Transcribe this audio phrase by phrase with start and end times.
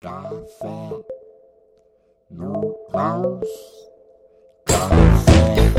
[0.00, 1.02] Café
[2.30, 3.48] no Klaus.
[4.64, 5.72] Café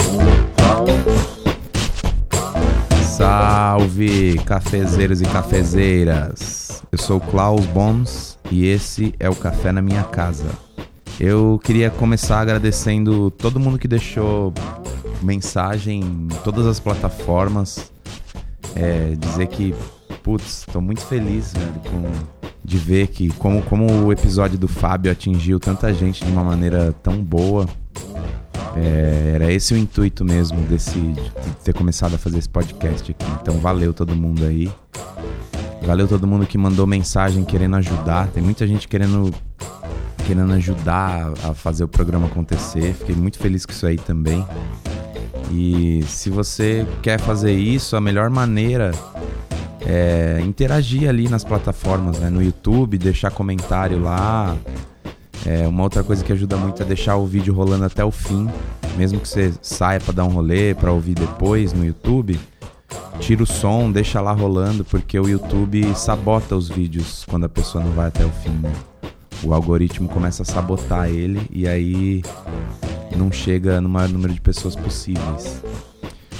[0.00, 1.44] no Klaus.
[3.04, 6.82] Salve, cafezeiros e cafezeiras!
[6.90, 10.48] Eu sou Klaus Boms e esse é o Café na Minha Casa.
[11.20, 14.54] Eu queria começar agradecendo todo mundo que deixou
[15.20, 17.92] mensagem em todas as plataformas.
[18.74, 19.74] É, dizer que,
[20.22, 22.35] putz, tô muito feliz, velho, com,
[22.66, 26.92] de ver que como, como o episódio do Fábio atingiu tanta gente de uma maneira
[27.00, 27.66] tão boa.
[28.76, 31.30] É, era esse o intuito mesmo desse, de
[31.64, 33.24] ter começado a fazer esse podcast aqui.
[33.40, 34.68] Então valeu todo mundo aí.
[35.82, 38.26] Valeu todo mundo que mandou mensagem querendo ajudar.
[38.28, 39.32] Tem muita gente querendo
[40.26, 42.94] querendo ajudar a fazer o programa acontecer.
[42.94, 44.44] Fiquei muito feliz com isso aí também.
[45.52, 48.90] E se você quer fazer isso, a melhor maneira
[49.86, 52.28] é interagir ali nas plataformas, né?
[52.28, 54.56] no YouTube, deixar comentário lá.
[55.44, 58.48] É, uma outra coisa que ajuda muito é deixar o vídeo rolando até o fim,
[58.96, 62.38] mesmo que você saia para dar um rolê, para ouvir depois no YouTube.
[63.20, 67.82] Tira o som, deixa lá rolando, porque o YouTube sabota os vídeos quando a pessoa
[67.82, 68.72] não vai até o fim, né?
[69.42, 72.22] O algoritmo começa a sabotar ele e aí
[73.16, 75.62] não chega no maior número de pessoas possíveis.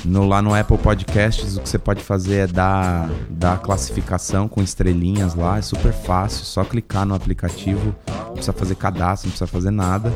[0.07, 4.63] No, lá no Apple Podcasts, o que você pode fazer é dar, dar classificação com
[4.63, 9.49] estrelinhas lá, é super fácil, só clicar no aplicativo, não precisa fazer cadastro, não precisa
[9.49, 10.15] fazer nada.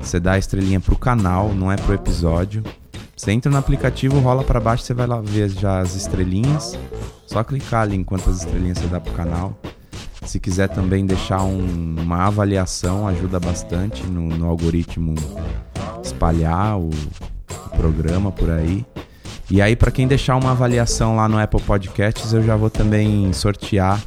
[0.00, 2.62] Você dá a estrelinha pro canal, não é pro episódio.
[3.16, 6.78] Você entra no aplicativo, rola para baixo, você vai lá ver já as estrelinhas.
[7.26, 9.58] Só clicar ali enquanto as estrelinhas você dá pro canal.
[10.24, 15.16] Se quiser também deixar um, uma avaliação, ajuda bastante no, no algoritmo
[16.00, 16.90] espalhar o
[17.76, 18.84] programa por aí.
[19.50, 23.32] E aí, para quem deixar uma avaliação lá no Apple Podcasts, eu já vou também
[23.32, 24.00] sortear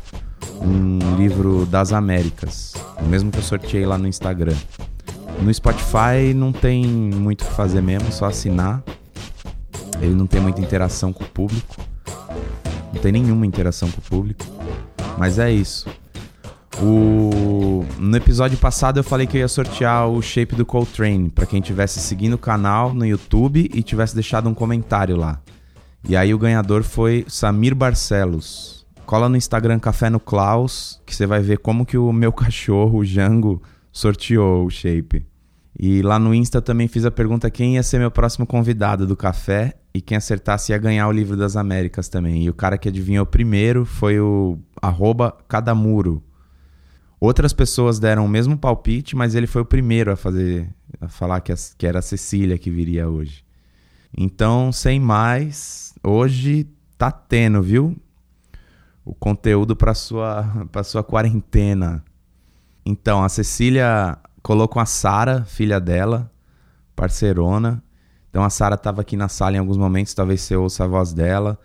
[0.61, 4.55] um livro das Américas, o mesmo que eu sorteei lá no Instagram.
[5.41, 8.81] No Spotify não tem muito o que fazer mesmo, só assinar.
[10.01, 11.75] Ele não tem muita interação com o público.
[12.93, 14.45] Não tem nenhuma interação com o público.
[15.17, 15.87] Mas é isso.
[16.81, 17.85] O...
[17.99, 21.61] No episódio passado eu falei que eu ia sortear o shape do Coltrane para quem
[21.61, 25.39] tivesse seguindo o canal no YouTube e tivesse deixado um comentário lá.
[26.07, 28.85] E aí o ganhador foi Samir Barcelos.
[29.05, 32.99] Cola no Instagram Café no Klaus que você vai ver como que o meu cachorro,
[32.99, 33.61] o Jango,
[33.91, 35.25] sorteou o shape.
[35.79, 39.15] E lá no Insta também fiz a pergunta quem ia ser meu próximo convidado do
[39.15, 42.43] café e quem acertasse ia ganhar o livro das Américas também.
[42.43, 46.21] E o cara que adivinhou primeiro foi o arroba Cadamuro.
[47.23, 50.69] Outras pessoas deram o mesmo palpite, mas ele foi o primeiro a fazer,
[50.99, 53.45] a falar que, que era a Cecília que viria hoje.
[54.17, 56.67] Então, sem mais, hoje
[56.97, 57.95] tá tendo, viu?
[59.05, 62.03] O conteúdo para sua para sua quarentena.
[62.85, 66.29] Então, a Cecília colocou a Sara, filha dela,
[66.93, 67.81] parceirona.
[68.29, 71.13] Então a Sara tava aqui na sala em alguns momentos, talvez você ouça a voz
[71.13, 71.57] dela.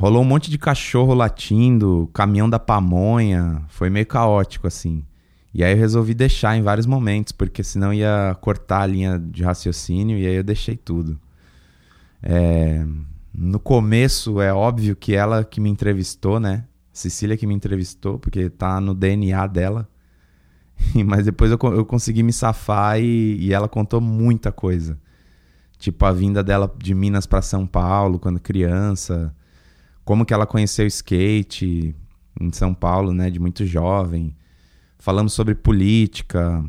[0.00, 5.04] Rolou um monte de cachorro latindo, caminhão da pamonha, foi meio caótico assim.
[5.52, 9.42] E aí eu resolvi deixar em vários momentos, porque senão ia cortar a linha de
[9.42, 11.20] raciocínio e aí eu deixei tudo.
[12.22, 12.82] É...
[13.34, 16.64] No começo é óbvio que ela que me entrevistou, né?
[16.90, 19.86] Cecília que me entrevistou, porque tá no DNA dela.
[21.04, 24.98] Mas depois eu, eu consegui me safar e, e ela contou muita coisa.
[25.78, 29.34] Tipo a vinda dela de Minas para São Paulo quando criança
[30.10, 31.94] como que ela conheceu o skate
[32.40, 34.34] em São Paulo, né, de muito jovem.
[34.98, 36.64] Falamos sobre política.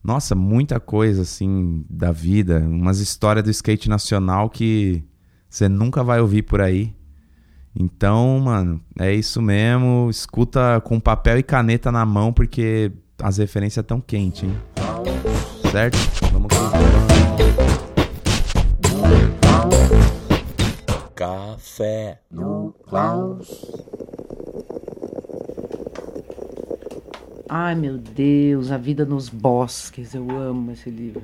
[0.00, 5.02] Nossa, muita coisa assim da vida, umas histórias do skate nacional que
[5.50, 6.94] você nunca vai ouvir por aí.
[7.74, 10.06] Então, mano, é isso mesmo.
[10.08, 14.56] Escuta com papel e caneta na mão porque as referências estão quentes, hein?
[15.72, 15.98] Certo?
[16.30, 16.52] Vamos
[21.22, 23.70] Café no Klaus.
[27.48, 30.14] Ai meu Deus, A Vida nos Bosques.
[30.14, 31.22] Eu amo esse livro.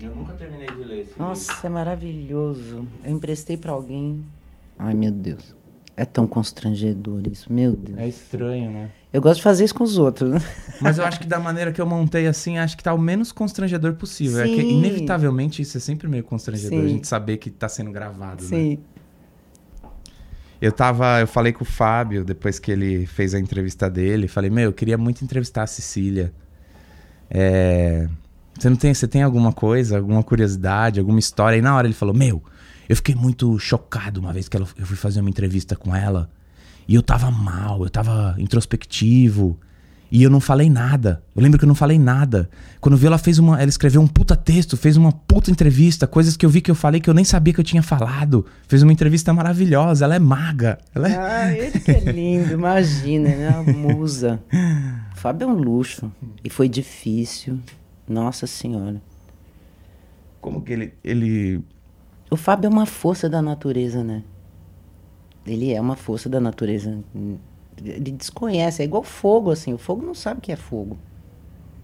[0.00, 2.88] Eu nunca terminei de ler esse Nossa, é maravilhoso.
[3.04, 4.24] Eu emprestei para alguém.
[4.76, 5.54] Ai meu Deus.
[5.96, 7.98] É tão constrangedor isso, meu Deus.
[7.98, 8.90] É estranho, né?
[9.12, 10.40] Eu gosto de fazer isso com os outros, né?
[10.80, 13.30] Mas eu acho que da maneira que eu montei assim, acho que tá o menos
[13.30, 14.40] constrangedor possível.
[14.40, 14.78] É que Sim.
[14.78, 16.84] inevitavelmente isso é sempre meio constrangedor, Sim.
[16.84, 18.48] a gente saber que tá sendo gravado, né?
[18.48, 18.78] Sim.
[20.60, 24.50] Eu tava, eu falei com o Fábio depois que ele fez a entrevista dele, falei:
[24.50, 26.32] "Meu, eu queria muito entrevistar a Cecília.
[27.28, 28.08] É,
[28.58, 31.94] você não tem, você tem alguma coisa, alguma curiosidade, alguma história?" E na hora ele
[31.94, 32.42] falou: "Meu,
[32.88, 36.30] eu fiquei muito chocado uma vez que ela- eu fui fazer uma entrevista com ela
[36.88, 39.58] e eu tava mal, eu tava introspectivo.
[40.10, 41.22] E eu não falei nada.
[41.34, 42.48] Eu lembro que eu não falei nada.
[42.80, 43.60] Quando vi ela fez uma.
[43.60, 46.74] Ela escreveu um puta texto, fez uma puta entrevista, coisas que eu vi que eu
[46.74, 48.46] falei que eu nem sabia que eu tinha falado.
[48.68, 50.04] Fez uma entrevista maravilhosa.
[50.04, 50.78] Ela é maga.
[50.94, 51.16] Ela é...
[51.16, 53.48] Ah, ele que é lindo, imagina, né?
[53.48, 54.40] A musa.
[55.12, 56.10] O Fábio é um luxo.
[56.44, 57.58] E foi difícil.
[58.08, 59.02] Nossa Senhora.
[60.40, 60.94] Como que ele.
[61.02, 61.60] ele...
[62.30, 64.22] O Fábio é uma força da natureza, né?
[65.44, 66.98] Ele é uma força da natureza.
[67.84, 69.72] Ele desconhece, é igual fogo, assim.
[69.74, 70.98] O fogo não sabe o que é fogo.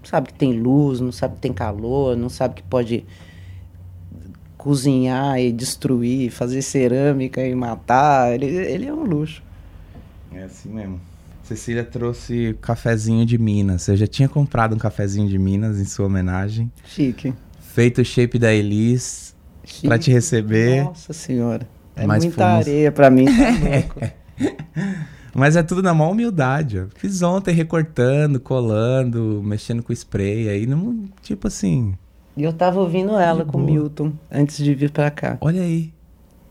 [0.02, 3.04] Não sabe que tem luz, não sabe que tem calor, não sabe que pode
[4.56, 8.32] cozinhar e destruir, fazer cerâmica e matar.
[8.34, 9.42] Ele, ele é um luxo.
[10.32, 11.00] É assim mesmo.
[11.42, 13.82] Cecília trouxe cafezinho de Minas.
[13.82, 16.70] Você já tinha comprado um cafezinho de Minas em sua homenagem.
[16.84, 17.34] Chique.
[17.60, 19.34] Feito o shape da Elis
[19.82, 20.84] pra te receber.
[20.84, 21.68] Nossa senhora.
[21.96, 23.24] É Mas muita fomos- areia pra mim.
[23.26, 24.12] Tá.
[25.34, 26.78] Mas é tudo na maior humildade.
[26.80, 26.86] ó.
[26.94, 30.48] Fiz ontem recortando, colando, mexendo com spray.
[30.48, 31.94] Aí, não, tipo assim,
[32.36, 33.64] E eu tava ouvindo ela com o.
[33.64, 35.38] Milton antes de vir pra cá.
[35.40, 35.92] olha aí.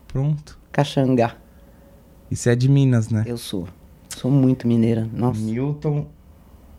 [0.08, 0.58] Pronto.
[0.72, 1.36] Caxangá.
[2.30, 3.24] Isso é de Minas, né?
[3.26, 3.68] Eu sou.
[4.08, 5.08] Sou muito mineira.
[5.12, 5.40] Nossa.
[5.40, 6.06] Milton.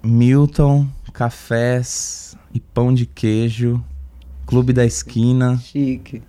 [0.03, 3.83] Milton, cafés e pão de queijo.
[4.45, 5.57] Clube da esquina.
[5.57, 6.21] Chique.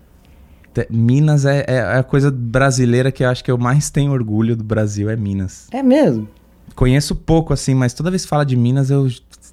[0.90, 4.64] Minas é, é a coisa brasileira que eu acho que eu mais tenho orgulho do
[4.64, 5.68] Brasil, é Minas.
[5.70, 6.28] É mesmo?
[6.74, 9.08] Conheço pouco, assim, mas toda vez que fala de Minas eu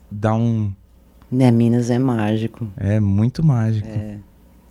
[0.09, 0.71] dá um.
[1.31, 2.67] Né, Minas é mágico.
[2.75, 3.87] É muito mágico.
[3.87, 4.17] É.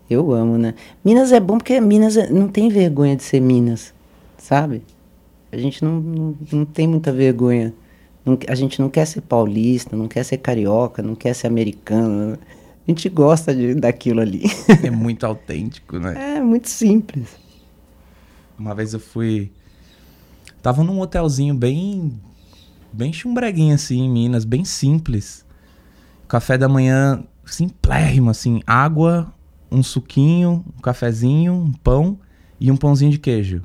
[0.08, 0.75] Eu amo, né?
[1.05, 3.94] Minas é bom porque Minas é- não tem vergonha de ser Minas,
[4.37, 4.82] sabe?
[5.52, 7.73] A gente não, não, não tem muita vergonha.
[8.25, 12.37] Não- a gente não quer ser paulista, não quer ser carioca, não quer ser americano.
[12.90, 14.42] A gente gosta de, daquilo ali.
[14.82, 16.37] É muito autêntico, né?
[16.37, 17.28] É muito simples.
[18.58, 19.52] Uma vez eu fui.
[20.60, 22.20] Tava num hotelzinho bem.
[22.92, 25.46] Bem chumbreguinho assim, em Minas, bem simples.
[26.26, 28.60] Café da manhã simplérrimo, assim.
[28.66, 29.32] Água,
[29.70, 32.19] um suquinho, um cafezinho, um pão
[32.58, 33.62] e um pãozinho de queijo.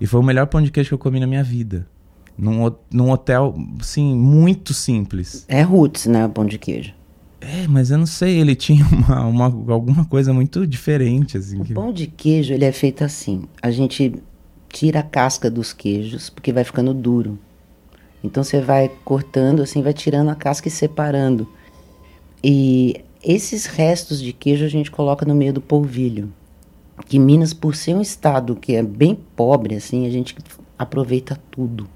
[0.00, 1.86] E foi o melhor pão de queijo que eu comi na minha vida.
[2.38, 5.44] Num, num hotel, assim, muito simples.
[5.46, 6.26] É roots, né?
[6.26, 6.98] Pão de queijo.
[7.40, 11.60] É, mas eu não sei, ele tinha uma, uma- alguma coisa muito diferente, assim.
[11.60, 13.44] O que- pão de queijo, ele é feito assim.
[13.62, 14.14] A gente
[14.68, 17.38] tira a casca dos queijos, porque vai ficando duro.
[18.22, 21.48] Então você vai cortando assim, vai tirando a casca e separando.
[22.44, 26.30] E esses restos de queijo a gente coloca no meio do polvilho.
[27.06, 30.36] Que Minas, por ser um estado que é bem pobre, assim, a gente
[30.78, 31.88] aproveita tudo.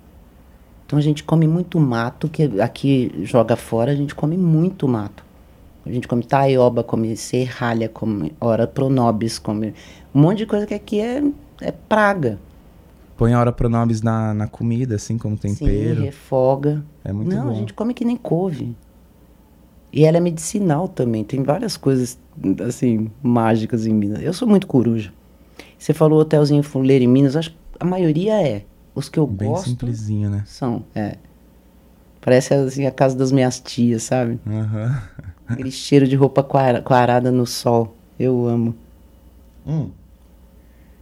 [0.86, 5.23] Então a gente come muito mato, que aqui joga fora, a gente come muito mato.
[5.86, 9.74] A gente come taioba, come serralha, come ora pronobis, come
[10.14, 11.22] um monte de coisa que aqui é,
[11.60, 12.38] é praga.
[13.16, 16.00] Põe a hora pronobis na, na comida, assim, como tempero.
[16.00, 16.84] Sim, refoga.
[17.04, 17.50] É muito Não, bom.
[17.50, 18.74] a gente come que nem couve.
[19.92, 21.22] E ela é medicinal também.
[21.22, 22.18] Tem várias coisas,
[22.66, 24.20] assim, mágicas em Minas.
[24.22, 25.12] Eu sou muito coruja.
[25.78, 28.64] Você falou hotelzinho fuleiro em Minas, acho que a maioria é.
[28.94, 30.42] Os que eu Bem gosto simplesinho, né?
[30.46, 31.16] são, é.
[32.20, 34.40] Parece, assim, a casa das minhas tias, sabe?
[34.46, 35.02] Aham.
[35.46, 37.94] Aquele cheiro de roupa quarada no sol.
[38.18, 38.74] Eu amo.
[39.66, 39.90] Hum.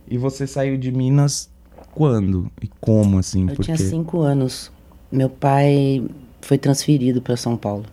[0.08, 1.50] E você saiu de Minas
[1.92, 2.50] quando?
[2.60, 3.42] E como, assim?
[3.42, 4.70] Eu Porque tinha cinco anos.
[5.10, 6.04] Meu pai
[6.40, 7.84] foi transferido para São Paulo.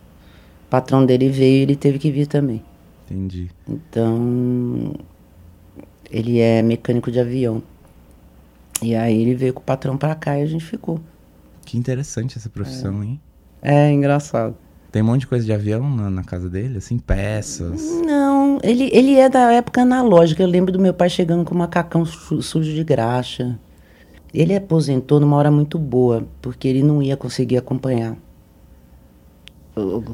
[0.66, 2.62] O patrão dele veio e ele teve que vir também.
[3.04, 3.50] Entendi.
[3.68, 4.94] Então,
[6.10, 7.62] ele é mecânico de avião.
[8.82, 11.00] E aí ele veio com o patrão pra cá e a gente ficou.
[11.64, 13.20] Que interessante essa profissão, hein?
[13.60, 14.56] É engraçado.
[14.92, 17.80] Tem um monte de coisa de avião na, na casa dele, assim, peças.
[18.04, 20.42] Não, ele, ele é da época analógica.
[20.42, 23.58] Eu lembro do meu pai chegando com um macacão su- sujo de graxa.
[24.34, 28.16] Ele aposentou numa hora muito boa, porque ele não ia conseguir acompanhar.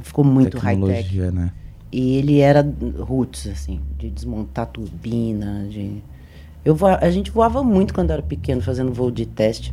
[0.02, 1.18] Ficou muito high-tech.
[1.32, 1.52] Né?
[1.90, 2.66] E ele era
[2.98, 6.02] roots, assim, de desmontar turbina, de...
[6.64, 9.72] Eu voa- A gente voava muito quando era pequeno, fazendo voo de teste,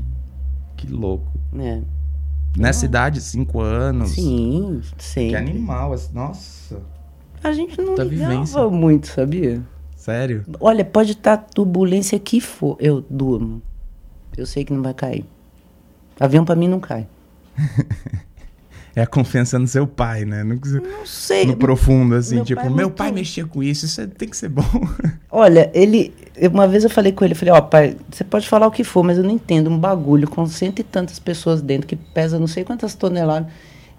[0.77, 1.31] Que louco.
[1.51, 1.81] né?
[2.57, 4.11] Nessa idade, cinco anos.
[4.11, 5.35] Sim, Que sempre.
[5.37, 5.93] animal.
[5.93, 6.81] assim, Nossa.
[7.43, 8.69] A gente não Puta ligava vivência.
[8.69, 9.61] muito, sabia?
[9.97, 10.43] Sério?
[10.59, 13.61] Olha, pode estar turbulência que for, eu durmo.
[14.37, 15.25] Eu sei que não vai cair.
[16.19, 17.07] Avião pra mim não cai.
[18.95, 20.43] É a confiança no seu pai, né?
[20.43, 21.47] No, Não sei.
[21.47, 22.35] no profundo, assim.
[22.35, 24.61] meu tipo, pai meu pai mexia com isso, isso tem que ser bom.
[25.31, 26.13] Olha, ele.
[26.51, 29.03] Uma vez eu falei com ele, falei, ó, pai, você pode falar o que for,
[29.03, 32.47] mas eu não entendo um bagulho com cento e tantas pessoas dentro que pesa não
[32.47, 33.51] sei quantas toneladas.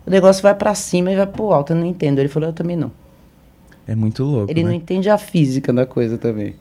[0.06, 2.18] O negócio vai pra cima e vai pro alto, eu não entendo.
[2.18, 2.90] Ele falou, eu também não.
[3.86, 4.50] É muito louco.
[4.50, 4.70] Ele né?
[4.70, 6.54] não entende a física da coisa também.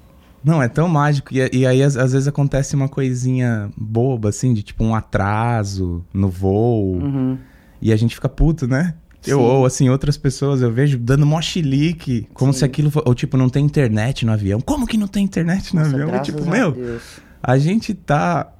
[0.43, 1.33] Não, é tão mágico.
[1.33, 6.03] E, e aí, às, às vezes, acontece uma coisinha boba, assim, de tipo um atraso
[6.13, 6.97] no voo.
[6.97, 7.37] Uhum.
[7.81, 8.93] E a gente fica puto, né?
[9.25, 9.43] Eu, Sim.
[9.43, 12.59] ou assim, outras pessoas eu vejo dando mó chilique, como Sim.
[12.59, 12.91] se aquilo.
[12.91, 14.59] fo- Ou tipo, não tem internet no avião.
[14.61, 16.15] Como que não tem internet no Nossa, avião?
[16.15, 17.01] E, tipo, a meu, Deus.
[17.41, 18.51] a gente tá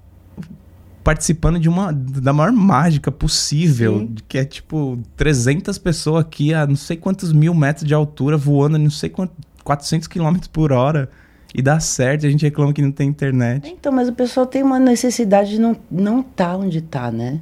[1.03, 4.15] participando de uma da maior mágica possível, Sim.
[4.27, 8.77] que é tipo 300 pessoas aqui a não sei quantos mil metros de altura voando
[8.79, 11.09] não sei quantos 400 quilômetros por hora
[11.53, 13.67] e dá certo, a gente reclama que não tem internet.
[13.69, 17.41] Então, mas o pessoal tem uma necessidade de não não tá onde tá, né?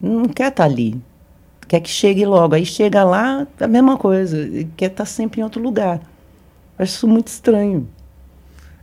[0.00, 1.00] Não quer estar ali.
[1.72, 2.54] Quer que chegue logo.
[2.54, 4.36] Aí chega lá, a mesma coisa.
[4.76, 6.02] Quer estar sempre em outro lugar.
[6.78, 7.88] Acho isso muito estranho.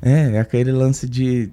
[0.02, 1.52] É, é aquele lance de,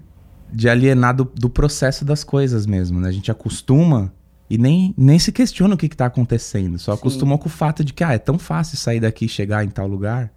[0.50, 3.10] de alienar do, do processo das coisas mesmo, né?
[3.10, 4.10] A gente acostuma
[4.48, 6.78] e nem, nem se questiona o que, que tá acontecendo.
[6.78, 7.00] Só Sim.
[7.00, 9.68] acostumou com o fato de que, ah, é tão fácil sair daqui e chegar em
[9.68, 10.32] tal lugar.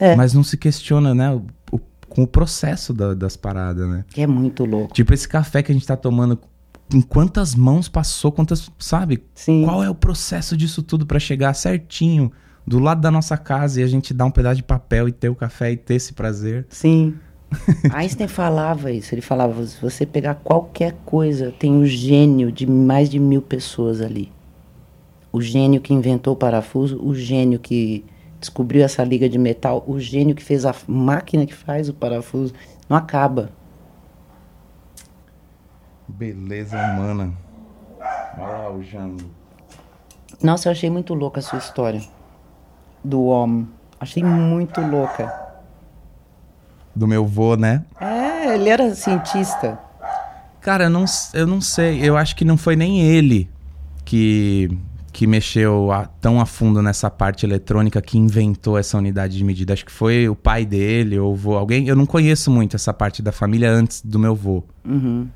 [0.00, 0.16] É.
[0.16, 1.30] Mas não se questiona, né?
[1.30, 1.78] o- o-
[2.08, 4.04] com o processo da- das paradas, né?
[4.08, 4.92] Que é muito louco.
[4.94, 6.36] Tipo, esse café que a gente tá tomando,
[6.92, 9.22] em quantas mãos passou, quantas, sabe?
[9.34, 9.64] Sim.
[9.64, 12.32] Qual é o processo disso tudo pra chegar certinho
[12.66, 15.28] do lado da nossa casa e a gente dar um pedaço de papel e ter
[15.28, 16.66] o café e ter esse prazer?
[16.68, 17.14] Sim.
[17.92, 19.14] Einstein falava isso.
[19.14, 24.00] Ele falava: se você pegar qualquer coisa, tem o gênio de mais de mil pessoas
[24.00, 24.32] ali.
[25.32, 28.04] O gênio que inventou o parafuso, o gênio que
[28.40, 32.52] descobriu essa liga de metal, o gênio que fez a máquina que faz o parafuso.
[32.88, 33.50] Não acaba.
[36.10, 37.32] Beleza humana.
[38.38, 39.30] Olha lá o Jango.
[40.42, 42.00] Nossa, eu achei muito louca a sua história
[43.04, 43.68] do homem.
[43.98, 45.32] Achei muito louca.
[46.94, 47.84] Do meu vô, né?
[48.00, 49.78] É, ele era cientista.
[50.60, 52.00] Cara, eu não, eu não sei.
[52.02, 53.48] Eu acho que não foi nem ele
[54.04, 54.68] que,
[55.12, 59.72] que mexeu a- tão a fundo nessa parte eletrônica que inventou essa unidade de medida.
[59.72, 61.54] Acho que foi o pai dele ou o vô.
[61.56, 61.86] Alguém.
[61.86, 64.62] Eu não conheço muito essa parte da família antes do meu vô.
[64.84, 65.28] Uhum.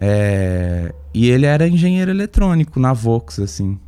[0.00, 3.78] É, e ele era engenheiro eletrônico na Vox, assim.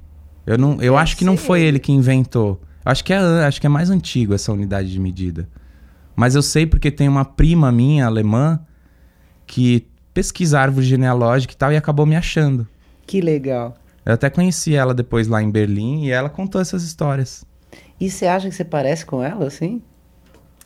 [0.47, 1.79] Eu, não, eu acho que não foi ele.
[1.79, 2.61] que inventou.
[2.85, 5.49] Acho que, é, acho que é mais antigo essa unidade de medida.
[6.15, 8.61] Mas eu sei porque tem uma prima minha, alemã,
[9.47, 12.67] que pesquisa árvore genealógica e tal e acabou me achando.
[13.07, 13.77] Que legal.
[14.05, 17.45] Eu até conheci ela depois lá em Berlim e ela contou essas histórias.
[18.01, 19.81] E você acha que você parece com ela, assim?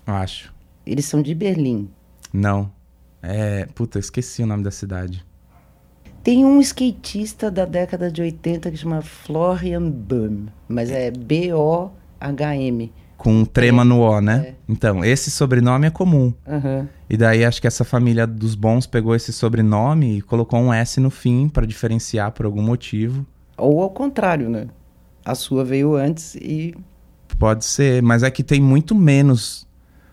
[0.07, 0.53] Acho.
[0.87, 1.91] Eles são de Berlim.
[2.33, 2.73] Não.
[3.23, 3.67] É.
[3.75, 5.25] Puta, eu esqueci o nome da cidade.
[6.27, 12.93] Tem um skatista da década de 80 que chama Florian Böhm, mas é B-O-H-M.
[13.17, 14.49] Com um trema no O, né?
[14.49, 14.55] É.
[14.69, 16.35] Então, esse sobrenome é comum.
[16.45, 16.89] Aham.
[17.09, 20.99] E daí acho que essa família dos bons pegou esse sobrenome e colocou um S
[20.99, 23.25] no fim pra diferenciar por algum motivo.
[23.57, 24.67] Ou ao contrário, né?
[25.25, 26.75] A sua veio antes e.
[27.39, 29.65] Pode ser, mas é que tem muito menos.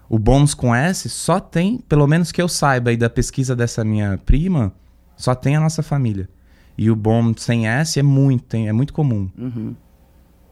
[0.07, 3.83] O bônus com S só tem, pelo menos que eu saiba aí da pesquisa dessa
[3.83, 4.71] minha prima,
[5.15, 6.27] só tem a nossa família.
[6.77, 9.29] E o bom sem S é muito, tem- é muito comum.
[9.37, 9.75] Uhum.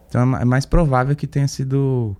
[0.07, 2.15] Então é é mais provável que tenha sido.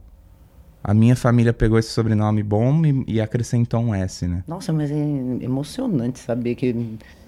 [0.84, 4.44] A minha família pegou esse sobrenome bom e, e acrescentou um S, né?
[4.48, 4.96] Nossa, mas é
[5.40, 6.74] emocionante saber que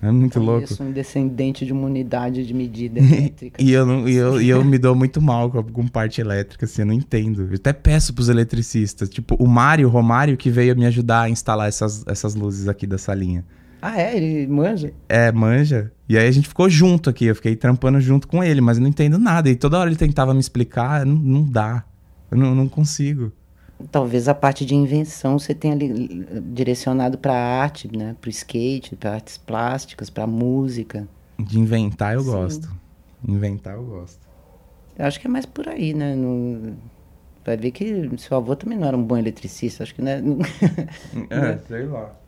[0.01, 0.65] É muito louco.
[0.81, 3.61] um descendente de uma unidade de medida elétrica.
[3.61, 6.65] E eu, não, e eu, e eu me dou muito mal com, com parte elétrica,
[6.65, 7.43] assim, eu não entendo.
[7.51, 9.07] Eu até peço pros eletricistas.
[9.07, 12.87] Tipo, o Mário, o Romário, que veio me ajudar a instalar essas, essas luzes aqui
[12.87, 13.45] da salinha.
[13.85, 14.15] Ah, é?
[14.15, 14.93] Ele manja?
[15.09, 15.91] É, manja.
[16.07, 18.81] E aí a gente ficou junto aqui, eu fiquei trampando junto com ele, mas eu
[18.81, 19.49] não entendo nada.
[19.49, 21.83] E toda hora ele tentava me explicar, não, não dá.
[22.31, 23.31] Eu não, não consigo.
[23.91, 28.15] Talvez a parte de invenção você tenha ali, direcionado para arte, né?
[28.21, 31.05] Para o skate, para artes plásticas, para música.
[31.37, 32.31] De inventar eu Sim.
[32.31, 32.71] gosto.
[33.27, 34.19] Inventar eu gosto.
[34.97, 36.15] Eu acho que é mais por aí, né?
[36.15, 36.73] Não-
[37.45, 40.21] Vai ver que seu avô também não era um bom eletricista, acho que né?
[41.29, 42.22] É, sei lá.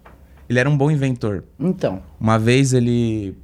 [0.49, 1.43] Ele era um bom inventor.
[1.59, 3.35] Então, Uma vez ele.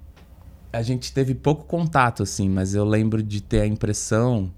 [0.71, 4.51] A gente teve pouco contato, assim, mas eu lembro de ter a impressão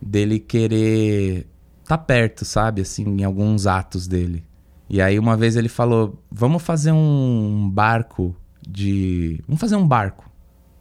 [0.00, 1.46] dele querer
[1.84, 2.82] tá perto, sabe?
[2.82, 4.44] Assim, em alguns atos dele.
[4.88, 8.34] E aí uma vez ele falou: vamos fazer um barco
[8.66, 9.40] de.
[9.46, 10.30] Vamos fazer um barco.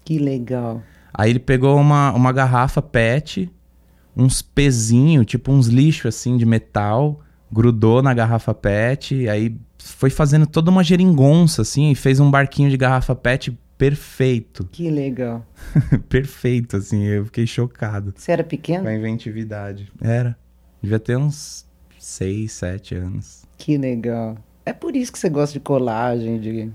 [0.03, 0.81] que legal.
[1.13, 3.51] Aí ele pegou uma, uma garrafa PET,
[4.15, 7.19] uns pezinhos, tipo uns lixos assim de metal,
[7.51, 12.69] grudou na garrafa PET, aí foi fazendo toda uma geringonça assim e fez um barquinho
[12.69, 14.65] de garrafa PET perfeito.
[14.71, 15.45] Que legal.
[16.09, 18.87] perfeito, assim, eu fiquei chocado Você era com pequeno?
[18.87, 19.91] a inventividade.
[20.01, 20.37] Era.
[20.81, 21.65] Devia ter uns
[21.97, 23.43] 6, 7 anos.
[23.57, 24.37] Que legal.
[24.65, 26.71] É por isso que você gosta de colagem, de...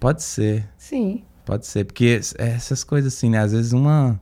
[0.00, 0.68] Pode ser.
[0.76, 1.22] Sim.
[1.44, 3.38] Pode ser, porque es- essas coisas assim, né?
[3.38, 4.20] Às vezes uma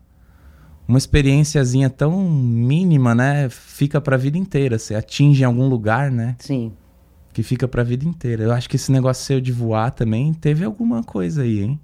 [0.93, 6.37] uma experiênciazinha tão mínima, né, fica pra vida inteira, você atinge em algum lugar, né,
[6.39, 6.71] Sim.
[7.33, 8.43] que fica pra vida inteira.
[8.45, 11.81] Eu acho que esse negócio seu de voar também teve alguma coisa aí, hein?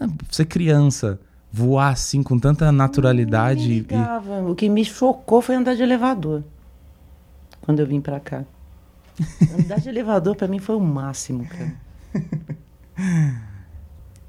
[0.00, 1.20] Ah, Você criança,
[1.52, 3.70] voar assim com tanta naturalidade.
[3.72, 3.86] E-.
[4.50, 6.42] O que me chocou foi andar de elevador.
[7.60, 8.44] Quando eu vim pra cá.
[9.56, 11.76] andar de elevador pra mim foi o máximo, cara.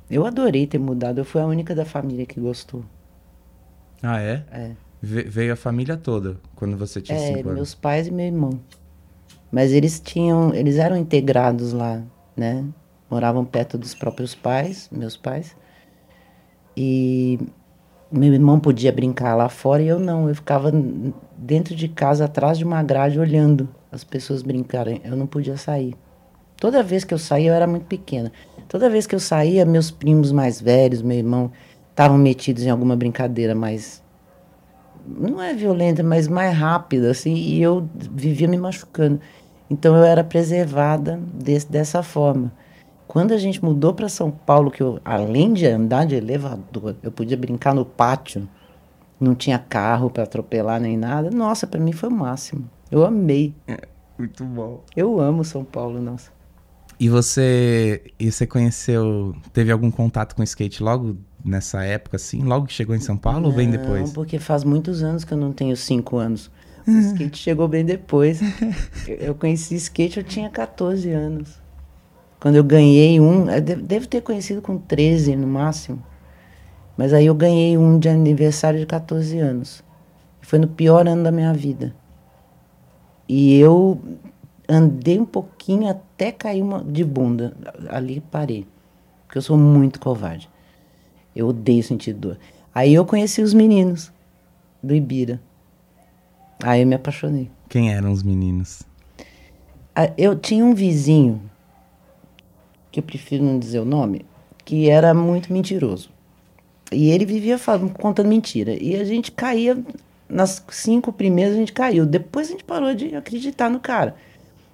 [0.08, 1.18] Eu adorei ter mudado.
[1.22, 2.86] Eu fui a única da família que gostou.
[4.04, 4.44] Ah, é?
[4.52, 4.72] É.
[5.02, 7.54] Ve- veio a família toda quando você tinha É, cinco anos.
[7.56, 8.60] meus pais e meu irmão.
[9.52, 12.02] Mas eles tinham, eles eram integrados lá,
[12.38, 12.64] né?
[13.10, 15.56] Moravam perto dos próprios pais, meus pais.
[16.76, 17.40] E
[18.12, 20.28] meu irmão podia brincar lá fora e eu não.
[20.28, 20.72] Eu ficava
[21.38, 25.02] dentro de casa, atrás de uma grade, olhando as pessoas brincarem.
[25.04, 25.96] Eu não podia sair.
[26.58, 28.32] Toda vez que eu saía, eu era muito pequena.
[28.68, 31.52] Toda vez que eu saía, meus primos mais velhos, meu irmão,
[31.94, 34.04] estavam metidos em alguma brincadeira mais
[35.06, 39.20] não é violenta, mas mais rápida, assim, e eu vivia me machucando.
[39.70, 42.52] Então eu era preservada desse, dessa forma.
[43.08, 47.12] Quando a gente mudou para São Paulo, que eu, além de andar de elevador, eu
[47.12, 48.48] podia brincar no pátio,
[49.20, 52.70] não tinha carro para atropelar nem nada, nossa, para mim foi o máximo.
[52.90, 53.54] Eu amei.
[54.18, 54.84] Muito bom.
[54.96, 56.32] Eu amo São Paulo, nossa.
[57.00, 62.42] E você, e você conheceu, teve algum contato com skate logo nessa época, assim?
[62.42, 64.12] Logo que chegou em São Paulo ou bem Não, depois?
[64.12, 66.50] porque faz muitos anos que eu não tenho cinco anos.
[66.88, 68.40] O skate chegou bem depois.
[69.08, 71.62] Eu- conheci skate, eu tinha 14 anos.
[72.40, 76.02] Quando eu ganhei um, eu de- devo ter conhecido com 13 no máximo.
[76.98, 79.84] Mas aí eu ganhei um de aniversário de 14 anos.
[80.42, 81.96] Foi no pior ano da minha vida.
[83.28, 84.00] E eu
[84.68, 87.56] andei um pouquinho até cair uma, de bunda.
[87.90, 88.68] Ali parei.
[89.26, 90.50] Porque eu sou muito covarde.
[91.36, 92.38] Eu odeio sentir dor.
[92.74, 94.12] Aí eu conheci os meninos
[94.82, 95.42] do Ibira.
[96.62, 97.50] Aí eu me apaixonei.
[97.70, 98.84] Quem eram os meninos?
[100.18, 101.42] Eu tinha um vizinho,
[102.92, 104.26] que eu prefiro não dizer o nome,
[104.66, 106.10] que era muito mentiroso.
[106.92, 108.76] E ele vivia falando, contando mentira.
[108.82, 109.78] E a gente caía,
[110.28, 112.06] nas cinco primeiras a gente caiu.
[112.06, 114.16] Depois a gente parou de acreditar no cara.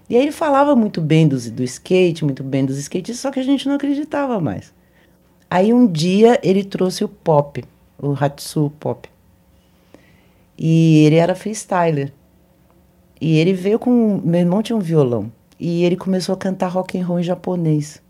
[0.09, 3.39] E aí ele falava muito bem dos, do skate, muito bem dos skatistas, só que
[3.39, 4.73] a gente não acreditava mais.
[5.49, 7.63] Aí um dia ele trouxe o pop,
[8.01, 9.09] o Hatsu Pop.
[10.57, 12.11] E ele era freestyler.
[13.19, 14.21] E ele veio com.
[14.23, 15.31] Meu irmão tinha um violão.
[15.59, 18.01] E ele começou a cantar rock and roll em japonês.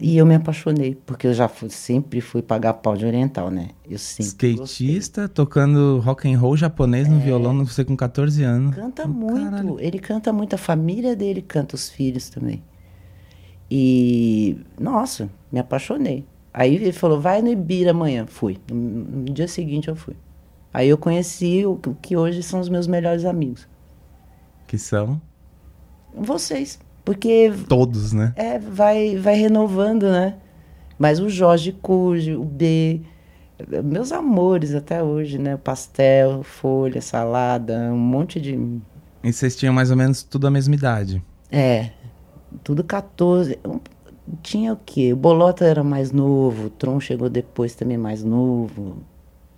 [0.00, 3.70] E eu me apaixonei, porque eu já fui- sempre fui pagar pau de oriental, né?
[3.90, 4.86] Eu sempre gostei.
[4.86, 8.76] Skatista tocando rock and roll japonês no violão, você com 14 anos.
[8.76, 9.50] Canta Oh, muito.
[9.50, 9.76] caralho.
[9.80, 10.54] Ele canta muito.
[10.54, 12.62] A família dele canta, os filhos também.
[13.70, 16.24] E, nossa, me apaixonei.
[16.52, 18.26] Aí ele falou, vai no Ibira amanhã.
[18.26, 18.58] Fui.
[18.70, 20.14] No, no dia seguinte eu fui.
[20.72, 23.66] Aí eu conheci o que- o que hoje são os meus melhores amigos.
[24.66, 25.20] Que são
[26.14, 26.78] Vocês.
[27.04, 28.32] Porque todos, né?
[28.36, 30.34] é, vai, vai renovando, né?
[30.98, 33.00] Mas o Jorge Cuge, o B,
[33.84, 35.56] meus amores até hoje, né?
[35.56, 38.58] Pastel, folha, salada, um monte de.
[39.22, 41.22] E vocês tinham mais ou menos tudo a mesma idade.
[41.50, 41.90] É,
[42.64, 43.58] tudo 14.
[43.64, 43.80] Um-
[44.42, 45.12] Tinha o quê?
[45.12, 48.98] O Bolota era mais novo, o Tron chegou depois também mais novo.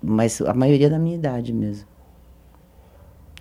[0.01, 1.85] Mas a maioria da minha idade mesmo.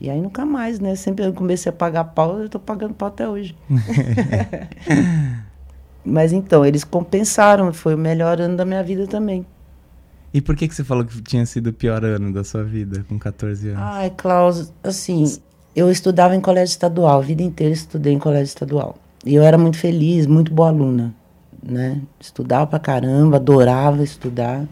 [0.00, 0.94] E aí nunca mais, né?
[0.96, 3.54] Sempre eu comecei a pagar pau, eu tô pagando pau até hoje.
[6.04, 9.44] Mas então, eles compensaram, foi o melhor ano da minha vida também.
[10.32, 13.04] E por que, que você falou que tinha sido o pior ano da sua vida,
[13.08, 13.82] com 14 anos?
[13.82, 15.24] Ai, Klaus, assim,
[15.74, 18.96] eu estudava em colégio estadual, a vida inteira estudei em colégio estadual.
[19.24, 21.14] E eu era muito feliz, muito boa aluna,
[21.62, 22.00] né?
[22.18, 24.66] Estudava pra caramba, adorava estudar.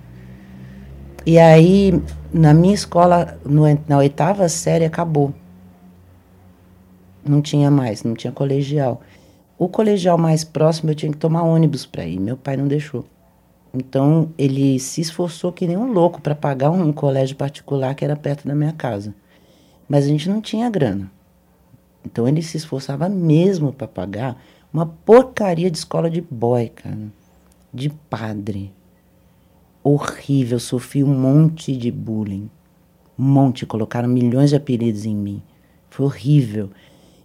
[1.26, 2.00] E aí,
[2.32, 5.34] na minha escola, no- na oitava série, acabou.
[7.24, 9.02] Não tinha mais, não tinha colegial.
[9.58, 13.04] O colegial mais próximo eu tinha que tomar ônibus para ir, meu pai não deixou.
[13.74, 18.16] Então ele se esforçou que nem um louco para pagar um colégio particular que era
[18.16, 19.14] perto da minha casa.
[19.88, 21.10] Mas a gente não tinha grana.
[22.04, 26.98] Então ele se esforçava mesmo para pagar uma porcaria de escola de boy, cara.
[27.72, 28.72] De padre.
[29.82, 32.50] Horrível, sofri um monte de bullying.
[33.18, 35.42] Um monte, colocaram milhões de apelidos em mim.
[35.90, 36.70] Foi horrível.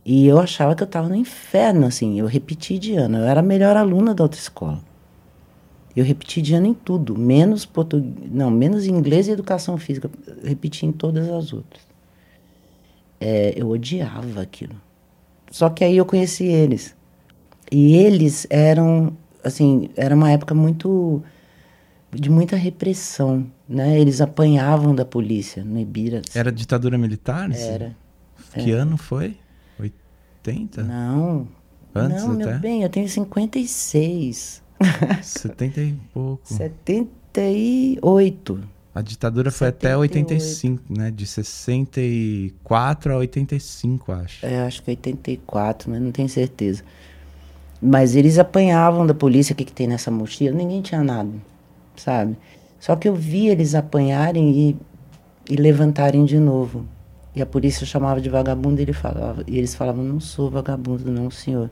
[0.06, 2.20] E eu achava que eu estava no inferno, assim.
[2.20, 3.18] Eu repeti de ano.
[3.18, 4.80] Eu era a melhor aluna da outra escola.
[5.96, 10.10] Eu repeti de ano em tudo, menos português, não, menos inglês e educação física.
[10.26, 11.93] Eu repeti em todas as outras.
[13.24, 14.76] É, eu odiava aquilo.
[15.50, 16.96] Só que aí eu conheci eles.
[17.72, 21.24] E eles eram, assim, era uma época muito
[22.12, 24.00] de muita repressão, né?
[24.00, 26.22] Eles apanhavam da polícia no Ibira.
[26.36, 27.50] Era ditadura militar?
[27.52, 27.96] Era.
[28.54, 29.38] Que ano foi?
[29.80, 30.84] 80?
[30.84, 31.48] Não.
[31.96, 32.60] Antes não, meu até?
[32.60, 34.62] bem, eu tenho 56.
[35.22, 36.42] 70 e pouco.
[36.54, 38.60] 78.
[38.96, 40.02] A ditadura foi até 78.
[40.02, 41.10] 85, né?
[41.10, 44.46] De 64 a 85, acho.
[44.46, 46.84] É, acho que 84, mas não tenho certeza.
[47.82, 51.32] Mas eles apanhavam da polícia o que, que tem nessa mochila, ninguém tinha nada,
[51.96, 52.38] sabe?
[52.80, 54.78] Só que eu vi eles apanharem e,
[55.50, 56.86] e levantarem de novo.
[57.36, 61.12] E a polícia chamava de vagabundo e, ele falava, e eles falavam, não sou vagabundo
[61.12, 61.70] não, senhor.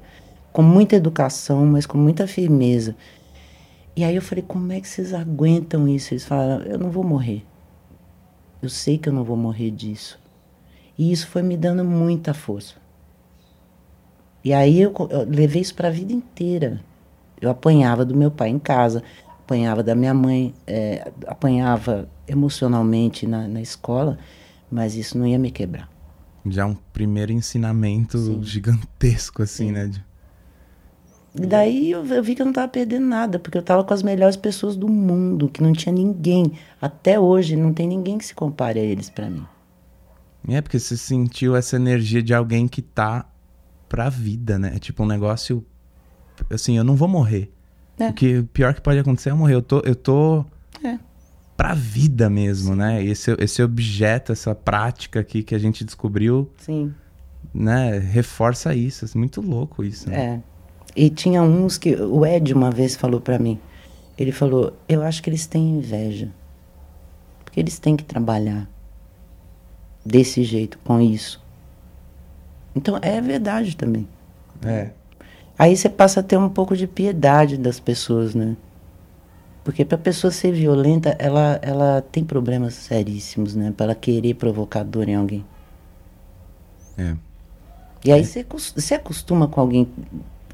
[0.51, 2.95] Com muita educação, mas com muita firmeza.
[3.95, 6.13] E aí eu falei, como é que vocês aguentam isso?
[6.13, 7.45] Eles falaram, eu não vou morrer.
[8.61, 10.19] Eu sei que eu não vou morrer disso.
[10.97, 12.75] E isso foi me dando muita força.
[14.43, 16.81] E aí eu, eu levei isso para a vida inteira.
[17.39, 19.03] Eu apanhava do meu pai em casa,
[19.39, 24.17] apanhava da minha mãe, eh, apanhava emocionalmente na, na escola,
[24.71, 25.89] mas isso não ia me quebrar.
[26.45, 28.43] Já um primeiro ensinamento Sim.
[28.43, 29.91] gigantesco, assim, né?
[31.33, 33.93] E daí eu, eu vi que eu não estava perdendo nada, porque eu estava com
[33.93, 36.51] as melhores pessoas do mundo, que não tinha ninguém.
[36.81, 39.45] Até hoje não tem ninguém que se compare a eles para mim.
[40.49, 43.25] É, porque você sentiu essa energia de alguém que tá
[43.87, 44.73] pra vida, né?
[44.75, 45.65] É tipo um negócio.
[46.49, 47.51] Assim, eu não vou morrer.
[47.97, 48.09] É.
[48.09, 49.53] O que o pior que pode acontecer é eu morrer.
[49.55, 50.43] Eu tô, eu tô
[50.83, 50.97] É.
[51.55, 53.03] pra vida mesmo, né?
[53.03, 56.93] E esse, esse objeto, essa prática aqui que a gente descobriu, Sim.
[57.53, 57.99] né?
[57.99, 59.05] Reforça isso.
[59.05, 60.09] É muito louco isso.
[60.09, 60.15] Né?
[60.17, 60.50] É.
[60.95, 63.59] E tinha uns que o Ed uma vez falou pra mim.
[64.17, 66.29] Ele falou: "Eu acho que eles têm inveja.
[67.43, 68.69] Porque eles têm que trabalhar
[70.05, 71.41] desse jeito, com isso".
[72.75, 74.07] Então é verdade também.
[74.65, 74.89] É.
[75.57, 78.55] Aí você passa a ter um pouco de piedade das pessoas, né?
[79.63, 83.71] Porque pra pessoa ser violenta, ela ela tem problemas seríssimos, né?
[83.75, 85.45] Para ela querer provocar dor em alguém.
[86.97, 87.15] É.
[88.03, 89.87] E aí você, cos- você acostuma com alguém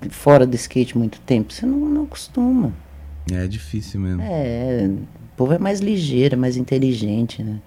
[0.10, 1.52] fora do skate muito tempo?
[1.54, 2.74] Você não, não acostuma.
[3.32, 4.22] É difícil mesmo.
[4.22, 7.60] É, o povo é mais ligeiro, é mais inteligente, né?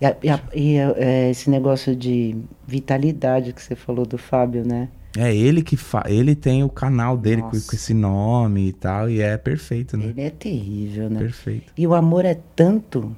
[0.00, 2.36] E, a- e a- e, é, esse negócio de
[2.66, 4.88] vitalidade que você falou do Fábio, né?
[5.16, 6.04] É ele que fa...
[6.06, 10.06] ele tem o canal dele com, com esse nome e tal, e é perfeito, né?
[10.06, 11.18] Ele é terrível, né?
[11.18, 11.72] Perfeito.
[11.76, 13.16] E o amor é tanto.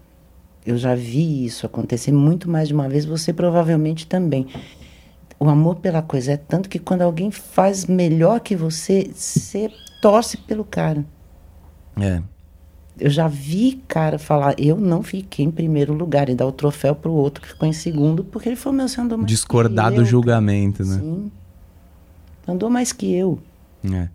[0.65, 4.47] Eu já vi isso acontecer muito mais de uma vez, você provavelmente também.
[5.43, 9.71] O amor pela coisa é tanto que quando alguém faz melhor que você, você
[10.03, 11.03] torce pelo cara.
[11.99, 12.23] É.
[12.99, 16.95] Eu já vi cara falar, eu não fiquei em primeiro lugar e dar o troféu
[16.95, 20.05] pro outro que ficou em segundo, porque ele falou, meu, você andou mais Discordar do
[20.05, 20.99] julgamento, né?
[21.01, 21.33] Sim.
[22.47, 23.39] Andou mais que eu.
[23.91, 24.09] É.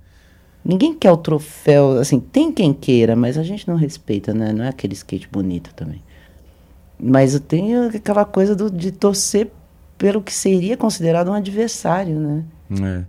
[0.64, 4.54] Ninguém quer o troféu, assim, tem quem queira, mas a gente não respeita, né?
[4.54, 6.04] Não é aquele skate bonito também.
[7.00, 9.50] Mas eu tenho aquela coisa do- de torcer
[9.98, 12.44] pelo que seria considerado um adversário, né?
[12.82, 13.06] É.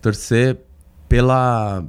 [0.00, 0.58] Torcer
[1.08, 1.84] pela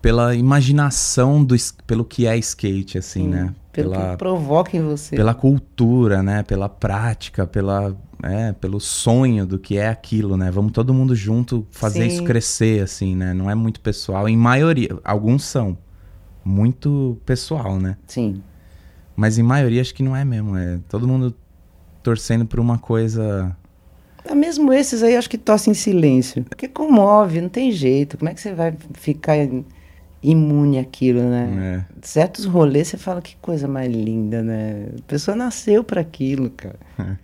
[0.00, 3.54] pela imaginação do pelo que é skate assim, né?
[3.72, 5.16] Pelo Pela que provoca em você.
[5.16, 6.42] pela cultura, né?
[6.42, 10.50] Pela prática, pela é, pelo sonho do que é aquilo, né?
[10.50, 12.14] Vamos todo mundo junto fazer Sim.
[12.14, 13.34] isso crescer assim, né?
[13.34, 15.76] Não é muito pessoal, em maioria, alguns são
[16.44, 17.96] muito pessoal, né?
[18.06, 18.42] Sim.
[19.14, 21.34] Mas em maioria acho que não é mesmo, é todo mundo
[22.06, 23.56] torcendo por uma coisa
[24.28, 26.44] Ah, Mesmo esses aí, acho que torcem em silêncio.
[26.44, 28.16] Porque comove, não tem jeito.
[28.18, 29.34] Como é que você vai ficar
[30.22, 31.64] imune àquilo, né?
[31.78, 34.88] é, Certos rolês você fala que coisa mais linda, né?
[34.98, 36.78] A pessoa nasceu para aquilo, cara.
[36.98, 37.16] É.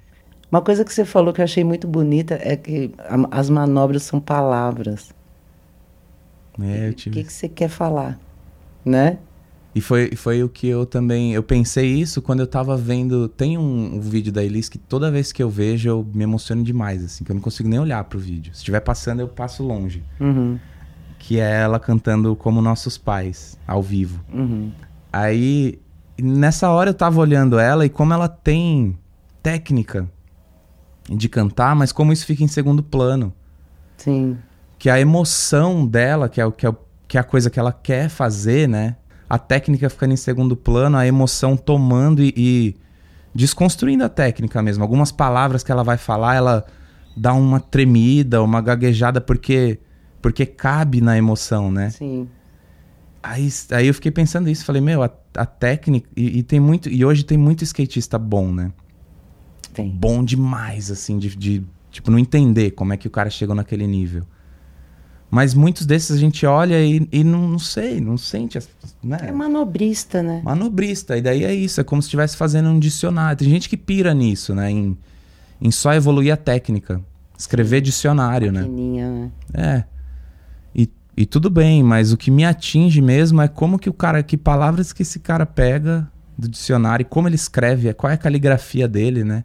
[0.50, 4.02] Uma coisa que você falou que eu achei muito bonita é que a- as manobras
[4.04, 5.12] são palavras.
[6.60, 8.18] é, eu O tive que, que você quer falar,
[8.84, 9.18] né?
[9.74, 11.32] E foi, foi o que eu também.
[11.32, 13.26] Eu pensei isso quando eu tava vendo.
[13.26, 16.62] Tem um, um vídeo da Elis que toda vez que eu vejo eu me emociono
[16.62, 18.52] demais, assim, que eu não consigo nem olhar pro vídeo.
[18.52, 20.02] Se estiver passando, eu passo longe.
[20.20, 20.58] Uhum,
[21.18, 24.22] Que é ela cantando Como Nossos Pais, ao vivo.
[24.32, 24.70] uhum.
[25.10, 25.78] Aí,
[26.20, 28.98] nessa hora eu tava olhando ela e como ela tem
[29.42, 30.06] técnica
[31.08, 33.32] de cantar, mas como isso fica em segundo plano.
[33.96, 34.36] Sim,
[34.78, 37.58] que a emoção dela, que é, o, que, é o- que é a coisa que
[37.60, 38.96] ela quer fazer, né?
[39.32, 42.76] A técnica ficando em segundo plano, a emoção tomando e, e
[43.34, 44.84] desconstruindo a técnica mesmo.
[44.84, 46.66] Algumas palavras que ela vai falar, ela
[47.16, 49.78] dá uma tremida, uma gaguejada, porque,
[50.20, 51.88] porque cabe na emoção, né?
[51.88, 52.28] sim.
[53.22, 56.06] Aí, aí eu fiquei pensando isso, falei, meu, a, a técnica.
[56.14, 56.90] E, e tem muito.
[56.90, 58.70] E hoje tem muito skatista bom, né?
[59.72, 59.88] Tem.
[59.88, 63.86] bom demais, assim, de, de, tipo, não entender como é que o cara chegou naquele
[63.86, 64.24] nível.
[65.34, 68.58] Mas muitos desses a gente olha e, e não, não sei, não sente,
[69.02, 69.16] né?
[69.22, 70.42] É manobrista, né?
[70.44, 73.38] Manobrista, e daí é isso, é como se estivesse fazendo um dicionário.
[73.38, 74.70] Tem gente que pira nisso, né?
[74.70, 74.94] Em,
[75.58, 77.00] em só evoluir a técnica.
[77.38, 78.60] Escrever dicionário, né?
[78.60, 79.30] Né?
[79.54, 79.84] É.
[80.74, 84.22] E E tudo bem, mas o que me atinge mesmo é como que o cara,
[84.22, 88.86] que palavras que esse cara pega do dicionário, como ele escreve, qual é a caligrafia
[88.86, 89.44] dele, né?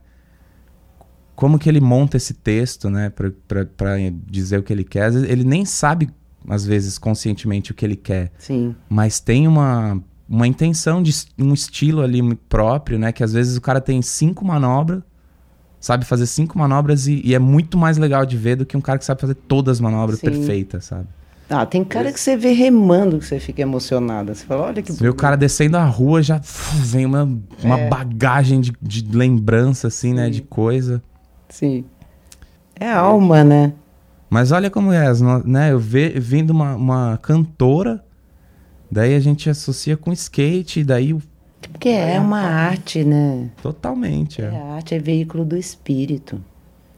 [1.37, 3.95] Como que ele monta esse texto, né, pra
[4.25, 5.13] dizer o que ele quer.
[5.13, 6.09] Ele nem sabe,
[6.49, 8.75] às vezes, conscientemente o que ele quer, Sim.
[8.89, 13.11] mas tem uma, uma intenção de um estilo ali próprio, né?
[13.11, 15.03] Que às vezes o cara tem cinco manobras,
[15.79, 18.81] sabe fazer cinco manobras e, e é muito mais legal de ver do que um
[18.81, 20.25] cara que sabe fazer todas as manobras Sim.
[20.25, 21.05] perfeitas, sabe?
[21.47, 24.33] Ah, tem cara que você vê remando que você fica emocionada.
[24.33, 27.23] Você fala, olha que Você vê o cara descendo a rua, já uf, vem uma,
[27.63, 27.87] uma É.
[27.89, 30.31] bagagem de, de lembrança, assim, né?
[30.31, 30.99] De coisa.
[31.49, 31.85] Sim.
[32.79, 33.73] É a alma, né?
[34.29, 35.05] Mas olha como é,
[35.45, 35.71] né?
[35.71, 38.03] Eu ve, vendo uma, uma cantora,
[38.91, 41.21] daí a gente associa com skate, daí o-
[41.71, 43.49] Porque é uma arte, né?
[43.61, 46.43] totalmente, É, é, a arte é veículo do espírito.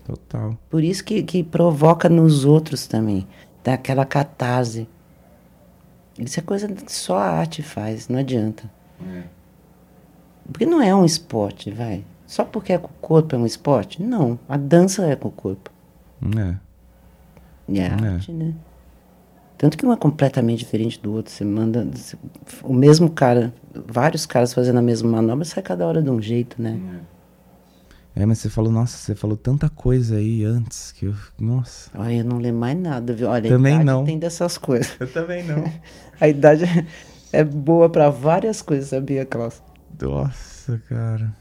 [0.05, 0.57] total.
[0.69, 3.27] Por isso que, que provoca nos outros também.
[3.63, 4.87] Dá aquela catarse.
[6.17, 8.69] Isso é coisa que só a arte faz, não adianta.
[10.51, 12.03] Porque não é um esporte, vai.
[12.29, 14.03] Só porque é com o corpo é um esporte?
[14.03, 14.37] Não.
[14.47, 15.71] A dança é com o corpo.
[16.37, 16.55] É.
[17.67, 17.87] E é É.
[17.91, 18.53] arte, né?
[19.57, 21.33] Tanto que um é completamente diferente do outro.
[21.33, 21.83] Você manda.
[21.91, 22.15] você-
[22.63, 26.61] o mesmo cara, vários caras fazendo a mesma manobra, sai cada hora de um jeito,
[26.61, 26.79] né?
[28.15, 31.15] É, mas você falou, nossa, você falou tanta coisa aí antes que eu.
[31.39, 31.89] Nossa.
[31.97, 33.27] Olha, eu não lembro mais nada, viu?
[33.27, 34.05] Olha, Também a idade não.
[34.05, 34.95] tem dessas coisas.
[34.99, 35.63] Eu também não.
[36.21, 36.65] A idade
[37.33, 39.63] é boa pra várias coisas, sabia, Klaus?
[39.99, 41.33] Nossa, cara.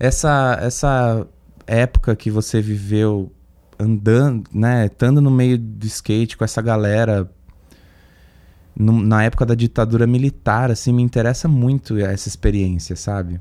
[0.00, 1.26] Essa, essa
[1.66, 3.30] época que você viveu
[3.78, 4.86] andando, né?
[4.86, 7.30] Estando no meio do skate com essa galera.
[8.76, 13.38] no- na época da ditadura militar, assim, me interessa muito essa experiência, sabe?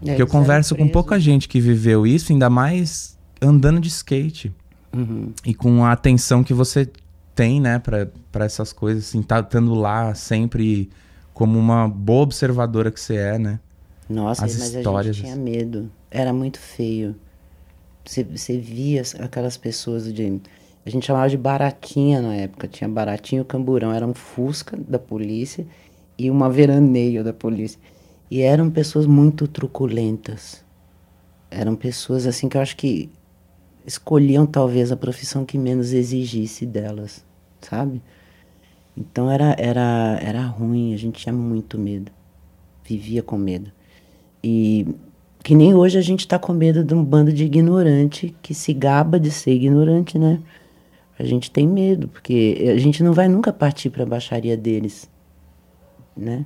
[0.00, 4.50] Porque eu converso com pouca gente que viveu isso, ainda mais andando de skate.
[4.96, 5.32] Uhum.
[5.44, 6.88] E com a atenção que você
[7.34, 10.88] tem, né, pra pra essas coisas, assim, tá estando lá sempre
[11.34, 13.60] como uma boa observadora que você é, né?
[14.08, 15.90] Nossa, As mas histórias, a gente tinha medo.
[16.10, 17.16] Era muito feio.
[18.06, 20.40] Você, via as- aquelas pessoas de.
[20.86, 22.68] A gente chamava de baratinha na época.
[22.68, 23.92] Tinha baratinho e camburão.
[23.92, 25.66] Era um fusca da polícia
[26.18, 27.78] e uma veraneio da polícia.
[28.30, 30.64] E eram pessoas muito truculentas.
[31.50, 33.10] Eram pessoas assim que eu acho que
[33.86, 37.24] escolhiam talvez a profissão que menos exigisse delas,
[37.62, 38.02] sabe?
[38.96, 42.10] Então era, era, era ruim, a gente tinha muito medo.
[42.84, 43.72] Vivia com medo.
[44.42, 44.86] E
[45.42, 48.72] que nem hoje a gente tá com medo de um bando de ignorante que se
[48.72, 50.40] gaba de ser ignorante, né?
[51.18, 55.10] A gente tem medo, porque a gente não vai nunca partir para a baixaria deles,
[56.16, 56.44] né?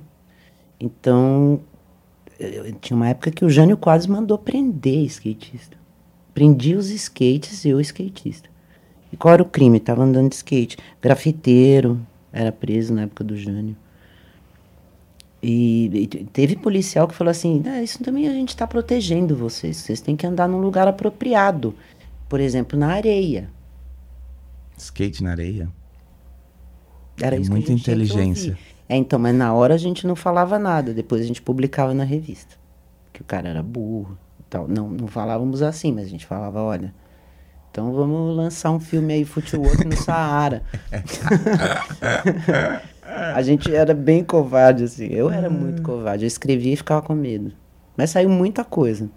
[0.79, 1.59] Então,
[2.39, 5.77] eu- eu- tinha uma época que o Jânio quase mandou prender skatista.
[6.33, 8.49] Prendia os skates e eu skatista.
[9.11, 9.79] E qual era o crime?
[9.79, 10.77] Tava andando de skate.
[10.99, 11.99] Grafiteiro,
[12.31, 13.75] era preso na época do Jânio.
[15.45, 19.35] E, e te- teve policial que falou assim: "Ah, Isso também a gente está protegendo
[19.35, 19.75] vocês.
[19.77, 21.75] Vocês têm que andar num lugar apropriado.
[22.29, 23.49] Por exemplo, na areia.
[24.77, 25.69] Skate na areia.
[27.21, 28.57] Era É isso muita inteligência.
[28.87, 30.93] É, então, mas na hora a gente não falava nada.
[30.93, 32.55] Depois a gente publicava na revista.
[33.11, 34.67] Que o cara era burro e tal.
[34.67, 36.93] Não, não falávamos assim, mas a gente falava: Olha.
[37.69, 40.63] Então vamos lançar um filme aí, Footwork no Saara.
[43.05, 45.07] a gente era bem covarde, assim.
[45.07, 46.23] Eu era muito covarde.
[46.23, 47.51] Eu escrevia e ficava com medo.
[47.97, 49.09] Mas saiu muita coisa.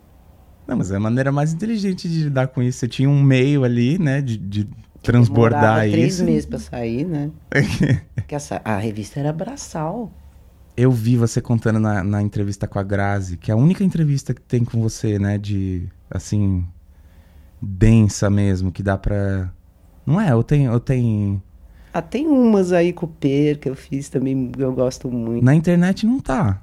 [0.66, 2.78] Não, mas é a maneira mais inteligente de lidar com isso.
[2.78, 4.68] Você tinha um meio ali, né, de, de
[5.02, 6.24] transbordar Demorava três isso.
[6.24, 7.30] meses pra sair, né?
[8.14, 10.12] Porque essa, a revista era braçal.
[10.76, 14.34] Eu vi você contando na, na entrevista com a Grazi, que é a única entrevista
[14.34, 16.66] que tem com você, né, de, assim,
[17.62, 19.50] densa mesmo, que dá pra...
[20.04, 20.34] Não é?
[20.34, 20.68] Ou tem...
[20.68, 21.42] Ou tem...
[21.96, 25.42] Ah, tem umas aí com o Per que eu fiz também, eu gosto muito.
[25.42, 26.60] Na internet não tá.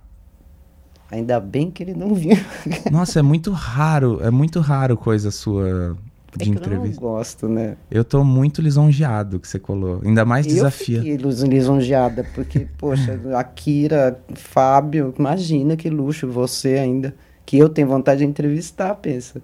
[1.10, 2.36] Ainda bem que ele não viu.
[2.92, 5.98] Nossa, é muito raro, é muito raro coisa sua
[6.36, 7.02] É de que eu não entrevista.
[7.02, 7.78] gosto, né?
[7.90, 10.02] Eu tô muito lisonjeado que você colou.
[10.04, 10.98] Ainda mais desafia.
[10.98, 17.16] Eu fiquei lis- lisonjeada, porque, poxa, a Kira, Fábio, imagina que luxo, você ainda.
[17.44, 19.42] Que eu tenho vontade de entrevistar, pensa.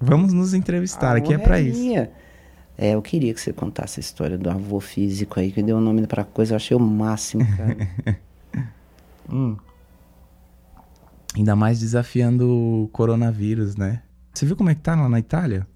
[0.00, 1.80] Vamos nos entrevistar, A aqui é honra pra isso.
[1.80, 2.10] minha.
[2.76, 5.80] É, eu queria que você contasse a história do avô físico aí, que deu o
[5.80, 7.76] nome pra coisa, eu achei o máximo, cara.
[9.30, 9.56] hum.
[11.36, 14.02] Ainda mais desafiando o coronavírus, né?
[14.32, 15.66] Você viu como é que tá lá na Itália?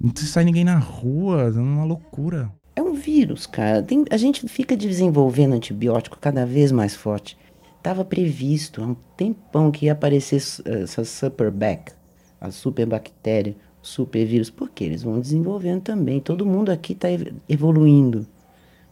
[0.00, 2.50] Não sai ninguém na rua, é uma loucura.
[2.74, 3.82] É um vírus, cara.
[3.82, 7.36] Tem- a gente fica desenvolvendo antibiótico cada vez mais forte.
[7.82, 11.92] Tava previsto há um tempão que ia aparecer s- essa superbac,
[12.40, 14.50] a superbactéria, supervírus.
[14.50, 14.84] Por quê?
[14.84, 16.20] Eles vão desenvolvendo também.
[16.20, 17.08] Todo mundo aqui está
[17.48, 18.26] evoluindo.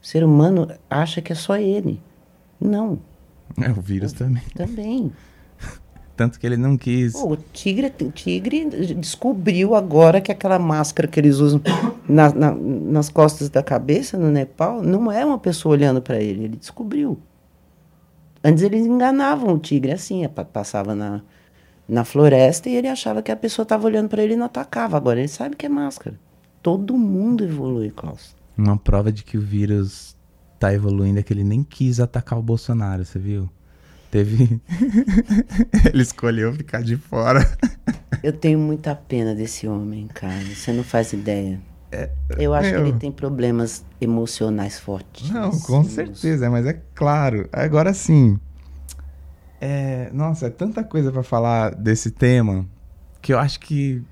[0.02, 2.00] O ser humano acha que é só ele.
[2.60, 2.98] Não,
[3.60, 4.42] É, o vírus também.
[4.54, 5.12] também.
[6.16, 7.12] Tanto que ele não quis.
[7.12, 8.64] Pô, o tigre, o tigre
[8.96, 11.60] descobriu agora que aquela máscara que eles usam
[12.08, 16.44] na- na- nas costas da cabeça no Nepal não é uma pessoa olhando para ele.
[16.44, 17.18] Ele descobriu.
[18.42, 21.22] Antes eles enganavam o tigre assim, é, pa- passava na,
[21.88, 24.96] na floresta e ele achava que a pessoa estava olhando para ele e não atacava.
[24.96, 26.18] Agora ele sabe que é máscara.
[26.62, 28.36] Todo mundo evolui, Klaus.
[28.56, 30.16] Uma prova de que o vírus
[30.58, 33.48] tá evoluindo é que ele nem quis atacar o Bolsonaro, você viu?
[34.10, 34.60] Teve.
[35.92, 37.40] ele escolheu ficar de fora.
[38.22, 40.40] Eu tenho muita pena desse homem, cara.
[40.54, 41.60] Você não faz ideia.
[42.36, 42.82] Eu acho meu.
[42.82, 45.30] que ele tem problemas emocionais fortes.
[45.30, 47.48] Não, com certeza, mas é claro.
[47.52, 48.38] Agora sim.
[49.60, 52.66] É, nossa, é tanta coisa pra falar desse tema
[53.20, 54.02] que eu acho que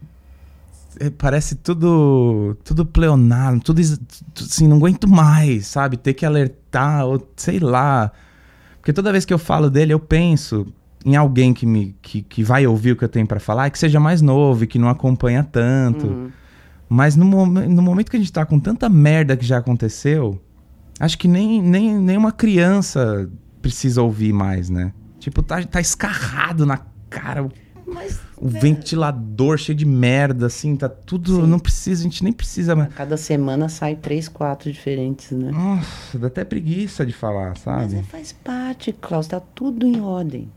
[0.99, 5.97] é, parece tudo tudo pleonado, tudo assim, não aguento mais, sabe?
[5.97, 8.11] Ter que alertar ou sei lá.
[8.79, 10.67] Porque toda vez que eu falo dele, eu penso
[11.05, 13.79] em alguém que me que, que vai ouvir o que eu tenho pra falar, que
[13.79, 16.07] seja mais novo e que não acompanha tanto.
[16.07, 16.31] Uhum.
[16.89, 20.41] Mas no, no momento que a gente tá com tanta merda que já aconteceu,
[21.01, 23.29] acho que nem, nem, nem uma criança
[23.61, 24.93] precisa ouvir mais, né?
[25.27, 26.79] Tipo, tá, tá escarrado na
[27.11, 27.51] cara, o,
[27.85, 31.41] Mas o ventilador cheio de merda, assim, tá tudo.
[31.41, 31.47] Sim.
[31.49, 32.95] Não precisa, a gente nem precisa mais.
[32.95, 35.51] cada semana sai três, quatro diferentes, né?
[35.51, 37.97] Nossa, dá até preguiça de falar, Mas sabe?
[37.97, 40.49] é, faz parte, Klaus, tá tudo em ordem.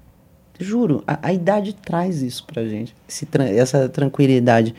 [0.60, 2.96] Juro, a, a idade traz isso pra gente,
[3.58, 4.76] essa tranquilidade.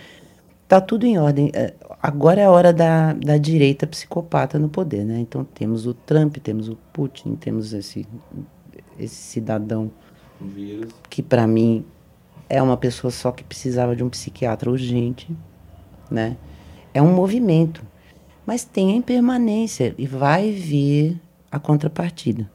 [0.68, 1.50] Tá tudo em ordem.
[1.52, 5.18] É, agora é a hora da, da direita psicopata no poder, né?
[5.18, 8.06] Então temos o Trump, temos o Putin, temos esse,
[9.00, 9.90] esse cidadão
[11.08, 11.84] que pra mim
[12.48, 15.28] é uma pessoa só que precisava de um psiquiatra urgente,
[16.10, 16.36] né?
[16.92, 17.84] É um movimento,
[18.44, 22.50] mas tem a impermanência e vai vir a contrapartida.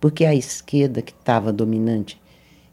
[0.00, 2.20] Porque a esquerda que estava dominante,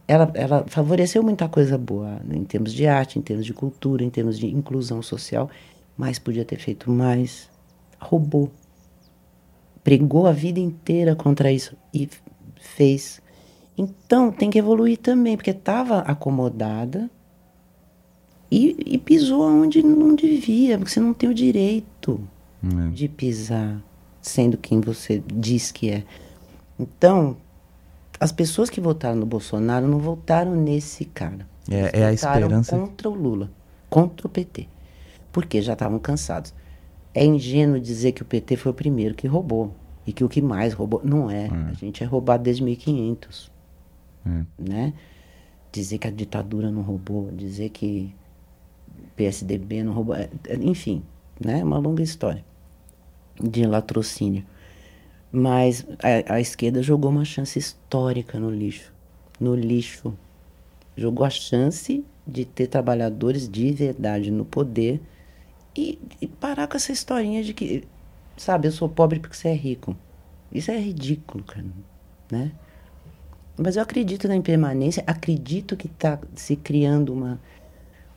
[0.08, 4.04] ela, ela favoreceu muita coisa boa né, em termos de arte, em termos de cultura,
[4.04, 5.50] em termos de inclusão social,
[5.98, 7.50] mas podia ter feito mais.
[8.00, 8.52] Roubou.
[9.84, 12.08] Pregou a vida inteira contra isso e
[12.78, 13.20] fez.
[13.78, 17.10] Então tem que evoluir também, porque estava acomodada
[18.52, 22.20] e, e pisou onde não devia, porque você não tem o direito
[22.64, 22.90] É.
[22.90, 23.82] de pisar
[24.22, 26.04] sendo quem você diz que é.
[26.80, 27.36] Então,
[28.20, 31.48] as pessoas que votaram no Bolsonaro não votaram nesse cara.
[31.70, 32.78] É- Eles é a esperança.
[32.78, 33.50] contra o Lula,
[33.90, 34.68] contra o PT.
[35.32, 36.54] Porque já estavam cansados.
[37.14, 39.74] É ingênuo dizer que o PT foi o primeiro que roubou.
[40.08, 41.02] E que o que mais roubou.
[41.04, 41.48] Não é.
[41.70, 43.52] A gente é roubado desde 1500.
[44.26, 44.46] É.
[44.58, 44.94] Né?
[45.72, 47.30] Dizer que a ditadura não roubou.
[47.32, 48.16] Dizer que
[49.16, 50.16] PSDB não roubou.
[50.16, 51.04] é- é- Enfim,
[51.44, 51.60] né?
[51.60, 52.44] É uma longa história
[53.42, 54.44] de latrocínio.
[55.32, 58.94] Mas a, a esquerda jogou uma chance histórica no lixo.
[59.40, 60.14] No lixo.
[60.96, 65.02] Jogou a chance de ter trabalhadores de verdade no poder
[65.76, 67.84] e, e parar com essa historinha de que,
[68.38, 69.96] sabe, eu sou pobre porque você é rico.
[70.52, 71.66] Isso é ridículo, cara.
[72.32, 72.52] Né?
[73.58, 77.40] Mas eu acredito na impermanência, acredito que está se criando uma,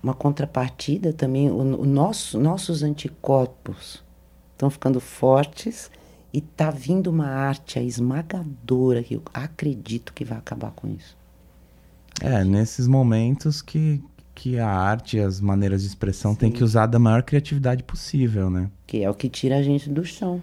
[0.02, 1.50] uma contrapartida também.
[1.50, 4.04] O, o nosso, nossos anticorpos
[4.52, 5.90] estão ficando fortes
[6.32, 11.16] e está vindo uma arte esmagadora que eu acredito que vai acabar com isso.
[12.22, 14.02] É, nesses momentos que,
[14.40, 18.48] que a arte e as maneiras de expressão tem que usar da maior criatividade possível,
[18.48, 18.70] né?
[18.86, 20.42] Que é o que tira a gente do chão.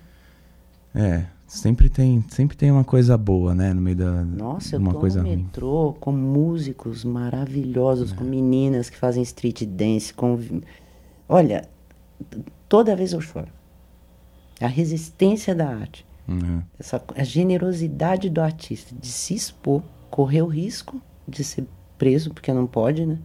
[0.94, 4.94] É, sempre tem, sempre tem uma coisa boa, né, no meio da Nossa, eu uma
[4.94, 5.38] tô coisa no ruim.
[5.38, 10.40] metrô com músicos maravilhosos, com meninas que fazem street dance, com...
[11.28, 11.68] Olha,
[12.70, 13.48] toda vez eu choro.
[14.62, 16.62] A resistência da arte, Uhum.
[16.78, 19.82] essa, a generosidade do artista de se expor,
[20.12, 21.66] correr o risco de ser
[21.98, 23.18] preso, porque não pode, né?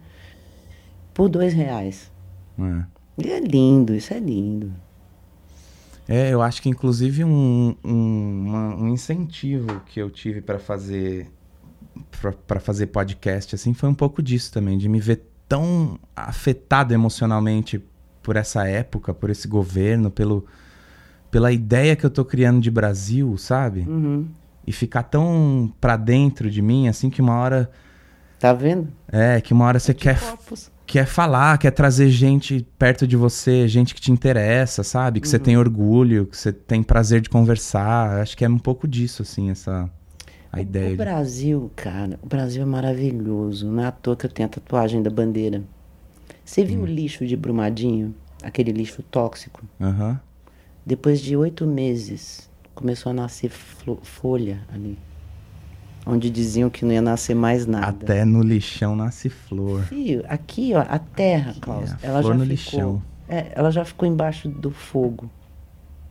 [1.13, 2.11] Por dois reais.
[2.59, 2.83] É.
[3.25, 4.71] E é lindo, isso é lindo.
[6.07, 11.31] É, eu acho que inclusive um, um, uma- um incentivo que eu tive pra fazer
[12.47, 17.81] pra fazer podcast assim foi um pouco disso também, de me ver tão afetado emocionalmente
[18.21, 20.45] por essa época, por esse governo, pelo
[21.29, 23.81] pela ideia que eu tô criando de Brasil, sabe?
[23.81, 24.27] Uhum.
[24.67, 27.69] E ficar tão pra dentro de mim assim que uma hora
[28.43, 28.89] Tá vendo?
[29.09, 30.69] é, que uma hora você quer Corpos.
[30.85, 35.21] quer falar, quer trazer gente perto de você, gente que te interessa, sabe?
[35.21, 35.43] Que você Uhum.
[35.43, 38.19] tem orgulho, que você tem prazer de conversar.
[38.21, 39.89] Acho que é um pouco disso, assim, essa
[40.51, 40.87] a ideia.
[40.87, 43.65] O de- Brasil, cara, o Brasil é maravilhoso.
[43.71, 45.63] Não é à toa que eu tenho a tatuagem da bandeira.
[46.43, 48.13] Você viu o lixo de Brumadinho?
[48.43, 49.61] Aquele lixo tóxico?
[49.79, 50.19] Aham.
[50.85, 54.99] Depois de oito meses começou a nascer folha ali.
[56.05, 57.87] Onde diziam que não ia nascer mais nada.
[57.87, 59.83] Até no lixão nasce flor.
[59.83, 62.45] Fio, aqui, ó, a terra, Klaus, É, a ela flor já no ficou.
[62.51, 63.01] lixão.
[63.29, 65.29] É, ela já ficou embaixo do fogo.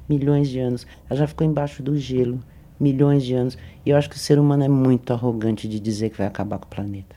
[0.08, 0.86] Milhões de anos.
[1.08, 2.40] Ela já ficou embaixo do gelo.
[2.80, 3.56] Milhões de anos.
[3.84, 6.58] E eu acho que o ser humano é muito arrogante de dizer que vai acabar
[6.58, 7.14] com o planeta.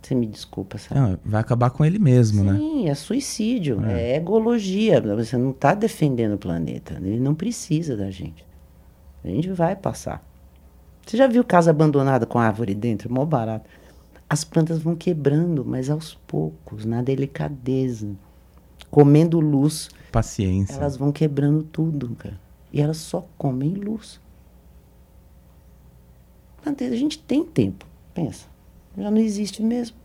[0.00, 0.98] Você me desculpa, sabe?
[0.98, 2.56] Não, vai acabar com ele mesmo, né?
[2.56, 4.16] Sim, é suicídio, é.
[4.16, 5.00] egologia.
[5.16, 6.94] Você não está defendendo o planeta.
[7.02, 8.46] Ele não precisa da gente.
[9.22, 10.24] A gente vai passar.
[11.10, 13.12] Você já viu casa abandonada com árvore dentro?
[13.12, 13.68] Mó barato.
[14.28, 18.14] As plantas vão quebrando, mas aos poucos, na delicadeza.
[18.92, 20.74] Comendo luz, Paciência.
[20.74, 22.38] elas vão quebrando tudo, cara.
[22.72, 24.20] E elas só comem luz.
[26.64, 27.84] A gente tem tempo,
[28.14, 28.46] pensa.
[28.96, 29.96] Já não existe mesmo.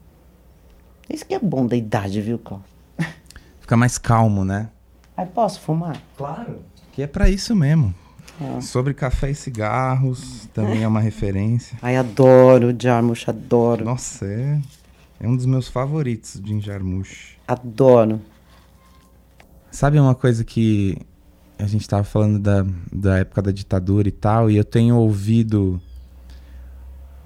[1.08, 2.66] Isso que é bom da idade, viu, Carlos?
[3.62, 4.72] Fica mais calmo, né?
[5.16, 6.02] Aí posso fumar?
[6.18, 6.64] Claro.
[6.94, 7.94] Que é pra isso mesmo.
[8.42, 8.62] É.
[8.62, 11.78] Sobre café e cigarros, também é uma referência.
[11.82, 13.86] Ai, adoro Jarmusch, adoro.
[13.86, 14.60] Nossa, é,
[15.20, 17.38] é um dos meus favoritos de Jarmusch.
[17.48, 18.22] Adoro.
[19.72, 20.98] Sabe uma coisa que
[21.58, 25.82] a gente tava falando da, da época da ditadura e tal, e eu tenho ouvido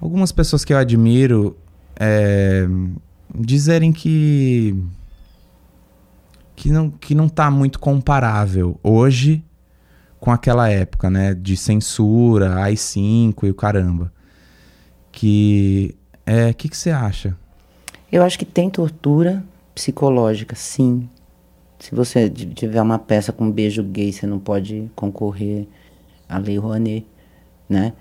[0.00, 1.56] algumas pessoas que eu admiro
[1.96, 2.66] é,
[3.34, 4.82] dizerem que
[6.54, 9.42] que não, que não tá muito comparável hoje
[10.20, 14.12] com aquela época, né, de censura, AI-5 e o caramba.
[15.10, 15.96] Que
[16.26, 17.36] é, o que que você acha?
[18.12, 19.42] Eu acho que tem tortura
[19.74, 21.08] psicológica, sim.
[21.78, 25.66] Se você tiver uma peça com beijo gay, você não pode concorrer
[26.28, 27.06] à Lei Rouanet,
[27.68, 27.94] né?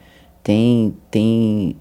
[0.44, 1.78] Tem, tem...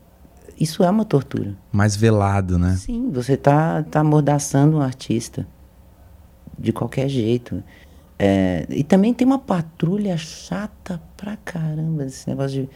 [0.58, 1.56] Isso é uma tortura.
[1.72, 2.76] Mais velado, né?
[2.76, 5.46] Sim, você tá, tá amordaçando um artista.
[6.56, 7.62] De qualquer jeito.
[8.18, 12.04] É, e também tem uma patrulha chata pra caramba.
[12.04, 12.68] Esse negócio de.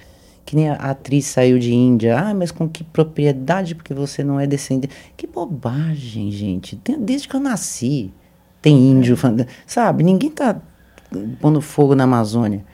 [0.44, 2.18] Que nem a atriz saiu de Índia.
[2.18, 3.74] Ah, mas com que propriedade?
[3.76, 4.92] Porque você não é descendente.
[5.16, 6.78] Que bobagem, gente.
[6.98, 8.12] Desde que eu nasci,
[8.60, 9.16] tem índio.
[9.16, 10.02] falando- Sabe?
[10.02, 10.60] Ninguém tá
[11.40, 12.64] pondo fogo na Amazônia.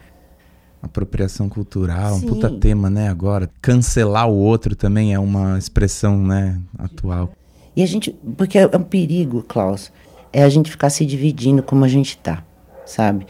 [0.81, 2.29] Apropriação cultural, um Sim.
[2.29, 3.51] puta tema, né, agora.
[3.61, 7.33] Cancelar o outro também é uma expressão, né, atual.
[7.75, 8.13] E a gente.
[8.37, 9.91] Porque é um perigo, Klaus.
[10.33, 12.45] É a gente ficar se dividindo como a gente tá,
[12.89, 13.27] sabe?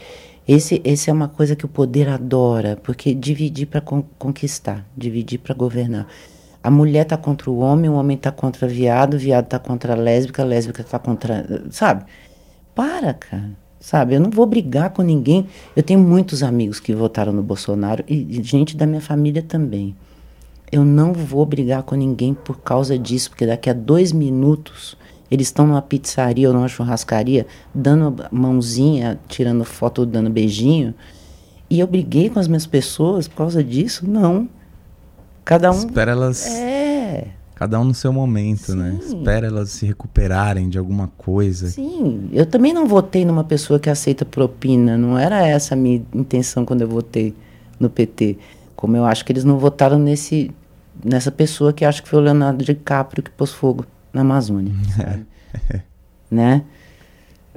[0.47, 5.53] Esse, esse é uma coisa que o poder adora, porque dividir para conquistar, dividir para
[5.53, 6.07] governar.
[6.63, 9.93] A mulher tá contra o homem, o homem tá contra viado, o viado tá contra
[9.93, 11.65] a lésbica, a lésbica tá contra.
[11.69, 12.03] Sabe?
[12.73, 13.51] Para, cara.
[13.79, 14.15] Sabe?
[14.15, 15.47] Eu não vou brigar com ninguém.
[15.75, 19.95] Eu tenho muitos amigos que votaram no Bolsonaro e gente da minha família também.
[20.71, 24.97] Eu não vou brigar com ninguém por causa disso, porque daqui a dois minutos
[25.31, 30.93] eles estão numa pizzaria ou numa churrascaria, dando mãozinha, tirando foto, dando beijinho.
[31.69, 34.09] E eu briguei com as minhas pessoas por causa disso?
[34.09, 34.49] Não.
[35.45, 35.75] Cada um.
[35.77, 37.27] Espera elas, É.
[37.55, 38.97] cada um no seu momento, né?
[39.01, 39.17] Sim.
[39.17, 41.67] Espera elas se recuperarem de alguma coisa.
[41.67, 44.97] Sim, eu também não votei numa pessoa que aceita propina.
[44.97, 47.35] Não era essa a minha intenção quando eu votei
[47.79, 48.37] no PT.
[48.75, 50.51] Como eu acho que eles não votaram nesse,
[51.03, 54.73] nessa pessoa que acho que foi o Leonardo DiCaprio que pôs fogo na Amazônia.
[54.95, 55.25] sabe?
[56.29, 56.63] né?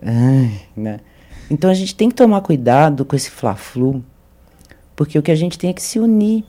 [0.02, 1.00] Ai, né?
[1.50, 4.02] Então a gente tem que tomar cuidado com esse fla-flu,
[4.96, 6.44] porque o que a gente tem é que se unir.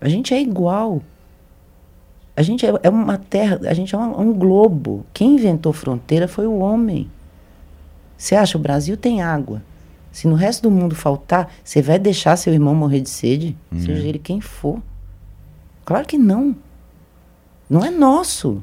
[0.00, 1.02] A gente é igual.
[2.36, 5.04] A gente é, é uma terra, a gente é um, um globo.
[5.12, 7.10] Quem inventou fronteira foi o homem.
[8.16, 9.62] Você acha o Brasil tem água?
[10.10, 13.56] Se no resto do mundo faltar, você vai deixar seu irmão morrer de sede?
[13.76, 14.82] Seja ele quem for.
[15.84, 16.56] Claro que não.
[17.70, 18.62] Não é nosso.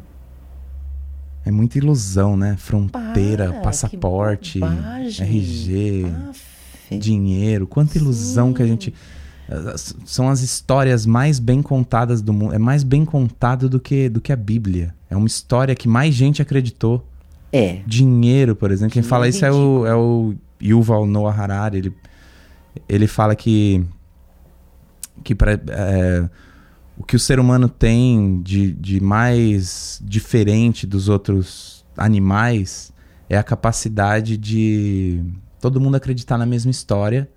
[1.45, 2.55] É muita ilusão, né?
[2.57, 4.59] Fronteira, Para, passaporte.
[4.63, 6.97] RG, Aff.
[6.97, 7.67] dinheiro.
[7.67, 8.93] Quanta ilusão que a gente.
[9.47, 12.53] as- São as histórias mais bem contadas do mundo.
[12.53, 14.93] É mais bem contado do que, do que a Bíblia.
[15.09, 17.05] É uma história que mais gente acreditou.
[17.53, 17.79] É.
[17.85, 18.91] Dinheiro, por exemplo.
[18.93, 21.77] Quem Dinheiro fala isso é o, é o Yuval Noah Harari.
[21.77, 21.93] Ele,
[22.89, 23.85] ele fala que,
[25.23, 26.29] que pra, é,
[26.97, 32.93] o que o ser humano tem de, de mais diferente dos outros animais
[33.29, 35.23] é a capacidade de
[35.59, 37.29] todo mundo acreditar na mesma história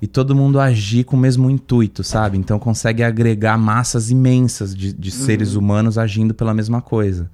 [0.00, 2.38] e todo mundo agir com o mesmo intuito, sabe?
[2.38, 7.30] Então consegue agregar massas imensas de, de seres humanos agindo pela mesma coisa.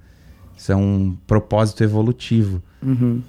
[0.57, 2.61] Isso é um propósito evolutivo.
[2.81, 3.21] Uhum.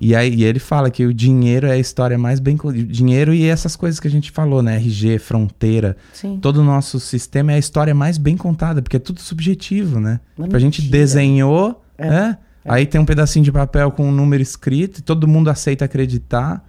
[0.00, 2.56] E aí e ele fala que o dinheiro é a história mais bem.
[2.88, 4.76] Dinheiro e essas coisas que a gente falou, né?
[4.76, 5.96] RG, fronteira.
[6.12, 6.38] Sim.
[6.40, 10.20] Todo o nosso sistema é a história mais bem contada, porque é tudo subjetivo, né?
[10.36, 14.12] Uma Tipo, a gente desenhou, É, é, aí tem um pedacinho de papel com um
[14.12, 16.65] número escrito, e todo mundo aceita acreditar.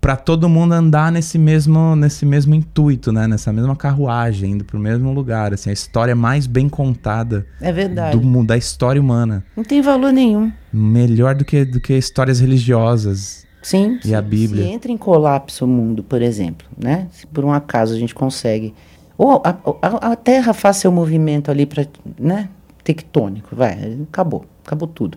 [0.00, 3.26] Para todo mundo andar nesse mesmo nesse mesmo intuito, né?
[3.26, 8.18] Nessa mesma carruagem, indo pro mesmo lugar, assim, a história mais bem contada É verdade.
[8.18, 10.52] do da história humana, Não tem valor nenhum.
[10.72, 13.46] melhor do que do que histórias religiosas.
[13.62, 13.98] Sim.
[14.04, 14.64] E a se- Bíblia?
[14.64, 17.06] Se entra em colapso o mundo, por exemplo, né?
[17.12, 18.74] Se por um acaso a gente consegue.
[19.16, 19.50] Ou a,
[19.82, 21.86] a- a Terra faz seu movimento ali para,
[22.18, 22.48] né?
[22.82, 23.98] Tectônico, vai.
[24.10, 24.44] Acabou.
[24.66, 25.16] Acabou tudo.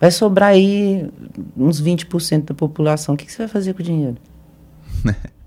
[0.00, 1.10] Vai sobrar aí
[1.54, 3.14] uns 20% da população.
[3.14, 4.16] O que, que você vai fazer com o dinheiro?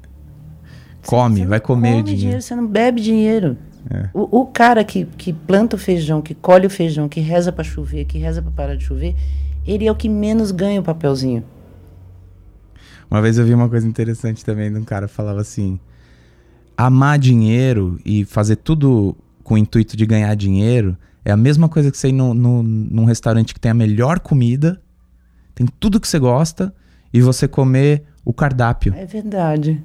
[1.06, 2.41] Come, Você vai comer come dinheiro.
[2.41, 3.58] Você não bebe dinheiro.
[3.89, 4.10] É.
[4.14, 7.64] O, o cara que, que planta o feijão, que colhe o feijão, que reza para
[7.64, 9.14] chover, que reza para parar de chover,
[9.68, 11.43] ele é o que menos ganha o papelzinho.
[13.12, 15.78] Uma vez eu vi uma coisa interessante também de um cara que falava assim:
[16.78, 21.89] amar dinheiro e fazer tudo com o intuito de ganhar dinheiro é a mesma coisa
[21.89, 24.82] que você ir no, no, num restaurante que tem a melhor comida,
[25.55, 26.74] tem tudo que você gosta,
[27.13, 28.93] e você comer o cardápio.
[28.95, 29.84] É verdade.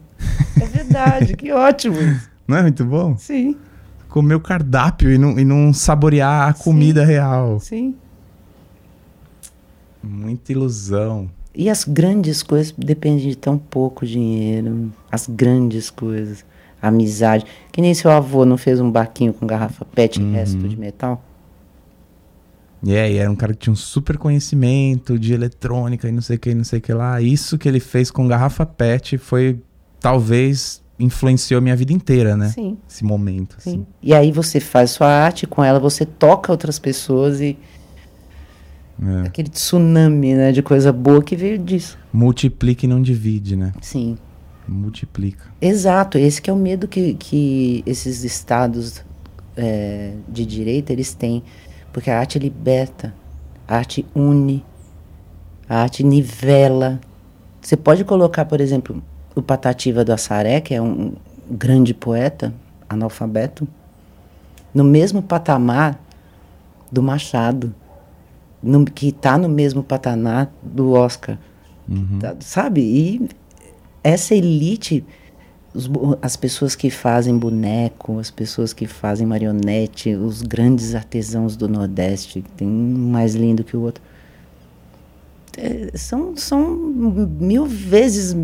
[0.61, 1.97] É verdade, que ótimo.
[2.01, 2.28] isso.
[2.49, 3.16] Não é muito bom?
[3.18, 3.57] Sim,
[4.09, 7.61] Comer o cardápio e não, e não saborear a comida real.
[7.61, 7.95] sim.
[10.03, 11.28] Muita ilusão.
[11.55, 14.91] E as grandes coisas dependem de tão pouco dinheiro.
[15.12, 16.43] As grandes coisas.
[16.80, 17.45] Amizade.
[17.70, 21.22] Que nem seu avô não fez um barquinho com garrafa PET e resto de metal.
[22.83, 26.37] E aí, era um cara que tinha um super conhecimento de eletrônica e não sei
[26.37, 27.20] o que, não sei o que lá.
[27.20, 29.59] Isso que ele fez com garrafa PET foi,
[29.99, 32.49] talvez, influenciou minha vida inteira, né?
[32.51, 33.70] Sim, Esse momento, sim.
[33.70, 33.87] assim.
[34.03, 37.59] E aí você faz sua arte com ela, você toca outras pessoas e
[39.01, 39.26] É.
[39.26, 41.97] aquele tsunami, né, de coisa boa que veio disso.
[42.12, 43.72] Multiplica e não divide, né?
[43.81, 44.16] Sim.
[44.66, 45.45] Multiplica.
[45.61, 49.03] Exato, esse que é o medo que, que esses estados
[49.57, 51.43] é, de direita eles têm,
[51.99, 53.12] porque a arte liberta,
[53.66, 54.64] a arte une,
[55.68, 57.01] a arte nivela.
[57.61, 59.03] Você pode colocar, por exemplo,
[59.34, 61.14] o Patativa do Assaré, que é um
[61.51, 62.55] grande poeta,
[62.88, 63.66] analfabeto,
[64.72, 65.99] no mesmo patamar
[66.90, 67.74] do Machado,
[68.62, 71.36] no- que está no mesmo patamar do Oscar.
[72.20, 72.80] Tá- sabe?
[72.80, 73.28] E
[74.05, 75.05] essa elite,
[75.75, 75.89] os
[76.23, 82.45] as pessoas que fazem boneco, as pessoas que fazem marionete, os grandes artesãos do Nordeste,
[82.57, 84.03] tem um mais lindo que o outro,
[85.59, 86.77] é, são, são
[87.41, 88.37] mil vezes,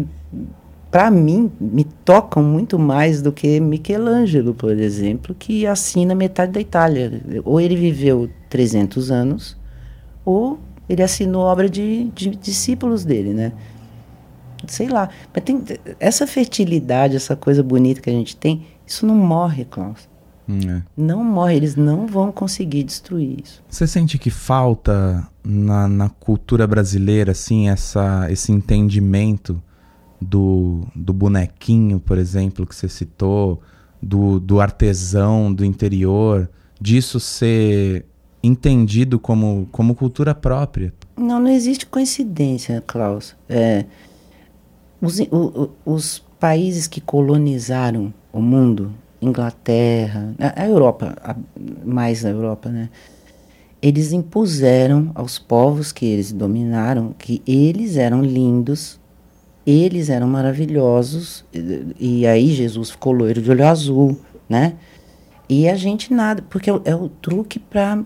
[0.91, 6.61] para mim, me tocam muito mais do que Michelangelo, por exemplo, que assina metade da
[6.61, 7.23] Itália.
[7.45, 9.57] Ou ele viveu 300 anos,
[10.25, 10.59] ou
[10.89, 13.53] ele assinou obra de, de discípulos dele, né?
[14.73, 15.09] Sei lá.
[15.33, 15.63] Mas tem
[15.99, 20.09] essa fertilidade, essa coisa bonita que a gente tem, isso não morre, Klaus.
[20.49, 20.83] É.
[20.97, 23.63] Não morre, eles não vão conseguir destruir isso.
[23.69, 29.63] Você sente que falta na, na cultura brasileira, assim, essa, esse entendimento
[30.21, 33.63] do, do bonequinho, por exemplo, que você citou,
[34.01, 38.05] do, do artesão do interior, disso ser
[38.43, 40.93] entendido como, como cultura própria?
[41.17, 43.35] Não, não existe coincidência, Klaus.
[43.49, 43.87] É,
[45.05, 51.37] os, o- os países que colonizaram o mundo, Inglaterra, a, a Europa, a-
[51.85, 52.89] mais a Europa, né?
[53.81, 58.99] Eles impuseram aos povos que eles dominaram que eles eram lindos,
[59.67, 64.75] eles eram maravilhosos, e, e aí Jesus ficou loiro de olho azul, né?
[65.49, 68.03] E a gente nada, porque é, é o truque para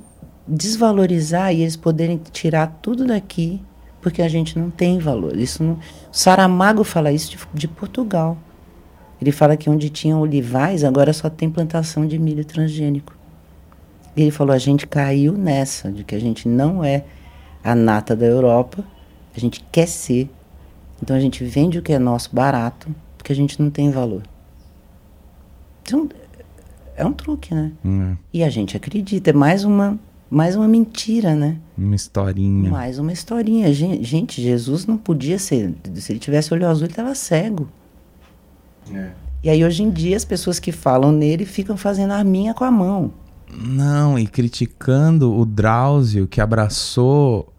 [0.46, 3.62] desvalorizar e eles poderem tirar tudo daqui,
[4.01, 5.36] porque a gente não tem valor.
[5.36, 5.78] Isso não, o
[6.12, 8.36] Saramago fala isso de, de Portugal.
[9.20, 13.16] Ele fala que onde tinha olivais, agora só tem plantação de milho transgênico.
[14.16, 17.05] E ele falou: a gente caiu nessa, de que a gente não é
[17.62, 18.84] a nata da Europa,
[19.36, 20.30] a gente quer ser.
[21.03, 24.22] Então a gente vende o que é nosso barato, porque a gente não tem valor.
[25.82, 26.09] Então,
[26.96, 27.72] é um truque, né?
[27.84, 29.99] Hum, E a gente acredita, é mais uma,
[30.31, 31.57] mais uma mentira, né?
[31.76, 31.81] é.
[31.81, 32.70] Uma historinha.
[32.70, 33.72] Mais uma historinha.
[33.72, 35.74] Gen- Gente, Jesus não podia ser.
[35.95, 37.68] Se ele tivesse olho azul, ele estava cego.
[38.93, 39.11] É.
[39.43, 42.70] E aí, hoje em dia, as pessoas que falam nele ficam fazendo arminha com a
[42.70, 43.12] mão.
[43.51, 47.51] Não, e criticando o Drauzio que abraçou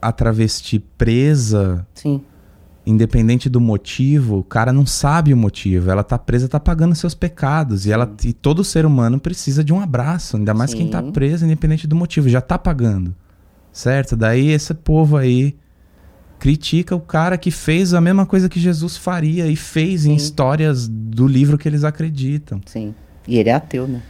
[0.00, 2.20] a travesti presa Sim,
[2.84, 5.90] independente do motivo, o cara não sabe o motivo.
[5.90, 7.86] Ela tá presa, tá pagando seus pecados.
[7.86, 10.36] E, ela, e todo ser humano precisa de um abraço.
[10.36, 11.12] Ainda mais quem tá Sim.
[11.12, 12.28] preso, independente do motivo.
[12.28, 13.14] Já tá pagando.
[13.72, 14.16] Certo?
[14.16, 15.56] Daí esse povo aí
[16.38, 20.16] critica o cara que fez a mesma coisa que Jesus faria e fez em Sim.
[20.16, 22.60] histórias do livro que eles acreditam.
[22.66, 22.94] sim.
[23.28, 24.02] E ele é ateu, né?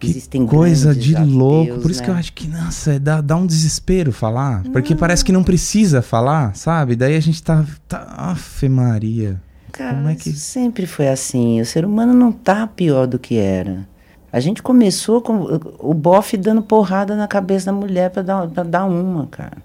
[0.00, 1.78] Que Existem coisa de louco.
[1.80, 2.20] Por isso que eu né?
[2.20, 4.62] acho que, nossa, dá, dá um desespero falar.
[4.72, 6.96] Porque parece que não precisa falar, sabe?
[6.96, 7.66] Daí a gente tá.
[7.86, 9.40] tá Afe Maria.
[9.70, 11.60] Cara, Como é que- sempre foi assim.
[11.60, 13.86] O ser humano não tá pior do que era.
[14.32, 18.62] A gente começou com o bofe dando porrada na cabeça da mulher pra dar, pra
[18.62, 19.58] dar uma, cara.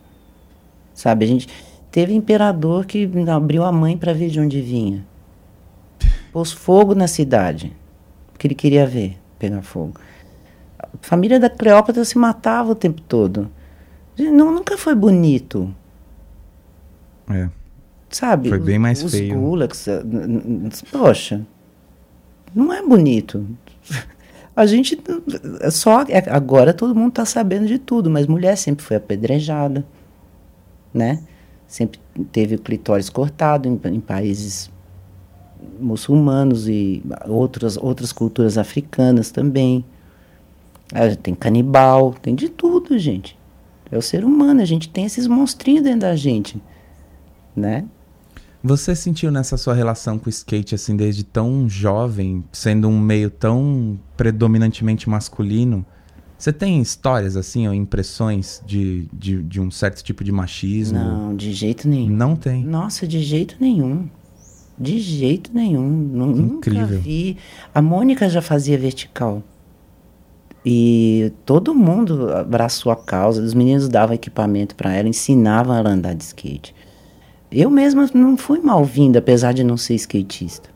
[0.93, 1.47] Sabe, a gente
[1.89, 5.05] teve imperador que abriu a mãe pra ver de onde vinha.
[6.33, 7.71] Pôs fogo na cidade,
[8.33, 9.93] porque ele queria ver pegar fogo.
[11.01, 13.49] A família da Cleópatra se matava o tempo todo.
[14.17, 15.73] Não, nunca foi bonito
[17.29, 17.49] É.
[18.09, 18.49] sabe?
[18.49, 19.37] Foi bem mais os feio.
[19.37, 20.01] gulags, eh,
[20.91, 21.45] poxa,
[22.53, 23.45] não é bonito.
[24.55, 24.97] A gente
[25.59, 29.85] é só é- agora todo mundo está sabendo de tudo, mas mulher sempre foi apedrejada,
[30.93, 31.21] né?
[31.67, 31.99] Sempre
[32.31, 34.71] teve o clitóris cortado em, em países
[35.77, 39.83] muçulmanos e outras outras culturas africanas também.
[41.21, 43.37] Tem canibal, tem de tudo, gente.
[43.91, 46.61] É o ser humano, a gente tem esses monstrinhos dentro da gente,
[47.55, 47.85] né?
[48.63, 53.29] Você sentiu nessa sua relação com o skate, assim, desde tão jovem, sendo um meio
[53.29, 55.85] tão predominantemente masculino?
[56.37, 60.97] Você tem histórias, assim, ou impressões de, de, de um certo tipo de machismo?
[60.97, 62.09] Não, de jeito nenhum.
[62.15, 62.63] Não tem.
[62.65, 64.09] Nossa, de jeito nenhum.
[64.77, 65.87] De jeito nenhum.
[65.87, 66.99] Nu- Nunca Incrível.
[66.99, 67.37] vi.
[67.73, 69.43] A Mônica já fazia vertical.
[70.65, 73.41] E todo mundo abraçou a causa.
[73.41, 76.73] Os meninos davam equipamento para ela, ensinavam ela a andar de skate.
[77.51, 80.69] Eu mesma não fui mal-vinda, apesar de não ser skatista.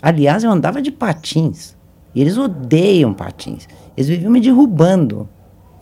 [0.00, 1.76] Aliás, eu andava de patins.
[2.14, 3.66] E eles odeiam patins.
[3.96, 5.28] Eles viviam me derrubando.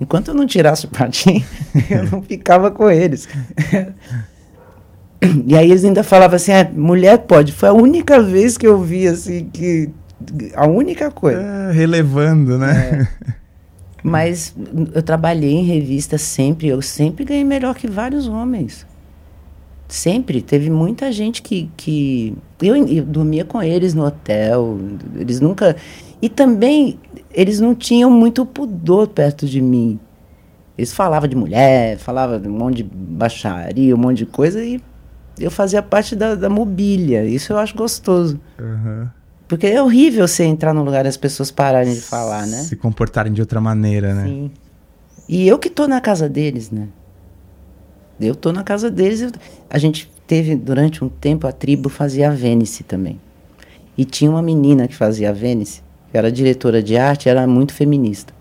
[0.01, 1.45] Enquanto eu não tirasse o patins,
[1.91, 3.29] eu não ficava com eles.
[5.47, 7.53] E aí eles ainda falavam assim, ah, mulher pode.
[7.53, 9.91] Foi a única vez que eu vi assim que.
[10.55, 11.41] A única coisa.
[11.41, 13.09] É, relevando, né?
[14.03, 14.55] Mas
[14.95, 18.87] eu trabalhei em revista sempre, eu sempre ganhei melhor que vários homens.
[19.89, 20.41] Sempre.
[20.41, 21.71] Teve muita gente que.
[21.77, 24.79] que eu, eu dormia com eles no hotel.
[25.15, 25.77] Eles nunca.
[26.21, 26.99] E também,
[27.33, 29.99] eles não tinham muito pudor perto de mim.
[30.79, 34.81] Eles falavam de mulher, falavam de um monte de baixaria, um monte de coisa, e
[35.39, 37.25] eu fazia parte da, da mobília.
[37.25, 38.39] Isso eu acho gostoso.
[38.59, 39.11] Aham.
[39.49, 42.59] Porque é horrível você entrar num lugar e as pessoas pararem de falar, né?
[42.63, 44.25] Se comportarem de outra maneira, né?
[44.25, 44.51] Sim.
[45.29, 46.89] E eu que tô na casa deles, né?
[48.21, 49.21] Eu tô na casa deles.
[49.21, 49.31] eu-
[49.71, 53.21] A gente teve, durante um tempo, a tribo fazia a Vênice também.
[53.97, 55.81] E tinha uma menina que fazia a Vênice,
[56.11, 58.35] que era diretora de arte, era muito feminista.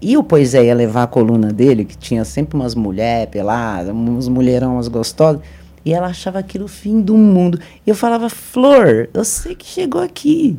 [0.00, 4.28] E o Poisé ia levar a coluna dele, que tinha sempre umas mulheres peladas, uns
[4.28, 5.40] mulherão, umas gostosas,
[5.84, 7.58] e ela achava aquilo o fim do mundo.
[7.86, 10.58] E eu falava, Flor, eu sei que chegou aqui.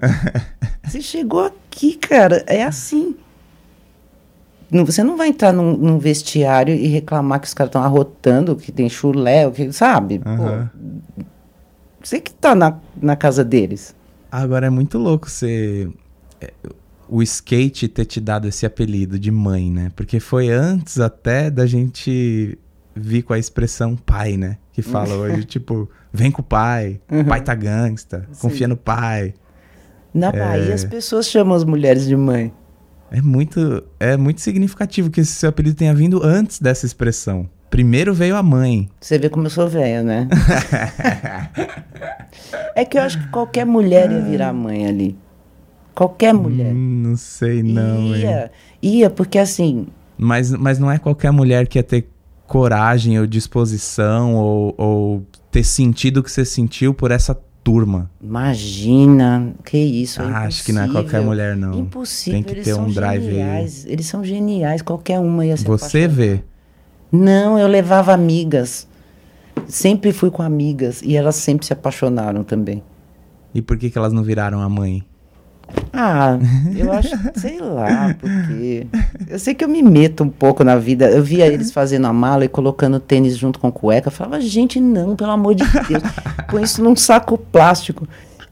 [0.84, 2.42] Você chegou aqui, cara.
[2.46, 3.16] É assim.
[4.70, 8.70] Você não vai entrar num, num vestiário e reclamar que os caras estão arrotando, que
[8.70, 10.18] tem chulé, o que, sabe?
[10.18, 10.70] Pô, Aham.
[12.02, 13.94] você que tá na, na casa deles.
[14.30, 15.88] Agora é muito louco você.
[16.38, 16.52] é,
[17.08, 19.90] O skate ter te dado esse apelido de mãe, né?
[19.96, 22.58] Porque foi antes até da gente
[22.98, 24.58] vir com a expressão pai, né?
[24.72, 27.24] Que fala hoje, tipo, vem com o pai, Uhum.
[27.24, 29.34] pai tá gangsta, confia no pai.
[30.14, 32.52] Na Bahia, as pessoas chamam as mulheres de mãe.
[33.10, 37.48] É muito, é muito significativo que esse seu apelido tenha vindo antes dessa expressão.
[37.70, 38.88] Primeiro veio a mãe.
[39.00, 40.28] Você vê como eu sou velha, né?
[42.74, 45.16] é que eu acho que qualquer mulher ia virar mãe ali.
[45.94, 46.72] Qualquer mulher.
[46.72, 48.22] Hum, não sei não, hein?
[48.22, 52.08] ia, ia, porque assim, Mas, mas não é qualquer mulher que ia ter
[52.48, 55.22] coragem ou disposição ou, ou
[55.52, 58.10] ter sentido o que você sentiu por essa turma.
[58.22, 61.74] imagina, que isso, é Ah, acho que não é qualquer mulher, não.
[61.78, 63.30] Impossível, Tem que eles ter são um drive aí.
[63.34, 66.08] geniais, Eles são geniais, qualquer uma ia se Você apaixonar.
[66.16, 66.42] vê.
[67.12, 68.88] Não, eu levava amigas.
[69.66, 72.82] Sempre fui com amigas e elas sempre se apaixonaram também.
[73.54, 75.02] E por que, que elas não viraram a mãe?
[75.92, 76.38] Ah,
[76.76, 78.86] eu acho, sei lá, porque.
[79.28, 81.10] Eu sei que eu me meto um pouco na vida.
[81.10, 84.08] Eu via eles fazendo a mala e colocando tênis junto com cueca.
[84.08, 86.02] Eu falava, gente, não, pelo amor de Deus.
[86.48, 88.06] Põe isso num saco plástico.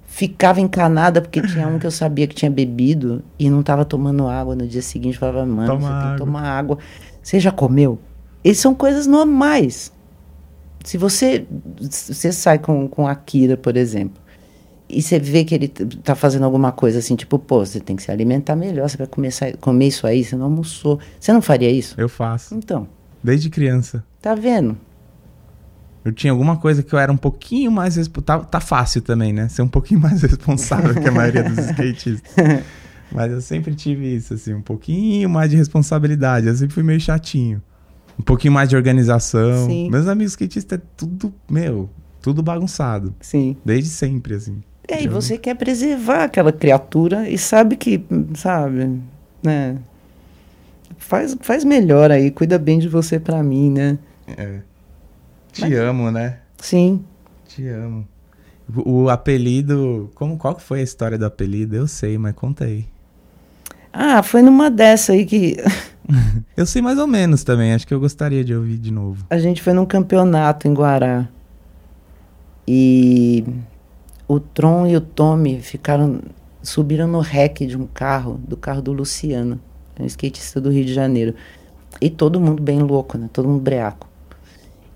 [0.07, 4.27] Ficava encanada porque tinha um que eu sabia que tinha bebido e não estava tomando
[4.27, 5.14] água no dia seguinte.
[5.14, 6.79] Eu falava, mano, Toma você tem água." que tomar água.
[7.23, 7.99] Você já comeu?
[8.43, 9.93] Eles são coisas normais.
[10.85, 11.47] Se você,
[11.81, 14.23] você sai com, com a Kira, por exemplo,
[14.89, 18.03] e você vê que ele tá fazendo alguma coisa assim, tipo, pô, você tem que
[18.03, 20.99] se alimentar melhor, você vai começar, comer isso aí, você não almoçou.
[21.18, 21.95] Você não faria isso?
[21.99, 22.55] Eu faço.
[22.55, 22.87] Então,
[23.22, 24.05] Desde criança.
[24.22, 24.76] tá vendo?
[26.05, 27.97] Eu tinha alguma coisa que eu era um pouquinho mais.
[28.24, 29.49] Tá, tá fácil também, né?
[29.49, 32.22] Ser um pouquinho mais responsável que a maioria dos skatistas.
[33.11, 36.47] Mas eu sempre tive isso, assim, um pouquinho mais de responsabilidade.
[36.47, 37.61] Eu sempre fui meio chatinho.
[38.16, 39.66] Um pouquinho mais de organização.
[39.66, 39.91] Sim.
[39.91, 41.91] Meus amigos skatistas é tudo, meu,
[42.22, 43.12] tudo bagunçado.
[43.20, 43.57] Sim.
[43.64, 44.62] Desde sempre, assim.
[44.89, 49.01] E Eu- você quer preservar aquela criatura e sabe que, sabe,
[49.43, 49.76] né?
[50.99, 53.99] Faz, faz melhor aí, cuida bem de você pra mim, né?
[54.28, 54.61] É.
[55.53, 56.39] Te amo, né?
[56.59, 57.05] Sim.
[57.49, 58.07] Te amo.
[58.84, 60.11] O, o apelido.
[60.14, 61.76] Como, qual que foi a história do apelido?
[61.76, 62.84] Eu sei, mas conta aí.
[63.93, 65.57] Ah, foi numa dessa aí que
[66.57, 67.72] Eu sei mais ou menos também.
[67.72, 69.24] Acho que eu gostaria de ouvir de novo.
[69.30, 71.28] a gente foi num campeonato em Guará.
[72.68, 73.45] E
[74.29, 76.20] o Tron e o Tommy ficaram.
[76.62, 79.61] subiram no rec de um carro, do carro do Luciano,
[79.99, 81.35] um skatista do Rio de Janeiro.
[82.01, 83.31] E todo mundo bem louco, né?
[83.33, 84.09] Todo mundo breaco.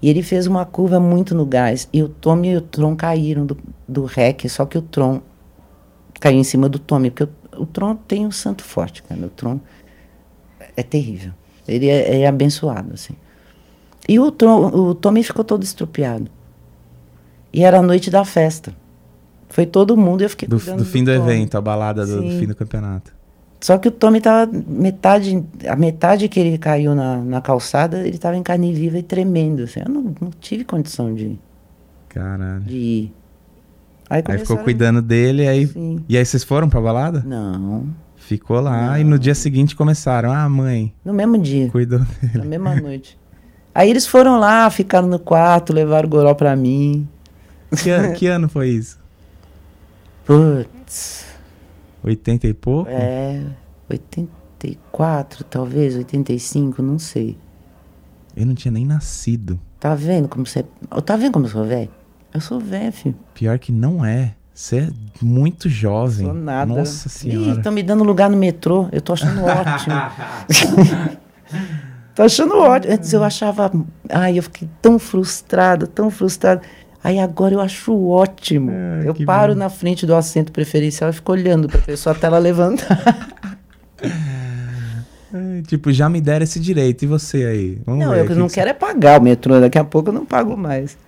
[0.03, 1.89] E ele fez uma curva muito no gás.
[1.93, 3.57] E o Tommy e o Tron caíram do,
[3.87, 5.21] do rec, só que o Tron
[6.19, 9.27] caiu em cima do Tommy, porque o, o Tron tem um santo forte, cara.
[9.27, 9.61] O Tron
[10.77, 11.33] é terrível.
[11.69, 13.15] Ele é, é abençoado, assim.
[14.09, 16.31] E o, Tron, o Tommy ficou todo estrupiado.
[17.53, 18.75] E era a noite da festa.
[19.51, 21.33] Foi todo mundo e eu fiquei Do, do fim do Tommy.
[21.33, 23.13] evento, a balada do, do fim do campeonato.
[23.61, 28.17] Só que o Tommy tava metade, a metade que ele caiu na, na calçada, ele
[28.17, 29.65] tava em carne viva e tremendo.
[29.65, 29.81] Assim.
[29.85, 31.39] Eu não, não tive condição de,
[32.09, 32.63] Caralho.
[32.63, 33.15] de ir.
[34.09, 35.67] Aí, Aí ficou cuidando dele, aí.
[35.67, 36.03] Sim.
[36.09, 37.23] E aí vocês foram pra balada?
[37.27, 37.87] Não.
[38.17, 40.33] Ficou lá e no dia seguinte começaram.
[40.33, 42.47] Ah, mãe, No mesmo dia, cuidou na dele.
[42.47, 43.19] mesma noite.
[43.75, 47.07] Aí eles foram lá, ficaram no quarto, levaram o goró pra mim.
[47.77, 48.99] Que, que ano foi isso?
[50.31, 51.25] Putz.
[52.05, 52.89] 80 e pouco?
[52.89, 53.43] É.
[53.91, 57.37] 84, talvez, 85, não sei.
[58.37, 59.59] Eu não tinha nem nascido.
[59.81, 60.65] Tá vendo como você.
[61.05, 61.91] Tá vendo como eu sou velho?
[62.33, 63.17] Eu sou velho, filho.
[63.35, 64.37] Pior que não é.
[64.55, 64.89] Você é
[65.21, 66.27] muito jovem.
[66.27, 66.73] Sou nada.
[66.75, 67.57] Nossa Ih, senhora.
[67.59, 68.89] estão me dando lugar no metrô.
[68.93, 69.97] Eu tô achando ótimo.
[72.15, 72.95] tô achando ótimo.
[72.95, 73.73] Antes eu achava.
[74.09, 76.63] Ai, eu fiquei tão frustrada, tão frustrada.
[77.03, 78.71] Aí agora eu acho ótimo.
[78.71, 79.59] Ah, eu paro bom.
[79.59, 83.27] na frente do assento preferencial e fico olhando pra pessoa até ela levantar.
[85.33, 87.05] É, tipo, já me deram esse direito.
[87.05, 87.83] E você aí?
[87.87, 89.61] Vamos não, ver, eu que não que quero é pagar o metrô.
[89.61, 90.99] Daqui a pouco eu não pago mais.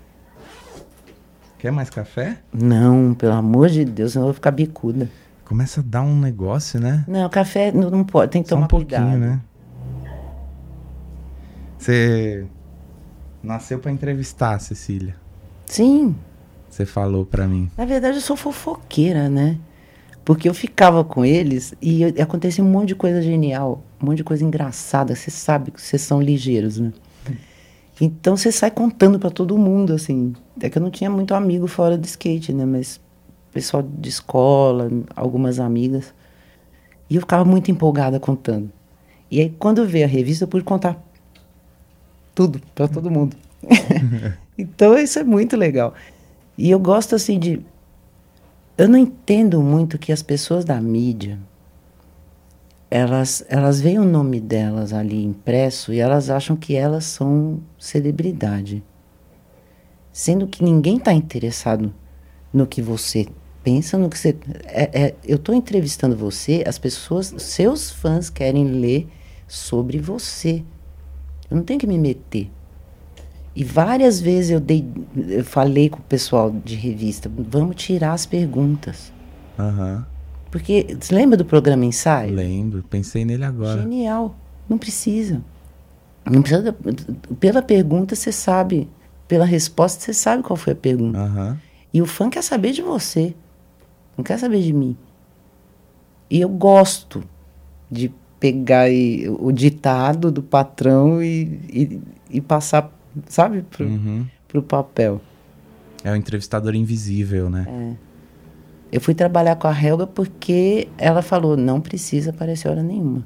[1.59, 2.39] Quer mais café?
[2.53, 5.09] Não, pelo amor de Deus, senão eu vou ficar bicuda.
[5.45, 7.05] Começa a dar um negócio, né?
[7.09, 9.19] Não, café não, não pode, tem que Só tomar um pouquinho, cuidado.
[9.19, 9.41] né?
[11.79, 12.47] Você
[13.43, 15.17] nasceu pra entrevistar, Cecília.
[15.67, 16.15] Sim,
[16.69, 17.71] Você falou pra mim.
[17.77, 19.59] Na verdade, eu sou fofoqueira, né?
[20.25, 24.19] Porque eu ficava com eles e eu- acontecia um monte de coisa genial, um monte
[24.19, 25.15] de coisa engraçada.
[25.15, 26.93] Você sabe que vocês são ligeiros, né?
[28.01, 30.33] Então você sai contando pra todo mundo, assim.
[30.61, 32.65] É que eu não tinha muito amigo fora do skate, né?
[32.65, 32.99] Mas
[33.53, 36.15] pessoal de escola, algumas amigas.
[37.11, 38.71] E eu ficava muito empolgada contando.
[39.31, 41.03] E aí, quando eu vi a revista, eu pude contar
[42.35, 43.37] tudo pra todo mundo.
[44.57, 45.95] então, isso é muito legal.
[46.57, 47.65] E eu gosto, assim, de.
[48.77, 51.39] Eu não entendo muito que as pessoas da mídia.
[52.91, 58.83] Elas, elas veem o nome delas ali impresso e elas acham que elas são celebridade.
[60.13, 61.95] Sendo que ninguém está interessado
[62.53, 63.27] no que você
[63.65, 64.37] pensa, no que você.
[64.65, 69.09] É, é, eu estou entrevistando você, as pessoas, seus fãs querem ler
[69.49, 70.63] sobre você.
[71.51, 72.51] Eu não tenho que me meter.
[73.55, 74.87] E várias vezes eu, dei,
[75.29, 79.13] eu falei com o pessoal de revista, vamos tirar as perguntas.
[79.59, 80.07] Aham.
[80.51, 82.35] Porque, você lembra do programa Ensaio?
[82.35, 82.83] Lembro.
[82.89, 83.81] Pensei nele agora.
[83.83, 84.35] Genial.
[84.69, 85.43] Não precisa.
[86.31, 86.77] Não precisa.
[87.41, 88.89] Pela pergunta você sabe.
[89.27, 91.19] Pela resposta você sabe qual foi a pergunta.
[91.19, 91.59] Aham.
[91.93, 93.35] E o fã quer saber de você.
[94.17, 94.97] Não quer saber de mim.
[96.29, 97.23] E eu gosto
[97.91, 102.01] de pegar e- o ditado do patrão e, e,
[102.31, 102.91] e passar,
[103.27, 104.27] sabe, pro, Uhum.
[104.49, 105.21] pro papel.
[106.05, 107.67] É o entrevistador invisível, né?
[107.69, 108.13] É.
[108.97, 113.25] Eu fui trabalhar com a Helga porque ela falou, não precisa aparecer hora nenhuma.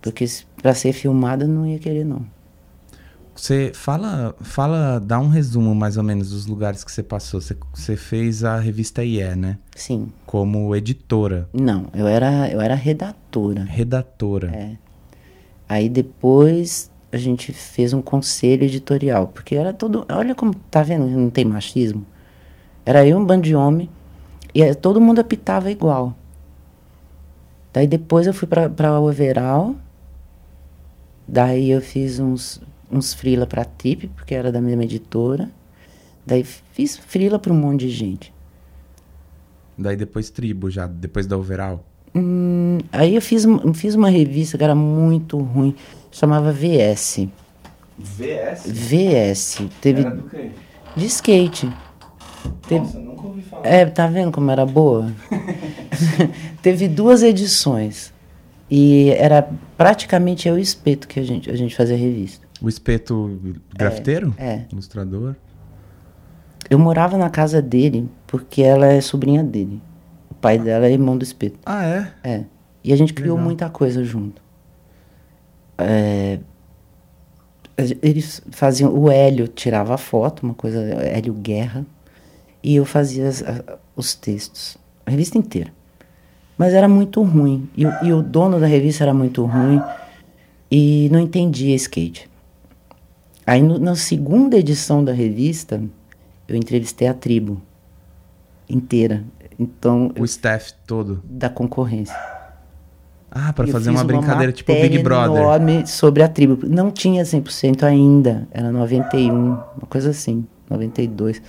[0.00, 0.24] Porque
[0.62, 2.24] pra ser filmada não ia querer, não.
[3.34, 7.40] Você fala, fala, dá um resumo mais ou menos dos lugares que você passou.
[7.40, 9.58] Você, você fez a revista IE, né?
[9.74, 10.10] Sim.
[10.26, 13.62] Como editora, Não, eu era, eu era redatora.
[13.64, 14.48] redatora.
[14.54, 14.76] É.
[15.68, 21.06] Aí depois a gente fez um conselho editorial, porque era todo, olha como tá vendo,
[21.06, 22.06] não tem machismo.
[22.84, 23.88] Era eu um bando de homem
[24.54, 26.16] e todo mundo apitava igual.
[27.72, 29.76] Daí depois eu fui para Overall.
[31.26, 35.48] Daí eu fiz uns uns frila pra Trip, porque era da mesma editora.
[36.26, 38.34] Daí fiz frila pra um monte de gente.
[39.78, 41.84] Daí depois tribo já, depois da overall.
[42.14, 45.74] Hum, aí eu fiz, fiz uma revista que era muito ruim,
[46.10, 47.28] chamava VS.
[47.98, 48.62] VS?
[48.66, 49.62] VS.
[49.80, 50.50] Teve quê?
[50.96, 51.70] de skate.
[52.66, 53.66] Teve, nunca ouvi falar.
[53.66, 55.12] é, tá vendo como era boa?
[56.62, 58.12] Teve duas edições.
[58.70, 62.46] E era praticamente eu e o espeto que a gente, a gente fazia revista.
[62.62, 63.40] O espeto
[63.74, 64.34] grafiteiro?
[64.38, 64.64] É.
[64.70, 65.34] Ilustrador?
[66.68, 69.82] Eu morava na casa dele porque ela é sobrinha dele.
[70.40, 71.58] Pai dela é irmão do espeto.
[71.66, 72.12] Ah, é?
[72.24, 72.44] É.
[72.82, 73.44] E a gente criou Legal.
[73.46, 74.40] muita coisa junto.
[75.78, 76.38] É,
[78.02, 78.92] eles faziam.
[78.94, 80.78] O Hélio tirava a foto, uma coisa.
[80.80, 81.84] Hélio Guerra.
[82.62, 84.76] E eu fazia as- a- os textos.
[85.06, 85.72] A revista inteira.
[86.58, 87.68] Mas era muito ruim.
[87.76, 89.80] E, o- e o dono da revista era muito ruim.
[90.70, 92.28] E não entendia skate.
[93.46, 95.82] Aí no- na segunda edição da revista,
[96.46, 97.60] eu entrevistei a tribo
[98.68, 99.24] inteira.
[99.60, 101.22] Então, O staff todo.
[101.24, 102.16] da concorrência.
[103.30, 105.36] Ah, pra Eu fazer uma brincadeira tipo matéria Big Brother.
[105.42, 106.66] enorme sobre a tribo.
[106.66, 108.48] Não tinha 100% ainda.
[108.50, 110.46] Era 91, uma coisa assim.
[110.68, 111.40] 92.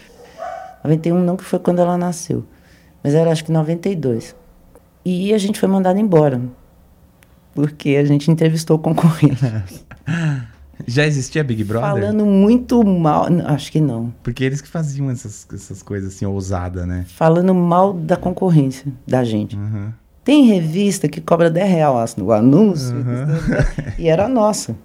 [0.84, 2.44] 91 não que foi quando ela nasceu.
[3.02, 4.36] Mas era acho que 92.
[5.06, 6.42] E a gente foi mandado embora.
[7.56, 9.42] Porque a gente entrevistou o concorrente.
[10.88, 11.90] Já existia Big Brother?
[11.90, 13.28] Falando muito mal.
[13.46, 14.14] Acho que não.
[14.24, 17.06] Porque eles que faziam essas, essas coisas assim, ousadas, né?
[17.08, 19.56] Falando mal da concorrência, da gente.
[19.56, 19.92] Uhum.
[20.24, 22.96] Tem revista que cobra 10 reais no anúncio.
[23.98, 24.76] E era nossa.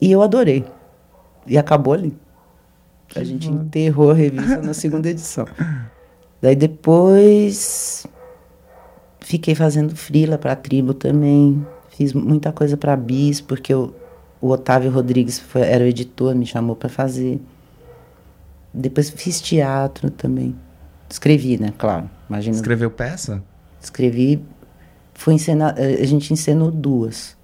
[0.00, 0.64] E eu adorei.
[1.46, 2.16] E acabou ali.
[3.16, 5.46] A gente enterrou a revista na segunda edição.
[6.40, 8.06] Daí depois
[9.20, 11.66] fiquei fazendo frila para a tribo também.
[11.90, 13.94] Fiz muita coisa para Bis, porque eu-
[14.40, 17.40] o Otávio Rodrigues foi- era o editor, me chamou para fazer.
[18.72, 20.54] Depois fiz teatro também.
[21.08, 21.72] Escrevi, né?
[21.78, 22.08] Claro.
[22.28, 22.54] Imagina.
[22.56, 23.42] Escreveu peça?
[23.80, 24.42] Escrevi.
[25.14, 27.36] Foi encenar, a gente encenou duas.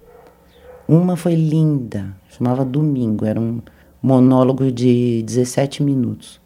[0.87, 3.59] Uma foi linda, chamava Domingo, era um
[4.01, 6.39] monólogo de 17 minutos.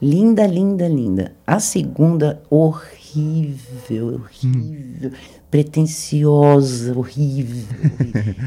[0.00, 1.32] Linda, linda, linda.
[1.46, 5.12] A segunda, horrível, horrível,
[5.50, 7.64] pretensiosa, horrível.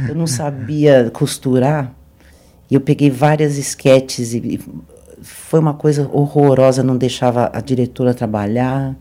[0.08, 1.94] Eu não sabia costurar.
[2.70, 4.60] E eu peguei várias esquetes e, e
[5.22, 8.96] foi uma coisa horrorosa, não deixava a diretora trabalhar,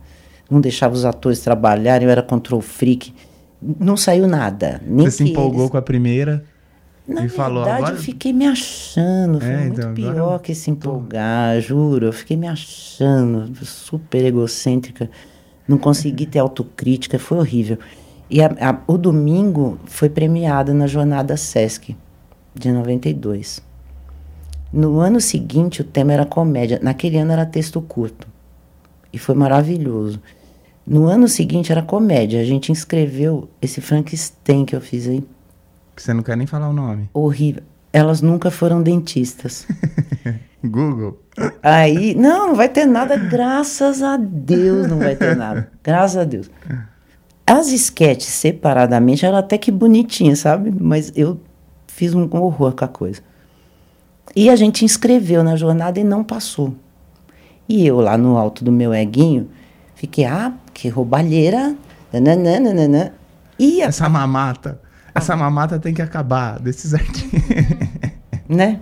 [0.51, 3.13] não deixava os atores trabalharem, eu era control freak.
[3.61, 4.81] Não saiu nada.
[4.87, 6.45] Nem Você se empolgou eles- com a primeira
[7.07, 7.97] na e falou, verdade, agora...
[7.97, 9.41] eu fiquei me achando.
[9.41, 12.07] Foi É, muito então, pior que se empolgar, juro.
[12.07, 15.11] Eu fiquei me achando super egocêntrica.
[15.69, 17.79] Não consegui ter autocrítica, foi horrível.
[18.31, 21.95] E a- a- o domingo foi premiada na Jornada Sesc,
[22.55, 23.63] de 92.
[24.73, 26.81] No ano seguinte, o tema era comédia.
[26.83, 28.27] Naquele ano era texto curto.
[29.13, 30.21] E foi maravilhoso.
[30.87, 32.41] No ano seguinte era comédia.
[32.41, 35.23] A gente inscreveu esse Frankenstein que eu fiz aí
[35.95, 37.09] Que você não quer nem falar o nome.
[37.15, 37.63] horrível.
[37.93, 39.67] Elas nunca foram dentistas.
[40.65, 41.21] Google.
[41.63, 45.71] Aí, não, não vai ter nada, graças a Deus não vai ter nada.
[45.83, 46.51] Graças a Deus.
[47.47, 50.71] As esquetes separadamente eram até que bonitinhas, sabe?
[50.71, 51.41] Mas eu
[51.87, 53.21] fiz um horror com a coisa.
[54.37, 56.75] E a gente inscreveu na jornada e não passou.
[57.69, 59.49] E eu lá no alto do meu eguinho,
[59.95, 61.75] fiquei, ah, que roubalheira,
[62.13, 63.13] nananana.
[63.59, 64.81] E a Essa mamata.
[65.15, 67.33] Essa mamata tem que acabar desses artigos.
[68.49, 68.81] né?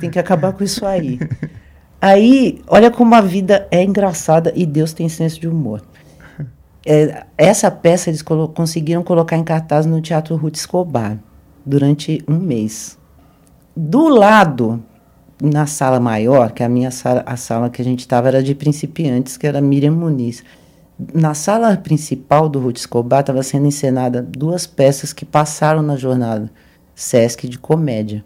[0.00, 1.18] Tem que acabar com isso aí.
[2.00, 5.82] Aí, olha como a vida é engraçada e Deus tem senso de humor.
[6.86, 11.18] É, essa peça eles colo- conseguiram colocar em cartaz no Teatro Ruth Escobar
[11.64, 12.98] durante um mês.
[13.76, 14.82] Do lado,
[15.42, 18.42] na sala maior, que é a minha sala, a sala que a gente estava era
[18.42, 20.42] de principiantes, que era Miriam Muniz.
[21.14, 26.50] Na sala principal do Ruth Escobar estava sendo encenada duas peças que passaram na jornada
[26.94, 28.24] Sesc de comédia.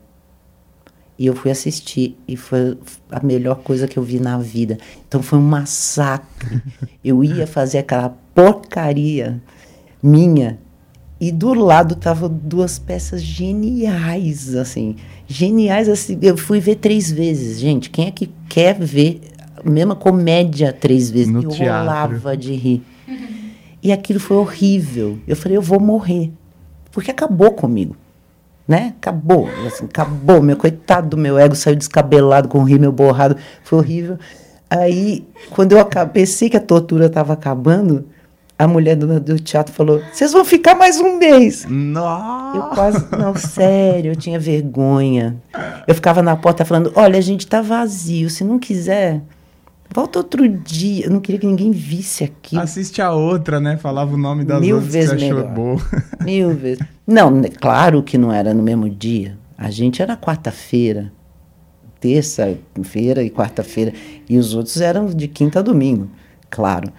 [1.19, 2.77] E eu fui assistir e foi
[3.11, 4.79] a melhor coisa que eu vi na vida.
[5.07, 6.61] Então foi um massacre.
[7.05, 9.41] Eu ia fazer aquela porcaria
[10.03, 10.59] minha
[11.21, 14.97] e do lado tava duas peças geniais, assim,
[15.27, 16.19] geniais assim.
[16.21, 17.91] Eu fui ver três vezes, gente.
[17.91, 19.21] Quem é que quer ver
[19.57, 21.33] a mesma comédia três vezes?
[21.33, 21.87] No eu teatro.
[21.87, 22.83] rolava de rir.
[23.81, 25.19] E aquilo foi horrível.
[25.27, 26.33] Eu falei, eu vou morrer,
[26.91, 27.97] porque acabou comigo
[28.67, 28.95] né?
[28.99, 30.43] Acabou, assim, acabou.
[30.43, 34.19] Meu coitado do meu ego saiu descabelado com o rímel borrado, foi horrível.
[34.69, 38.07] Aí, quando eu pensei que a tortura estava acabando,
[38.59, 41.67] a mulher do, do teatro falou: "Vocês vão ficar mais um mês".
[41.69, 42.57] Nossa!
[42.57, 45.37] Eu quase, não, sério, eu tinha vergonha.
[45.87, 49.21] Eu ficava na porta falando: "Olha, a gente tá vazio, se não quiser,
[49.95, 51.07] Volta outro dia.
[51.07, 52.59] Eu não queria que ninguém visse aqui.
[52.59, 53.76] Assiste a outra, né?
[53.76, 55.55] Falava o nome das Mil outras que vezes você achou melhor.
[55.55, 55.80] boa.
[56.24, 56.84] Mil vezes.
[57.07, 59.38] Não, né, claro que não era no mesmo dia.
[59.57, 61.12] A gente era quarta-feira,
[62.01, 63.92] terça-feira e quarta-feira.
[64.28, 66.11] E os outros eram de quinta a domingo.
[66.51, 66.92] Claro.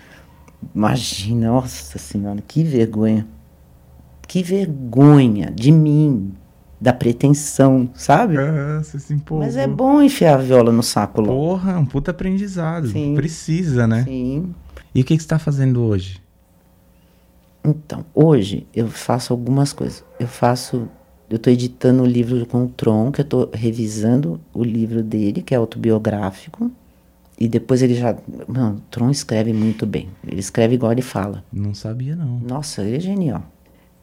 [0.74, 3.28] Imagina, nossa senhora, que vergonha.
[4.26, 6.32] Que vergonha de mim,
[6.86, 8.38] da pretensão, sabe?
[8.38, 9.44] Ah, você se empolgou.
[9.44, 11.34] Mas é bom enfiar a viola no saco logo.
[11.34, 12.90] Porra, é um puta aprendizado.
[12.90, 13.16] Sim.
[13.16, 14.04] Precisa, né?
[14.04, 14.54] Sim.
[14.94, 16.22] E o que, que você tá fazendo hoje?
[17.64, 20.04] Então, hoje eu faço algumas coisas.
[20.20, 20.88] Eu faço.
[21.28, 25.42] Eu estou editando o livro com o Tron, que eu estou revisando o livro dele,
[25.42, 26.72] que é autobiográfico.
[27.40, 28.16] E depois ele já.
[28.48, 30.10] Mano, o Tron escreve muito bem.
[30.24, 31.44] Ele escreve igual ele fala.
[31.52, 32.40] Não sabia, não.
[32.42, 33.44] Nossa, ele é genial.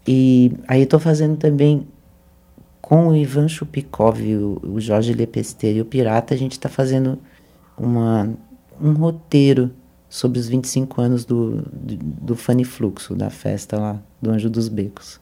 [0.04, 1.86] E aí eu tô fazendo também
[2.82, 7.16] com o Ivan Chupikov, o, o Jorge Lepesteiro e o Pirata, a gente tá fazendo
[7.78, 8.28] uma,
[8.80, 9.70] um roteiro
[10.10, 14.68] sobre os 25 anos do, do, do Funny Fluxo, da festa lá do Anjo dos
[14.68, 15.20] Becos.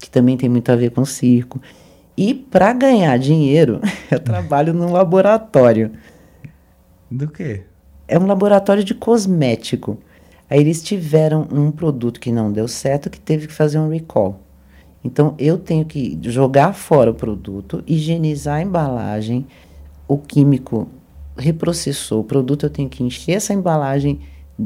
[0.00, 1.60] Que também tem muito a ver com circo.
[2.16, 5.92] E para ganhar dinheiro, eu trabalho num laboratório
[7.10, 7.64] Do quê?
[8.06, 9.98] é um laboratório de cosmético.
[10.48, 14.40] Aí eles tiveram um produto que não deu certo, que teve que fazer um recall.
[15.04, 19.46] Então eu tenho que jogar fora o produto, higienizar a embalagem,
[20.06, 20.88] o químico
[21.36, 24.20] reprocessou o produto, eu tenho que encher essa embalagem,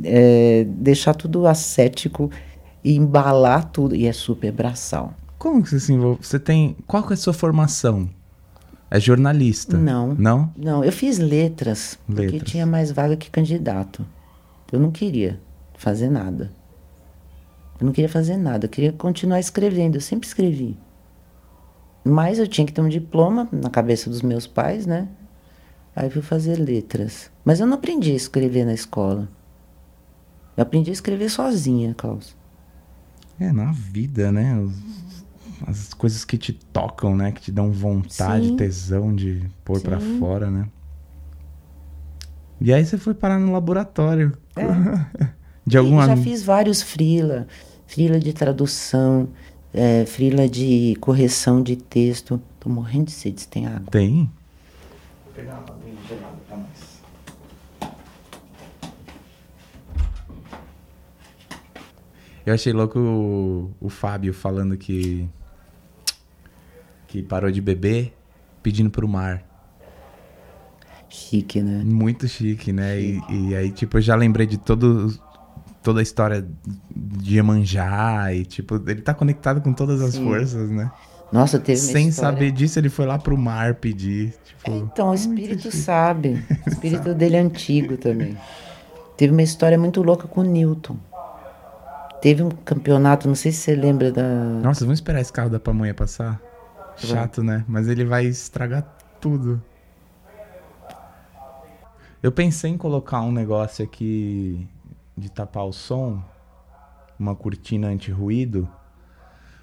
[0.05, 2.31] eh, deixar tudo ascético
[2.83, 3.95] e embalar tudo.
[3.95, 5.15] E é super braçal.
[5.39, 6.25] Como que você se envolve?
[6.25, 6.77] Você tem.
[6.87, 8.09] Qual que é a sua formação?
[8.91, 9.77] É jornalista?
[9.77, 10.15] Não.
[10.15, 10.53] Não?
[10.57, 12.51] Não, eu fiz letras, porque Letras.
[12.51, 14.05] tinha mais vaga que candidato.
[14.71, 15.41] Eu não queria
[15.75, 16.51] fazer nada.
[17.83, 20.79] Eu não queria fazer nada, eu queria continuar escrevendo, eu sempre escrevi.
[22.05, 25.09] Mas eu tinha que ter um diploma na cabeça dos meus pais, né?
[25.97, 27.29] Aí eu fui fazer letras.
[27.45, 29.29] Mas eu não aprendi a escrever na escola.
[30.57, 32.37] Eu aprendi a escrever sozinha, Klaus.
[33.41, 34.57] É, na vida, né?
[35.67, 37.33] As coisas que te tocam, né?
[37.33, 38.57] Que te dão vontade, Sim.
[38.57, 40.21] tesão de pôr pra Sim.
[40.21, 40.69] fora, né?
[42.61, 44.39] E aí você foi parar no laboratório.
[45.67, 46.05] De algum É.
[46.05, 47.47] E já fiz vários freela,
[47.93, 49.29] freela de tradução,
[49.75, 52.41] é, freela de correção de texto.
[52.59, 53.91] Tô morrendo de sede, se tem água.
[53.91, 54.31] Tem?
[62.45, 65.29] Eu achei louco o, o Fábio falando que.
[67.07, 68.15] que parou de beber
[68.63, 69.45] pedindo pro mar.
[71.11, 71.85] Chique, né?
[71.85, 72.99] Muito chique, né?
[72.99, 75.13] E, e aí, tipo, eu já lembrei de todo,
[75.83, 76.47] toda a história
[76.95, 80.25] de Iemanjá e, tipo, ele tá conectado com todas as Sim.
[80.25, 80.91] forças, né?
[81.33, 84.35] Nossa, teve uma Sem história- saber disso, ele foi lá pro mar pedir.
[84.45, 86.45] Tipo, Então, o espírito sabe.
[86.67, 88.37] O espírito dele é antigo também.
[89.17, 90.97] Teve uma história muito louca com o Newton.
[92.21, 94.23] Teve um campeonato, não sei se você lembra da.
[94.23, 96.41] Nossa, vamos esperar esse carro da pamonha passar?
[96.97, 97.65] Chato, né?
[97.67, 98.85] Mas ele vai estragar
[99.21, 99.61] tudo.
[102.23, 104.69] Eu pensei em colocar um negócio aqui
[105.17, 106.23] de tapar o som,
[107.19, 108.69] uma cortina anti-ruído,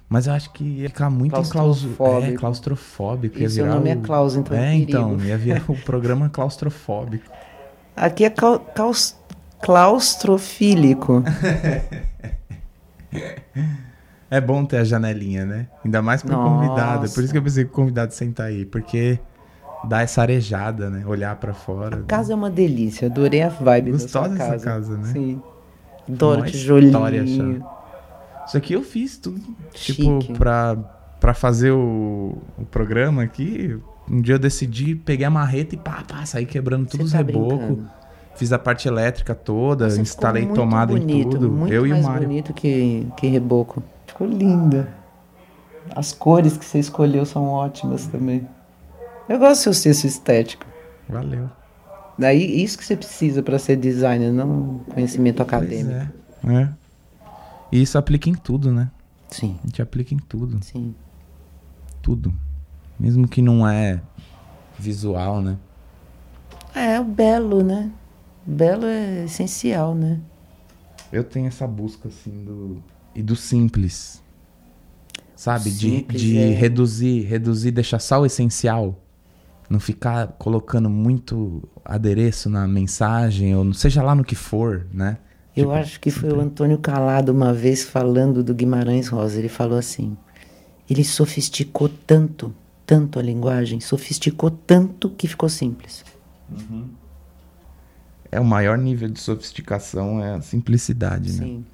[0.08, 1.96] mas eu acho que ia ficar muito claustrofóbico.
[1.96, 2.32] Claustrofóbico.
[2.32, 3.38] É, claustrofóbico.
[3.38, 6.28] E ia seu nome é o- Klaus, então é É, então, ia virar o programa
[6.28, 7.30] claustrofóbico.
[7.96, 9.16] Aqui é caus-
[9.60, 11.22] claustrofílico.
[14.30, 15.66] É bom ter a janelinha, né?
[15.84, 16.48] Ainda mais pro Nossa.
[16.48, 17.10] convidado.
[17.10, 19.18] Por isso que eu pensei que o convidado senta aí, porque
[19.84, 21.04] dá essa arejada, né?
[21.06, 21.96] Olhar pra fora.
[21.98, 24.64] A casa é uma delícia, adorei a vibe Gostosa da sua essa casa.
[24.64, 25.12] casa, né?
[25.12, 25.42] Sim.
[26.08, 27.64] Adoro tijolinho.
[28.46, 29.40] Isso aqui eu fiz tudo,
[29.72, 30.32] tipo, Chique.
[30.36, 30.76] pra,
[31.20, 33.78] pra fazer o, o programa aqui.
[34.10, 37.20] Um dia eu decidi, peguei a marreta e pá, pá, saí quebrando Você todos tá
[37.20, 37.78] os rebocos.
[38.34, 41.50] Fiz a parte elétrica toda, Nossa, instalei tomada bonito, em tudo.
[41.50, 42.26] Muito eu e o mais Mário.
[42.26, 43.82] bonito que, que reboco.
[44.06, 44.88] Ficou linda.
[45.94, 48.48] As cores que você escolheu são ótimas também.
[49.30, 50.66] Eu gosto do seu senso estético.
[51.08, 51.48] Valeu.
[52.18, 56.12] Daí, isso que você precisa para ser designer, não conhecimento Pois acadêmico.
[56.46, 56.52] é.
[56.62, 56.68] é.
[57.72, 58.90] E isso aplica em tudo, né?
[59.28, 60.58] Sim, A gente aplica em tudo.
[60.64, 60.94] sim.
[62.02, 62.34] Tudo.
[62.98, 64.00] Mesmo que não é
[64.78, 65.56] visual, né?
[66.74, 67.90] É, o belo, né?
[68.46, 70.18] O belo é essencial, né?
[71.12, 72.82] Eu tenho essa busca, assim, do.
[73.14, 74.22] E do simples.
[75.36, 75.70] Sabe?
[75.70, 78.98] De, Simples de é- reduzir, reduzir, deixar só o essencial.
[79.70, 85.18] Não ficar colocando muito adereço na mensagem, ou seja lá no que for, né?
[85.56, 89.38] Eu Tipo, acho que foi o Antônio Calado uma vez falando do Guimarães Rosa.
[89.38, 90.16] Ele falou assim:
[90.88, 92.52] ele sofisticou tanto,
[92.84, 96.04] tanto a linguagem, sofisticou tanto que ficou simples.
[98.30, 101.44] É o maior nível de sofisticação, é a simplicidade, né?
[101.46, 101.64] Sim.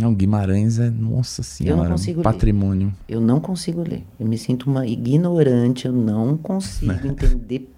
[0.00, 2.24] Não, Guimarães é, nossa senhora, consigo um ler.
[2.24, 2.92] patrimônio.
[3.08, 4.04] Eu não consigo ler.
[4.18, 7.70] Eu me sinto uma ignorante, eu não consigo entender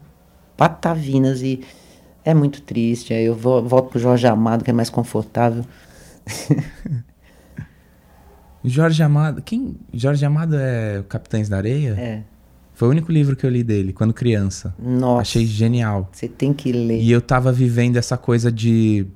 [0.56, 1.60] patavinas e
[2.24, 3.12] é muito triste.
[3.12, 5.64] Aí eu vou, volto pro Jorge Amado, que é mais confortável.
[8.64, 9.76] Jorge Amado, quem?
[9.94, 11.94] Jorge Amado é Capitães da Areia?
[11.96, 12.22] É.
[12.74, 14.74] Foi o único livro que eu li dele, quando criança.
[14.78, 15.22] Nossa.
[15.22, 16.10] Achei genial.
[16.12, 17.00] Você tem que ler.
[17.00, 19.06] E eu tava vivendo essa coisa de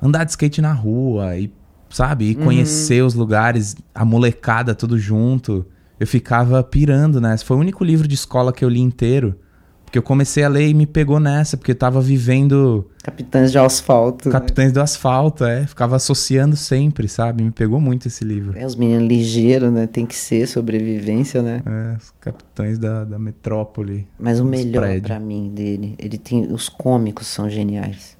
[0.00, 1.50] andar de skate na rua e,
[1.94, 5.64] sabe, e conhecer os lugares, a molecada tudo junto.
[5.98, 7.44] Eu ficava pirando nessa.
[7.44, 9.36] Foi o único livro de escola que eu li inteiro.
[9.84, 13.58] Porque eu comecei a ler e me pegou nessa, porque eu tava vivendo Capitães de
[13.58, 14.28] Asfalto.
[14.28, 14.32] né?
[14.32, 15.64] Capitães do Asfalto, é.
[15.68, 17.44] Ficava associando sempre, sabe?
[17.44, 18.58] Me pegou muito esse livro.
[18.58, 19.86] É, os meninos ligeiros, né?
[19.86, 21.62] Tem que ser sobrevivência, né?
[21.64, 24.08] É, os Capitães da, da Metrópole.
[24.18, 28.16] Mas o melhor pra mim dele, ele tem os cômicos são geniais.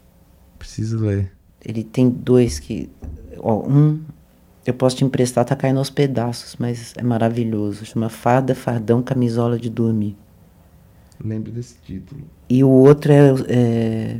[0.60, 1.32] Preciso ler.
[1.64, 2.88] Ele tem dois que,
[3.38, 4.00] ó, um
[4.66, 7.84] eu posso te emprestar, tá caindo aos pedaços, mas é maravilhoso.
[7.84, 10.16] Chama Farda, Fardão, Camisola de Dormir.
[11.22, 12.22] Lembro desse título.
[12.48, 14.16] E o outro é, é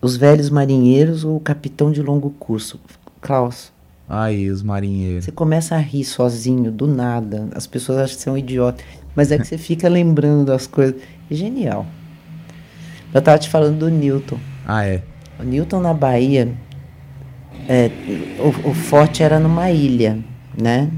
[0.00, 2.80] Os Velhos Marinheiros ou o Capitão de Longo Curso.
[3.20, 3.72] Klaus,
[4.08, 5.24] Aí, os marinheiros.
[5.24, 7.48] você começa a rir sozinho, do nada.
[7.54, 8.84] As pessoas acham que você é um idiota.
[9.16, 10.94] Mas é que você fica lembrando das coisas.
[11.28, 11.84] Genial.
[13.12, 14.38] Eu tava te falando do Newton.
[14.64, 15.02] Ah, é.
[15.40, 16.54] O Newton na Bahia,
[17.68, 17.90] é,
[18.38, 20.18] o, o forte era numa ilha,
[20.60, 20.90] né?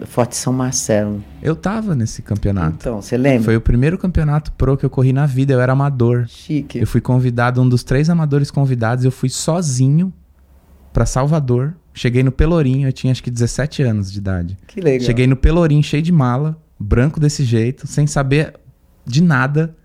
[0.00, 1.22] O Forte São Marcelo.
[1.40, 2.76] Eu tava nesse campeonato.
[2.80, 3.44] Então, você lembra?
[3.44, 5.52] Foi o primeiro campeonato pro que eu corri na vida.
[5.52, 6.26] Eu era amador.
[6.26, 6.80] Chique.
[6.80, 9.04] Eu fui convidado, um dos três amadores convidados.
[9.04, 10.12] Eu fui sozinho
[10.92, 11.74] pra Salvador.
[11.92, 14.58] Cheguei no Pelourinho, eu tinha acho que 17 anos de idade.
[14.66, 15.06] Que legal.
[15.06, 18.54] Cheguei no Pelourinho cheio de mala, branco desse jeito, sem saber
[19.06, 19.76] de nada.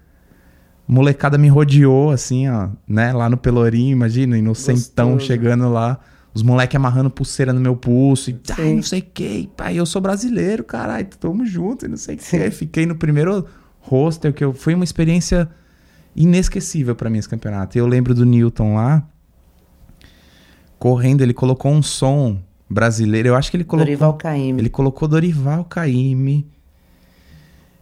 [0.88, 3.14] Molecada me rodeou, assim, ó, né?
[3.14, 5.28] Lá no Pelourinho, imagina, inocentão Gostoso.
[5.28, 6.00] chegando lá.
[6.34, 8.30] Os moleques amarrando pulseira no meu pulso.
[8.30, 9.50] E, ai, não sei o que.
[9.58, 11.08] Pai, eu sou brasileiro, caralho.
[11.20, 12.52] Tamo junto e não sei o que.
[12.52, 13.46] Fiquei no primeiro
[13.80, 15.50] hostel, que eu, foi uma experiência
[16.16, 17.78] inesquecível pra mim esse campeonato.
[17.78, 19.08] Eu lembro do Newton lá,
[20.78, 23.30] correndo, ele colocou um som brasileiro.
[23.30, 23.86] Eu acho que ele colocou.
[23.86, 24.62] Dorival Caymmi.
[24.62, 26.48] Ele colocou Dorival Caymmi.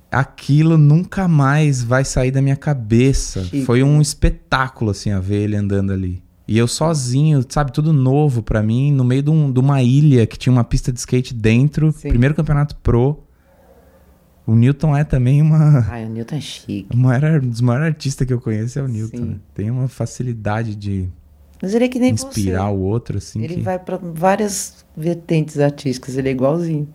[0.09, 3.43] Aquilo nunca mais vai sair da minha cabeça.
[3.43, 3.65] Chique.
[3.65, 6.23] Foi um espetáculo, assim, a ver ele andando ali.
[6.47, 10.25] E eu sozinho, sabe, tudo novo pra mim, no meio de, um- de uma ilha
[10.25, 11.91] que tinha uma pista de skate dentro.
[11.91, 12.07] Sim.
[12.09, 13.19] Primeiro campeonato pro.
[14.45, 15.85] O Newton é também uma.
[15.91, 16.87] Ai, o Newton é chique.
[16.93, 19.17] o maior- um dos maiores artistas que eu conheço é o Newton.
[19.25, 19.35] Né?
[19.53, 21.09] Tem uma facilidade de
[21.61, 22.75] Mas ele é que nem inspirar você.
[22.75, 23.43] o outro, assim.
[23.43, 23.61] Ele que...
[23.61, 26.87] vai pra várias vertentes artísticas, ele é igualzinho.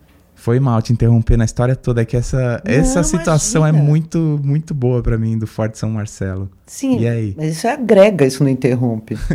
[0.43, 3.81] Foi mal te interromper na história toda, é que essa, Não, essa situação imagina.
[3.81, 6.49] é muito, muito boa pra mim, do Forte São Marcelo.
[6.65, 7.33] Sim, E aí?
[7.37, 9.17] mas isso agrega, isso não interrompe.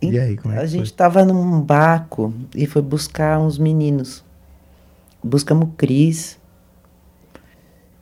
[0.00, 0.96] E aí, como é a gente foi?
[0.96, 4.22] tava num barco e foi buscar uns meninos.
[5.24, 6.38] Buscamos o Cris.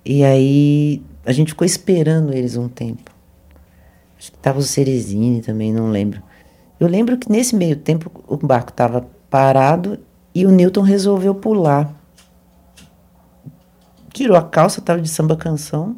[0.05, 3.11] E aí a gente ficou esperando eles um tempo.
[4.19, 6.21] Acho que tava o Cerezine também, não lembro.
[6.79, 9.99] Eu lembro que nesse meio tempo o barco tava parado
[10.35, 11.95] e o Newton resolveu pular.
[14.13, 15.97] Tirou a calça, tava de samba canção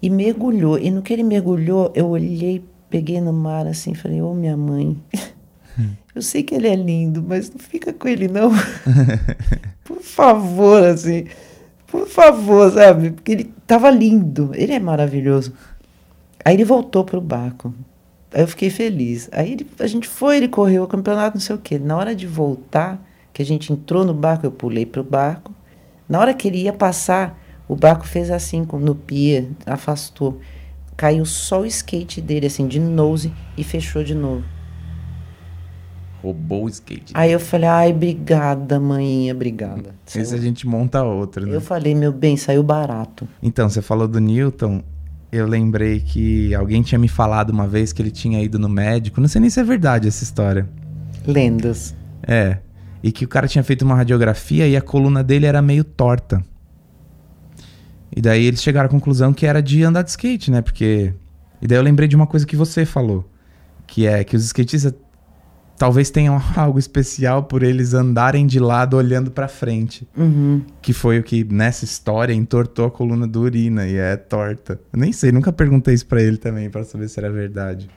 [0.00, 0.78] e mergulhou.
[0.78, 4.96] E no que ele mergulhou, eu olhei, peguei no mar assim, falei: "Ô minha mãe,
[6.14, 8.50] eu sei que ele é lindo, mas não fica com ele não.
[9.84, 11.26] Por favor, assim.
[11.86, 13.10] Por favor, sabe?
[13.10, 15.52] Porque ele tava lindo, ele é maravilhoso.
[16.42, 17.74] Aí ele voltou pro barco.
[18.32, 19.28] Aí eu fiquei feliz.
[19.32, 21.78] Aí ele- a gente foi, ele correu o campeonato, não sei o quê.
[21.78, 22.98] Na hora de voltar,
[23.32, 25.52] que a gente entrou no barco, eu pulei pro barco.
[26.08, 30.40] Na hora que ele ia passar, o barco fez assim, no pia, afastou.
[30.96, 34.44] Caiu só o skate dele, assim, de nose, e fechou de novo.
[36.22, 37.12] Roubou o skate.
[37.14, 39.94] Aí eu falei, ai, obrigada, maninha, obrigada.
[40.14, 41.56] Esse a gente monta outro, né?
[41.56, 43.26] Eu falei, meu bem, saiu barato.
[43.42, 44.82] Então, você falou do Newton.
[45.32, 49.18] Eu lembrei que alguém tinha me falado uma vez que ele tinha ido no médico.
[49.18, 50.68] Não sei nem se é verdade essa história.
[51.26, 51.96] Lendas.
[52.22, 52.58] É.
[53.02, 56.42] E que o cara tinha feito uma radiografia e a coluna dele era meio torta.
[58.14, 60.60] E daí eles chegaram à conclusão que era de andar de skate, né?
[60.60, 61.12] Porque.
[61.60, 63.28] E daí eu lembrei de uma coisa que você falou.
[63.86, 64.94] Que é que os skatistas
[65.82, 70.06] talvez tenham algo especial por eles andarem de lado olhando pra frente.
[70.16, 70.62] Uhum.
[70.80, 74.78] Que foi o que nessa história entortou a coluna do Urina e é torta.
[74.92, 77.90] Eu nem sei, nunca perguntei isso pra ele também pra saber se era verdade.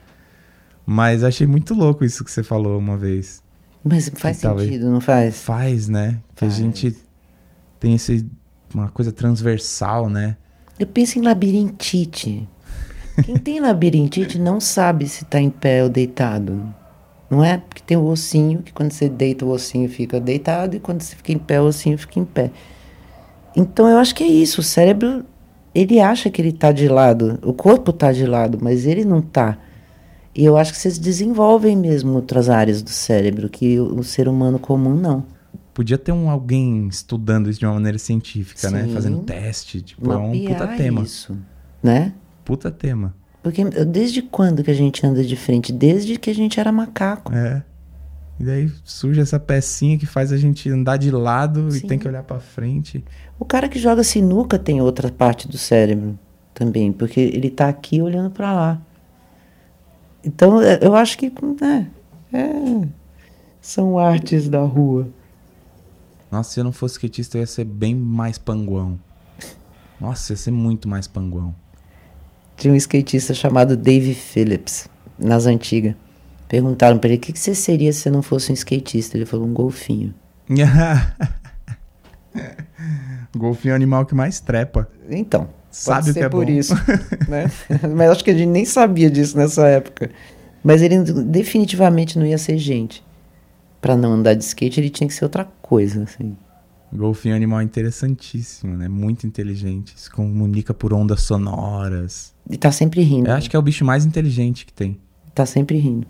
[0.85, 3.43] Mas achei muito louco isso que você falou uma vez.
[3.87, 4.59] Mas faz Que aí?
[4.59, 5.41] sentido, não faz?
[5.41, 6.19] Faz, né?
[6.35, 6.53] Que Faz.
[6.53, 6.95] a gente
[7.79, 8.25] tem esse
[8.73, 10.35] uma coisa transversal, né?
[10.77, 12.49] Eu penso em labirintite.
[13.23, 16.73] Quem tem labirintite não sabe se tá em pé ou deitado.
[17.29, 17.57] Não é?
[17.59, 21.15] Porque tem o ossinho, que quando você deita o ossinho fica deitado, e quando você
[21.15, 22.51] fica em pé, o ossinho fica em pé.
[23.55, 24.61] Então eu acho que é isso.
[24.61, 25.23] O cérebro,
[25.73, 27.39] ele acha que ele tá de lado.
[27.43, 29.57] O corpo tá de lado, mas ele não tá.
[30.35, 34.27] E eu acho que vocês desenvolvem mesmo outras áreas do cérebro, que o, o ser
[34.27, 35.23] humano comum não.
[35.73, 38.83] Podia ter um alguém estudando isso de uma maneira científica, né?
[38.83, 38.93] Sim.
[38.93, 39.81] Fazendo teste.
[39.81, 41.01] Tipo, é um Mapear puta tema.
[41.01, 41.37] isso,
[41.81, 42.13] né?
[42.43, 43.13] Puta tema.
[43.41, 45.71] Porque desde quando que a gente anda de frente?
[45.71, 47.33] Desde que a gente era macaco.
[47.33, 47.63] É.
[48.39, 51.77] E daí surge essa pecinha que faz a gente andar de lado Sim.
[51.77, 53.03] e tem que olhar pra frente.
[53.39, 56.17] O cara que joga sinuca tem outra parte do cérebro
[56.53, 58.81] também, porque ele tá aqui olhando pra lá.
[60.25, 61.85] Então, é, eu acho que é,
[62.35, 62.87] é,
[63.61, 65.07] são artes da rua.
[66.31, 68.99] Nossa, se eu não fosse skatista, eu ia ser bem mais panguão.
[70.01, 71.53] Nossa, ia ser muito mais panguão.
[72.57, 75.95] Tinha um skatista chamado Dave Phillips, nas antigas.
[76.47, 79.17] Perguntaram pra ele o que, que você seria se você não fosse um skatista.
[79.17, 80.13] Ele falou um golfinho.
[83.35, 84.87] Golfinho é o animal que mais trepa.
[85.09, 86.51] Então, Sabe pode o ser que é por bom.
[86.51, 86.73] isso,
[87.27, 87.51] né?
[87.95, 90.09] Mas acho que a gente nem sabia disso nessa época.
[90.63, 93.03] Mas ele definitivamente não ia ser gente.
[93.81, 96.35] Pra não andar de skate, ele tinha que ser outra coisa, assim.
[96.93, 98.87] Golfinho é um animal interessantíssimo, né?
[98.87, 99.93] Muito inteligente.
[99.99, 102.33] Se comunica por ondas sonoras.
[102.49, 103.29] E tá sempre rindo.
[103.29, 104.97] Eu acho que é o bicho mais inteligente que tem.
[105.33, 106.07] Tá sempre rindo.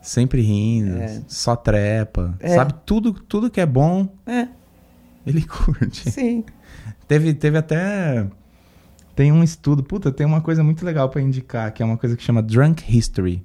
[0.00, 1.20] Sempre rindo, É.
[1.28, 2.34] só trepa.
[2.40, 2.54] É.
[2.54, 4.48] Sabe tudo, tudo que é bom, É,
[5.26, 6.10] ele curte.
[6.10, 6.44] sim.
[7.06, 8.26] Teve, teve até.
[9.16, 9.82] Tem um estudo.
[9.82, 12.84] Puta, tem uma coisa muito legal pra indicar, que é uma coisa que chama Drunk
[12.86, 13.42] History.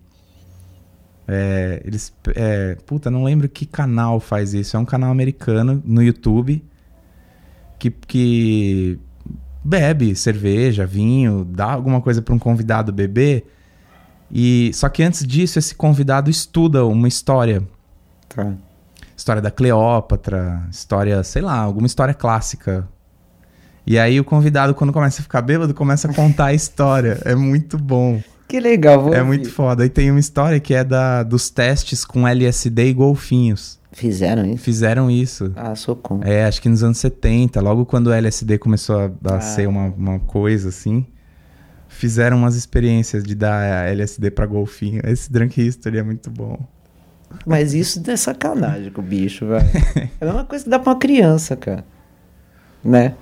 [1.27, 2.13] É, eles.
[2.35, 4.75] É, puta, não lembro que canal faz isso.
[4.75, 6.61] É um canal americano no YouTube
[7.79, 8.99] que, que
[9.63, 13.45] bebe cerveja, vinho, dá alguma coisa pra um convidado beber.
[14.29, 17.63] E só que antes disso, esse convidado estuda uma história
[18.29, 18.53] Tá.
[19.15, 22.87] história da Cleópatra, história, sei lá, alguma história clássica.
[23.85, 27.19] E aí o convidado, quando começa a ficar bêbado, começa a contar a história.
[27.25, 28.21] É muito bom.
[28.47, 29.27] Que legal, vou É ouvir.
[29.27, 29.83] muito foda.
[29.83, 33.79] Aí tem uma história que é da, dos testes com LSD e golfinhos.
[33.93, 34.63] Fizeram isso?
[34.63, 35.51] Fizeram isso.
[35.55, 36.29] Ah, sou contra.
[36.29, 39.41] É, acho que nos anos 70, logo quando o LSD começou a, a Ah.
[39.41, 41.05] ser uma, uma coisa assim,
[41.89, 45.01] fizeram umas experiências de dar LSD pra golfinho.
[45.05, 46.57] Esse Drunk History é muito bom.
[47.45, 49.65] Mas isso é sacanagem com o bicho, velho.
[50.21, 51.83] É uma coisa que dá pra uma criança, cara.
[52.83, 53.15] Né?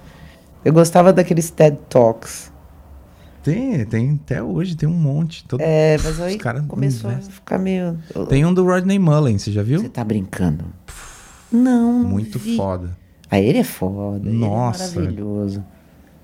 [0.64, 2.52] Eu gostava daqueles TED Talks.
[3.42, 5.46] Tem, tem até hoje, tem um monte.
[5.46, 5.62] Todo...
[5.62, 7.34] É, mas aí Os caras começou a investem.
[7.34, 7.98] ficar meio.
[8.28, 9.80] Tem um do Rodney Mullen, você já viu?
[9.80, 10.66] Você tá brincando?
[11.52, 12.04] Não.
[12.04, 12.58] não Muito vi.
[12.58, 12.98] foda.
[13.32, 14.30] Aí ele é foda.
[14.30, 14.84] Nossa.
[14.84, 15.64] Ele é maravilhoso.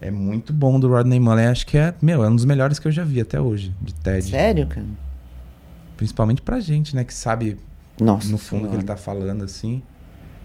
[0.02, 1.48] É muito bom do Rodney Mullen.
[1.48, 3.94] Acho que é, meu, é um dos melhores que eu já vi até hoje, de
[3.96, 4.30] TED.
[4.30, 4.86] Sério, cara?
[5.96, 7.58] Principalmente pra gente, né, que sabe
[8.00, 8.30] Nossa.
[8.30, 9.82] no fundo o que ele tá falando, assim.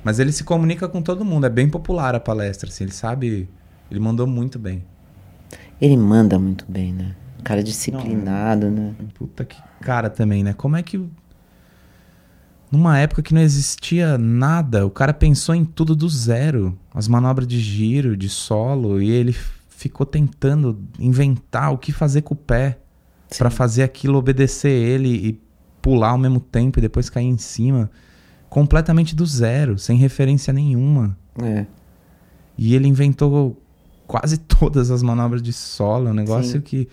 [0.05, 1.47] Mas ele se comunica com todo mundo.
[1.47, 2.85] É bem popular a palestra, assim.
[2.85, 3.49] Ele sabe.
[3.91, 4.85] Ele mandou muito bem.
[5.81, 7.17] Ele manda muito bem, né?
[7.39, 8.95] Um cara disciplinado, né?
[9.15, 10.53] Puta que cara também, né?
[10.53, 11.03] Como é que.
[12.71, 16.79] Numa época que não existia nada, o cara pensou em tudo do zero.
[16.95, 19.35] As manobras de giro, de solo, e ele
[19.69, 22.79] ficou tentando inventar o que fazer com o pé
[23.39, 23.57] pra Sim.
[23.57, 25.41] fazer aquilo obedecer ele e
[25.81, 27.91] pular ao mesmo tempo e depois cair em cima.
[28.49, 31.17] Completamente do zero, sem referência nenhuma.
[31.43, 31.67] É.
[32.59, 33.61] E ele inventou
[34.11, 36.61] quase todas as manobras de solo, é um negócio Sim.
[36.61, 36.89] que,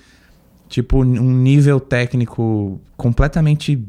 [0.70, 3.84] tipo, um nível técnico completamente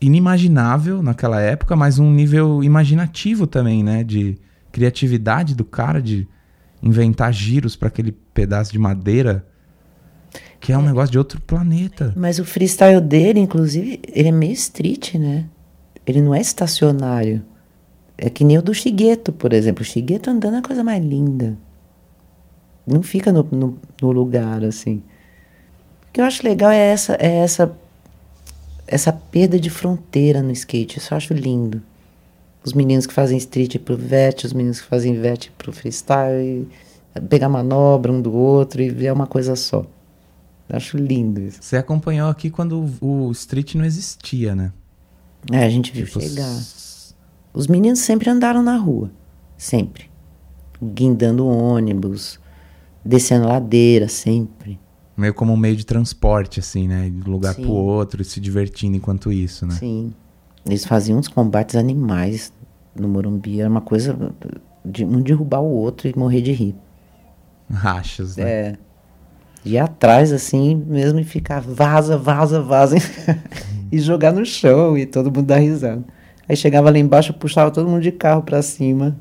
[0.00, 4.02] inimaginável naquela época, mas um nível imaginativo também, né?
[4.02, 4.36] De
[4.72, 6.26] criatividade do cara, de
[6.82, 9.46] inventar giros para aquele pedaço de madeira,
[10.58, 12.12] que é um negócio de outro planeta.
[12.16, 15.44] Mas o freestyle dele, inclusive, ele é meio street, né?
[16.04, 17.44] Ele não é estacionário.
[18.18, 19.82] É que nem o do Shigeto, por exemplo.
[19.82, 21.56] O Shigeto andando é a coisa mais linda.
[22.86, 25.02] Não fica no, no, no lugar, assim.
[26.08, 27.74] O que eu acho legal é essa, é essa,
[28.86, 30.98] essa perda de fronteira no skate.
[30.98, 31.80] Isso eu acho lindo.
[32.64, 36.68] Os meninos que fazem street pro vet, os meninos que fazem vet pro freestyle,
[37.28, 39.84] pegar manobra um do outro e ver uma coisa só.
[40.68, 41.58] Eu acho lindo isso.
[41.62, 44.72] Você acompanhou aqui quando o, o street não existia, né?
[45.50, 46.44] É, a gente viu Tipo, chegar.
[46.56, 47.14] s-
[47.52, 49.10] Os meninos sempre andaram na rua.
[49.56, 50.08] Sempre.
[50.80, 52.38] Guindando ônibus,
[53.04, 54.78] descendo ladeira, sempre.
[55.16, 57.10] Meio como um meio de transporte, assim, né?
[57.10, 57.62] De um lugar Sim.
[57.62, 59.74] pro outro e se divertindo enquanto isso, né?
[59.74, 60.12] Sim.
[60.64, 62.52] Eles faziam uns combates animais
[62.94, 63.60] no Morumbi.
[63.60, 64.16] Era uma coisa
[64.84, 66.74] de um derrubar o outro e morrer de rir.
[67.70, 68.44] Rachas, né?
[68.50, 68.78] É.
[69.64, 72.96] Ir atrás, assim, mesmo e ficar vaza, vaza, vaza.
[73.92, 76.02] e jogar no chão e todo mundo dar risada.
[76.48, 79.16] Aí chegava lá embaixo, puxava todo mundo de carro pra cima.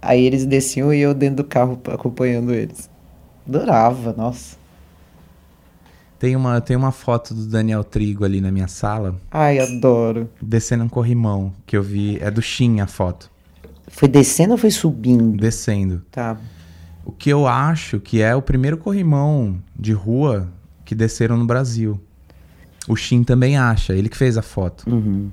[0.00, 2.88] Aí eles desciam e eu dentro do carro acompanhando eles.
[3.48, 4.56] Adorava, nossa.
[6.18, 10.30] Tem uma, tem uma foto do Daniel Trigo ali na minha sala, Ai, adoro.
[10.40, 12.18] descendo um corrimão, que eu vi.
[12.20, 13.30] É do Shin a foto.
[13.88, 15.36] Foi descendo ou foi subindo?
[15.36, 16.02] Descendo.
[16.10, 16.38] Tá.
[17.04, 20.48] O que eu acho que é o primeiro corrimão de rua
[20.84, 22.00] que desceram no Brasil.
[22.88, 24.88] O Shin também acha, ele que fez a foto.
[24.88, 25.30] Uhum.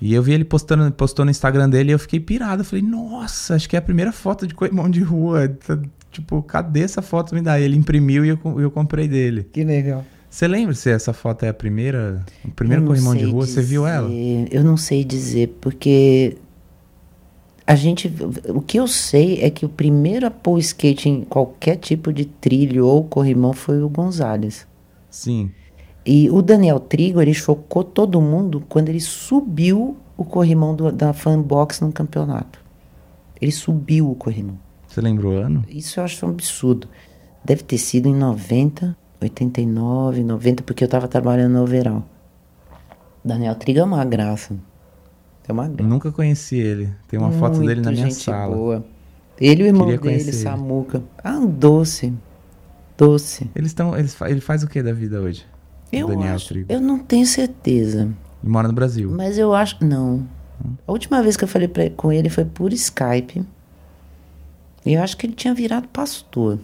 [0.00, 2.62] E eu vi ele postando, postou no Instagram dele e eu fiquei pirado.
[2.62, 5.56] Eu falei, nossa, acho que é a primeira foto de corrimão de rua.
[6.12, 7.34] Tipo, cadê essa foto?
[7.34, 7.58] Me dá.
[7.58, 9.44] Ele imprimiu e eu, eu comprei dele.
[9.52, 10.04] Que legal.
[10.30, 12.24] Você lembra se essa foto é a primeira?
[12.44, 13.46] O primeiro corrimão de rua?
[13.46, 14.08] Você viu ela?
[14.50, 16.36] Eu não sei dizer, porque
[17.66, 18.12] a gente.
[18.48, 22.24] O que eu sei é que o primeiro a pôr skate em qualquer tipo de
[22.24, 24.66] trilho ou corrimão foi o Gonzalez.
[25.10, 25.50] Sim.
[26.04, 31.12] E o Daniel Trigo, ele chocou todo mundo quando ele subiu o corrimão do- da
[31.12, 32.58] Fanbox no campeonato.
[33.40, 34.58] Ele subiu o corrimão.
[34.92, 35.64] Você lembra o ano?
[35.68, 36.86] Isso eu acho um absurdo.
[37.44, 42.04] Deve ter sido em 90, 89, 90, porque eu tava trabalhando no overall.
[43.24, 44.54] Daniel Trigo é uma graça.
[45.48, 45.88] É uma Eu graça.
[45.88, 46.90] nunca conheci ele.
[47.08, 48.54] Tem uma foto dele na Muito minha gente sala.
[48.54, 48.84] Boa.
[49.40, 50.32] Ele e o irmão Queria dele, ele.
[50.32, 51.02] Samuca.
[51.22, 52.12] Ah, um doce.
[52.96, 53.50] Doce.
[53.54, 53.96] Eles estão.
[53.96, 55.44] Eles, ele faz o que da vida hoje?
[55.92, 56.48] Eu Daniel acho.
[56.48, 56.72] Trigo.
[56.72, 58.02] Eu não tenho certeza.
[58.42, 59.10] Ele mora no Brasil.
[59.10, 59.82] Mas eu acho.
[59.84, 60.26] Não.
[60.86, 63.44] A última vez que eu falei pra- com ele foi por Skype.
[64.84, 66.58] Eu acho que ele tinha virado pastor.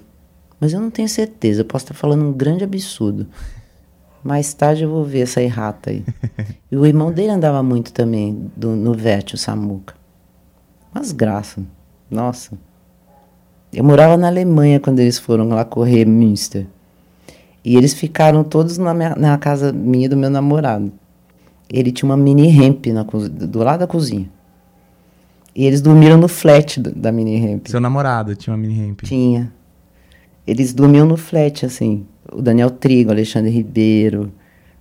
[0.60, 1.60] Mas eu não tenho certeza.
[1.60, 3.26] Eu posso estar falando um grande absurdo.
[4.24, 6.04] Mais tarde eu vou ver essa errata aí.
[6.70, 9.94] e o irmão dele andava muito também do, no VET, o Samuca.
[10.92, 11.62] Mas graça.
[12.10, 12.58] Nossa.
[13.72, 16.66] Eu morava na Alemanha quando eles foram lá correr Münster.
[17.64, 20.90] E eles ficaram todos na, minha- na casa minha do meu namorado.
[21.70, 24.28] Ele tinha uma mini ramp na do lado da cozinha.
[25.58, 27.66] E eles dormiram no flat do- da mini ramp.
[27.66, 29.00] Seu namorado tinha uma mini ramp.
[29.02, 29.52] Tinha.
[30.46, 32.06] Eles dormiam no flat, assim.
[32.32, 34.32] O Daniel Trigo, Alexandre Ribeiro,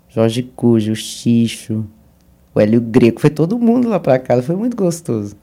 [0.07, 1.83] Jorge Cujo, o Xixo,
[2.53, 3.19] o Hélio Greco.
[3.19, 4.43] Foi todo mundo lá pra casa.
[4.43, 5.35] Foi muito gostoso.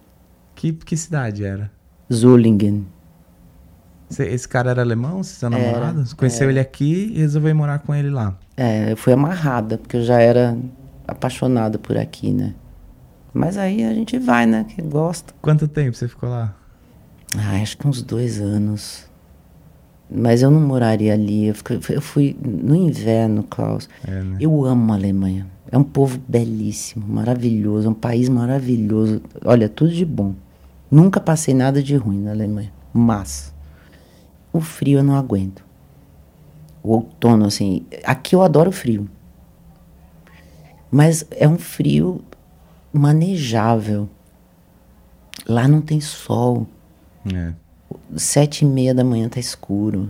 [0.54, 1.68] Que, que cidade era?
[2.12, 2.86] Zulingen.
[4.16, 6.06] Esse cara era alemão, seu Era, namorado?
[6.06, 8.38] Você conheceu ele aqui e resolveu ir morar com ele lá.
[8.56, 10.56] É, eu fui amarrada, porque eu já era
[11.08, 12.54] apaixonada por aqui, né?
[13.34, 14.64] Mas aí a gente vai, né?
[14.64, 15.34] Que gosta.
[15.42, 16.54] Quanto tempo você ficou lá?
[17.36, 19.10] Ah, acho que uns dois anos.
[20.08, 21.46] Mas eu não moraria ali.
[21.48, 23.88] Eu, fiquei- eu fui no inverno, Klaus.
[24.06, 24.36] É, né?
[24.40, 25.46] Eu amo a Alemanha.
[25.72, 29.20] É um povo belíssimo, maravilhoso, é um país maravilhoso.
[29.44, 30.34] Olha, tudo de bom.
[30.88, 32.72] Nunca passei nada de ruim na Alemanha.
[32.92, 33.52] Mas
[34.52, 35.64] o frio eu não aguento.
[36.80, 37.84] O outono, assim.
[38.04, 39.08] Aqui eu adoro frio.
[40.90, 42.20] Mas é um frio
[42.98, 44.08] manejável.
[45.46, 46.66] Lá não tem sol.
[47.32, 47.52] É.
[48.16, 50.08] Sete e meia da manhã tá escuro.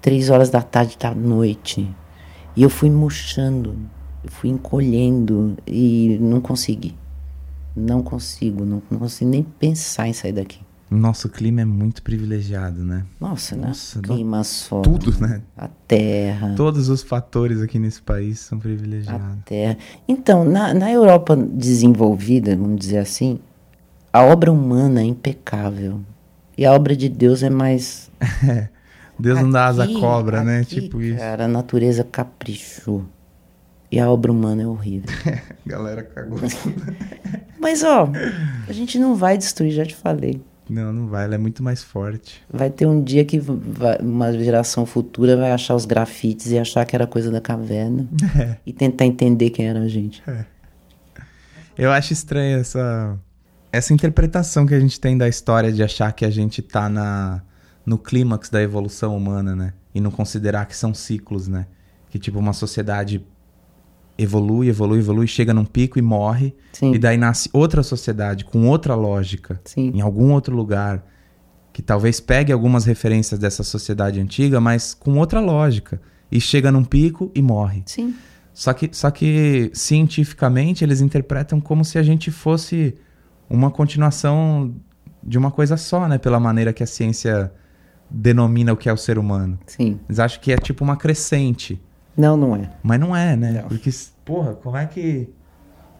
[0.00, 1.88] Três horas da tarde tá noite.
[2.56, 3.76] E eu fui murchando,
[4.24, 6.96] eu fui encolhendo e não consegui.
[7.76, 10.67] Não consigo, não, não consigo nem pensar em sair daqui.
[10.90, 13.04] Nosso clima é muito privilegiado, né?
[13.20, 13.68] Nossa, né?
[13.68, 14.80] Nossa, Clima só.
[14.80, 15.42] Tudo, né?
[15.56, 16.54] A terra.
[16.56, 19.38] Todos os fatores aqui nesse país são A privilegiados.
[19.44, 19.76] terra.
[20.08, 23.38] Então, na, na Europa desenvolvida, vamos dizer assim,
[24.10, 26.00] a obra humana é impecável.
[26.56, 28.10] E a obra de Deus é mais
[29.20, 30.60] Deus não dá asa à Aqui- cobra, né?
[30.60, 31.18] aqui, Tipo isso.
[31.18, 33.04] Cara, a natureza caprichou.
[33.92, 35.08] E a obra humana é horrível.
[35.66, 36.38] Galera cagou.
[37.60, 38.08] Mas, ó,
[38.68, 40.40] a gente não vai destruir, já te falei.
[40.68, 41.24] Não, não vai.
[41.24, 42.42] Ela é muito mais forte.
[42.52, 46.84] Vai ter um dia que vai- uma geração futura vai achar os grafites e achar
[46.84, 48.06] que era coisa da caverna.
[48.66, 50.22] E tentar entender quem era a gente.
[51.76, 53.18] Eu acho estranho essa,
[53.72, 57.40] essa interpretação que a gente tem da história de achar que a gente tá na,
[57.86, 59.72] no clímax da evolução humana, né?
[59.94, 61.66] E não considerar que são ciclos, né?
[62.10, 63.24] Que tipo, uma sociedade
[64.18, 66.54] evolui, evolui, evolui, chega num pico e morre.
[66.72, 66.92] Sim.
[66.92, 69.92] E daí nasce outra sociedade com outra lógica, Sim.
[69.94, 71.06] em algum outro lugar,
[71.72, 76.00] que talvez pegue algumas referências dessa sociedade antiga, mas com outra lógica.
[76.30, 77.82] E chega num pico e morre.
[77.86, 78.14] Sim.
[78.52, 82.94] Só que, só que cientificamente eles interpretam como se a gente fosse
[83.48, 84.74] uma continuação
[85.22, 86.18] de uma coisa só, né?
[86.18, 87.52] Pela maneira que a ciência
[88.10, 89.58] denomina o que é o ser humano.
[89.66, 90.00] Sim.
[90.08, 91.80] Eles acham que é tipo uma crescente.
[92.18, 92.68] Não, não é.
[92.82, 93.62] Mas não é, né?
[93.62, 93.68] Não.
[93.68, 93.90] Porque,
[94.24, 95.32] porra, como é que.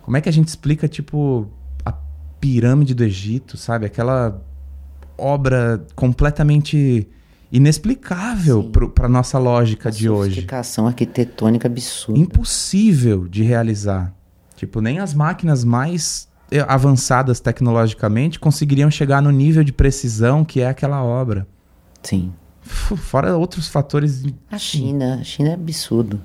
[0.03, 1.49] Como é que a gente explica, tipo,
[1.85, 1.93] a
[2.41, 3.87] pirâmide do Egito, sabe?
[3.87, 4.43] Aquela
[5.17, 7.09] obra completamente
[7.53, 10.31] inexplicável pra nossa lógica de hoje.
[10.31, 12.19] Sofisticação arquitetônica absurda.
[12.19, 14.13] Impossível de realizar.
[14.57, 20.61] Tipo, nem as máquinas mais eh, avançadas tecnologicamente conseguiriam chegar no nível de precisão que
[20.61, 21.47] é aquela obra.
[22.03, 22.33] Sim.
[22.69, 24.25] Fora outros fatores.
[24.51, 26.21] A China, a China é absurdo.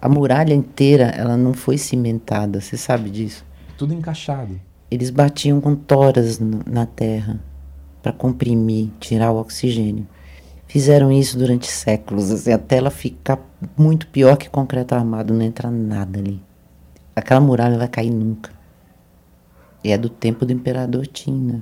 [0.00, 3.44] A muralha inteira, ela não foi cimentada, você sabe disso?
[3.76, 4.60] Tudo encaixado.
[4.90, 7.40] Eles batiam com toras na terra
[8.02, 10.06] para comprimir, tirar o oxigênio.
[10.66, 13.38] Fizeram isso durante séculos, assim, até ela ficar
[13.76, 16.42] muito pior que concreto armado, não entra nada ali.
[17.14, 18.50] Aquela muralha vai cair nunca.
[19.82, 21.60] E é do tempo do imperador Qin, né?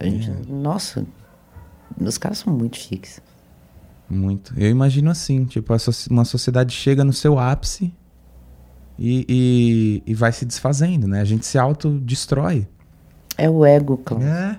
[0.00, 1.04] Gente- Nossa,
[2.00, 3.20] os caras são muito chiques.
[4.08, 4.54] Muito.
[4.56, 5.74] Eu imagino assim, tipo,
[6.10, 7.92] uma sociedade chega no seu ápice
[8.98, 11.20] e, e, e vai se desfazendo, né?
[11.20, 12.68] A gente se autodestrói.
[13.36, 14.24] É o ego, Klaus.
[14.24, 14.58] É.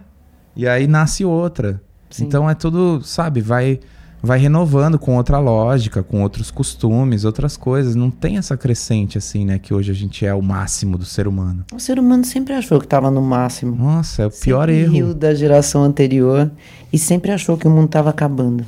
[0.56, 1.82] E aí nasce outra.
[2.10, 2.26] Sim.
[2.26, 3.80] Então é tudo, sabe, vai
[4.22, 7.96] vai renovando com outra lógica, com outros costumes, outras coisas.
[7.96, 11.28] Não tem essa crescente assim, né, que hoje a gente é o máximo do ser
[11.28, 11.66] humano.
[11.74, 13.76] O ser humano sempre achou que estava no máximo.
[13.76, 15.14] Nossa, é o pior sempre erro.
[15.14, 16.52] da geração anterior
[16.92, 18.66] e sempre achou que o mundo estava acabando.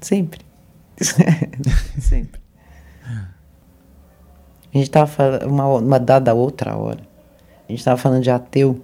[0.00, 0.40] Sempre.
[2.00, 2.40] sempre.
[4.74, 7.00] A gente estava falando, uma, uma dada outra hora,
[7.68, 8.82] a gente estava falando de ateu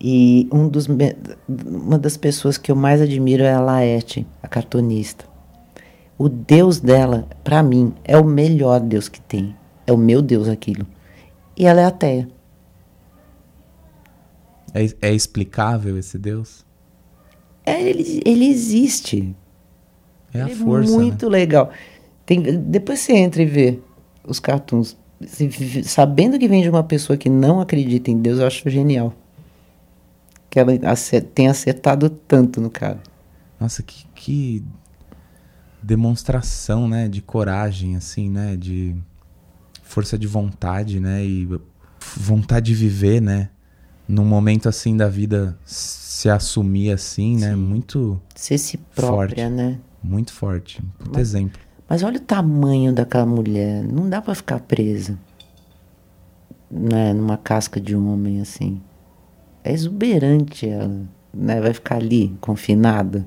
[0.00, 0.86] e um dos,
[1.48, 5.24] uma das pessoas que eu mais admiro é a Laerte, a cartunista.
[6.16, 9.54] O Deus dela, pra mim, é o melhor Deus que tem.
[9.86, 10.86] É o meu Deus aquilo.
[11.56, 12.28] E ela é ateia.
[14.74, 16.64] É, é explicável esse Deus?
[17.64, 19.34] É, ele, ele existe.
[20.32, 21.02] É a Ele força, É né?
[21.02, 21.70] muito legal.
[22.26, 23.78] Tem, depois você entra e vê
[24.26, 24.96] os cartoons.
[25.84, 29.12] Sabendo que vem de uma pessoa que não acredita em Deus, eu acho genial.
[30.50, 30.72] Que ela
[31.34, 33.00] tem acertado tanto no cara.
[33.60, 34.64] Nossa, que, que
[35.82, 38.96] demonstração, né, de coragem, assim, né, de
[39.82, 41.48] força de vontade, né, e
[42.16, 43.50] vontade de viver, né,
[44.06, 49.48] num momento assim da vida se assumir assim, né, muito, Ser si própria, Forte.
[49.56, 49.78] né?
[50.02, 50.82] muito forte.
[50.98, 51.60] Puto Mas- exemplo.
[51.88, 53.82] Mas olha o tamanho daquela mulher.
[53.82, 55.18] Não dá pra ficar presa.
[56.70, 58.78] Né, numa casca de um homem assim.
[59.68, 61.02] É exuberante ela.
[61.32, 61.60] Né?
[61.60, 63.26] Vai ficar ali, confinada.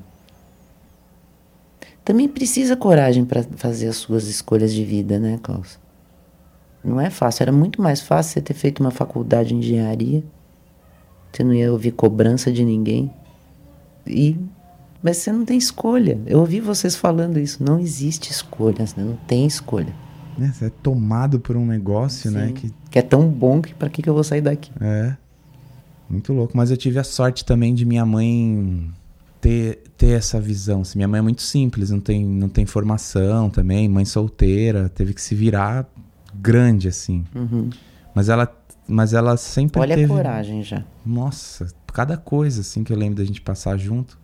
[2.04, 5.78] Também precisa coragem para fazer as suas escolhas de vida, né, Klaus?
[6.84, 7.44] Não é fácil.
[7.44, 10.24] Era muito mais fácil você ter feito uma faculdade de engenharia.
[11.32, 13.14] Você não ia ouvir cobrança de ninguém.
[14.08, 14.36] E
[15.04, 16.20] mas você não tem escolha.
[16.26, 17.64] Eu ouvi vocês falando isso.
[17.64, 18.86] Não existe escolha.
[18.86, 19.94] Você não tem escolha.
[20.36, 22.54] Né, Você é tomado por um negócio, né, Sim.
[22.54, 24.72] que Que é tão bom que pra que, que eu vou sair daqui?
[24.82, 25.16] É.
[26.12, 26.56] Muito louco.
[26.56, 28.92] Mas eu tive a sorte também de minha mãe
[29.40, 30.82] ter, ter essa visão.
[30.82, 30.98] assim.
[31.00, 35.22] minha mãe é muito simples, não tem, não tem formação também, mãe solteira, teve que
[35.22, 35.88] se virar
[36.34, 37.24] grande, assim.
[38.14, 38.54] Mas ela.
[38.88, 39.84] Mas ela sempre Uhum.
[39.84, 40.12] Olha teve.
[40.12, 40.84] a coragem já.
[41.06, 44.20] Nossa, cada coisa assim que eu lembro da gente passar junto.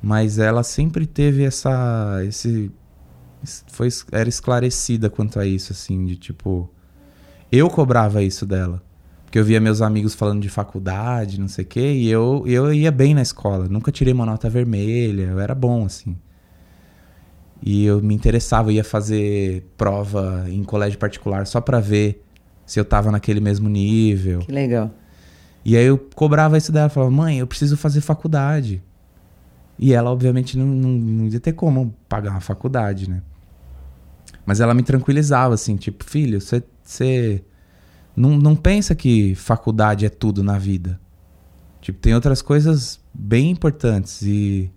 [0.00, 2.20] Mas ela sempre teve essa.
[2.24, 2.70] Esse.
[3.42, 6.70] es- Foi, era esclarecida quanto a isso, assim, de tipo.
[7.50, 8.80] Eu cobrava isso dela.
[9.32, 12.70] Porque eu via meus amigos falando de faculdade, não sei o quê, e eu, eu
[12.70, 13.66] ia bem na escola.
[13.66, 16.18] Nunca tirei uma nota vermelha, eu era bom, assim.
[17.62, 22.22] E eu me interessava, eu ia fazer prova em colégio particular só pra ver
[22.66, 24.40] se eu tava naquele mesmo nível.
[24.40, 24.90] Que legal.
[25.64, 28.82] E aí eu cobrava isso dela, falava, mãe, eu preciso fazer faculdade.
[29.78, 33.22] E ela, obviamente, não, não, não ia ter como pagar uma faculdade, né?
[34.44, 37.42] Mas ela me tranquilizava, assim, tipo, filho, você
[38.16, 41.00] não, não pensa que faculdade é tudo na vida.
[41.80, 44.70] Tipo, tem outras coisas bem importantes e,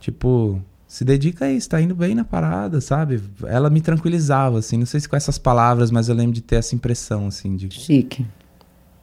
[0.00, 3.22] tipo, se dedica a isso, tá indo bem na parada, sabe?
[3.46, 6.56] Ela me tranquilizava, assim, não sei se com essas palavras, mas eu lembro de ter
[6.56, 8.26] essa impressão, assim, de Chique.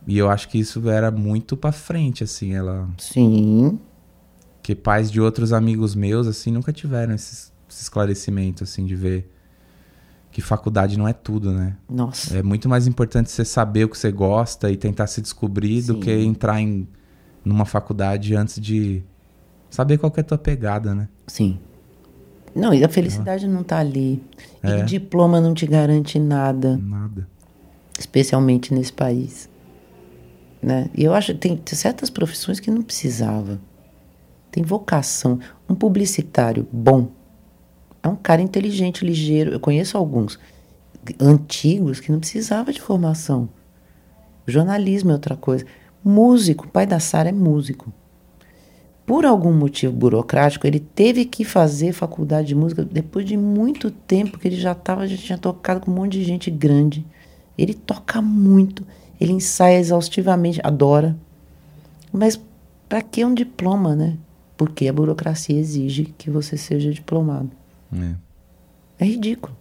[0.06, 2.90] e eu acho que isso era muito pra frente, assim, ela.
[2.98, 3.80] Sim.
[4.62, 9.32] Que pais de outros amigos meus, assim, nunca tiveram esse, esse esclarecimento, assim, de ver
[10.36, 11.78] que faculdade não é tudo, né?
[11.90, 12.38] Nossa.
[12.38, 15.94] É muito mais importante você saber o que você gosta e tentar se descobrir do
[15.94, 16.00] Sim.
[16.02, 16.86] que entrar em
[17.46, 19.02] numa faculdade antes de
[19.70, 21.08] saber qual é a tua pegada, né?
[21.26, 21.58] Sim.
[22.54, 24.22] Não, e a felicidade não tá ali.
[24.62, 24.80] É.
[24.80, 26.76] E diploma não te garante nada.
[26.76, 27.30] Nada.
[27.98, 29.50] especialmente nesse país.
[30.62, 30.90] Né?
[30.94, 33.58] E eu acho que tem certas profissões que não precisava.
[34.52, 35.40] Tem vocação.
[35.70, 37.08] Um publicitário bom
[38.06, 39.52] é um cara inteligente, ligeiro.
[39.52, 40.40] Eu conheço alguns
[41.20, 43.50] antigos que não precisava de formação.
[44.46, 45.66] Jornalismo é outra coisa.
[46.04, 47.92] Músico, o pai da Sara é músico.
[49.08, 54.40] por algum motivo burocrático, ele teve que fazer faculdade de música depois de muito tempo
[54.40, 57.06] que ele já tava, já tinha tocado com um monte de gente grande.
[57.56, 58.86] Ele toca muito,
[59.22, 61.16] ele ensaia exaustivamente, adora.
[62.12, 62.40] Mas
[62.90, 64.18] para que um diploma, né?
[64.58, 67.52] Porque a burocracia exige que você seja diplomado.
[68.02, 68.16] É.
[69.00, 69.56] É ridículo.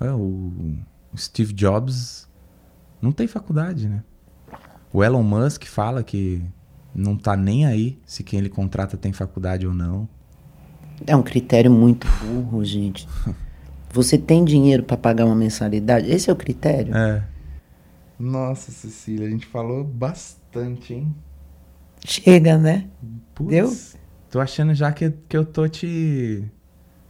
[0.00, 0.76] É, o
[1.16, 2.28] Steve Jobs
[3.00, 4.02] não tem faculdade, né?
[4.92, 6.42] O Elon Musk fala que
[6.94, 10.08] não tá nem aí se quem ele contrata tem faculdade ou não.
[11.06, 13.08] É um critério muito burro, gente.
[13.92, 16.08] Você tem dinheiro para pagar uma mensalidade?
[16.08, 16.94] Esse é o critério?
[16.96, 17.24] É.
[18.18, 21.14] Nossa, Cecília, a gente falou bastante, hein?
[22.04, 22.88] Chega, né?
[23.34, 23.76] Putz, Deu?
[24.30, 26.44] Tô achando já que, que eu tô te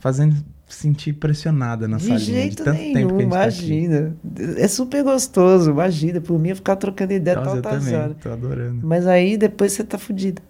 [0.01, 0.37] fazendo
[0.67, 2.19] sentir pressionada na De salinha.
[2.21, 4.17] jeito de tanto tempo nenhum, que a gente tá imagina.
[4.57, 6.21] É super gostoso, imagina.
[6.21, 8.17] Por mim, eu ficar trocando ideia Nossa, eu também, horas.
[8.21, 8.81] tô adorando.
[8.87, 10.41] Mas aí depois você tá fudido.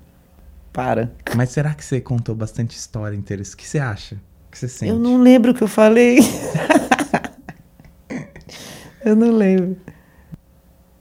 [0.73, 1.11] Para.
[1.35, 3.55] Mas será que você contou bastante história interessante?
[3.55, 4.15] O que você acha?
[4.15, 4.91] O que você sente?
[4.93, 6.19] Eu não lembro o que eu falei.
[9.05, 9.77] eu não lembro.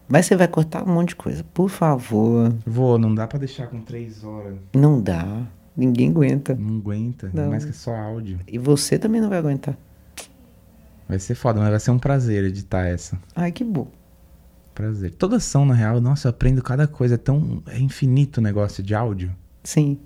[0.07, 1.43] Mas você vai cortar um monte de coisa.
[1.53, 2.51] Por favor.
[2.65, 4.55] Vou, não dá pra deixar com três horas.
[4.73, 5.43] Não dá.
[5.80, 6.56] Ninguém aguenta.
[6.56, 7.49] Não aguenta, Não.
[7.49, 8.39] mais que é só áudio.
[8.45, 9.77] E você também não vai aguentar.
[11.07, 13.18] Vai ser foda, mas vai ser um prazer editar essa.
[13.34, 13.88] Ai, que bom.
[14.76, 15.11] Prazer.
[15.15, 17.15] Toda ação, na real, nossa, eu aprendo cada coisa.
[17.15, 17.64] É tão.
[17.68, 19.34] É infinito o negócio de áudio.
[19.64, 19.97] Sim.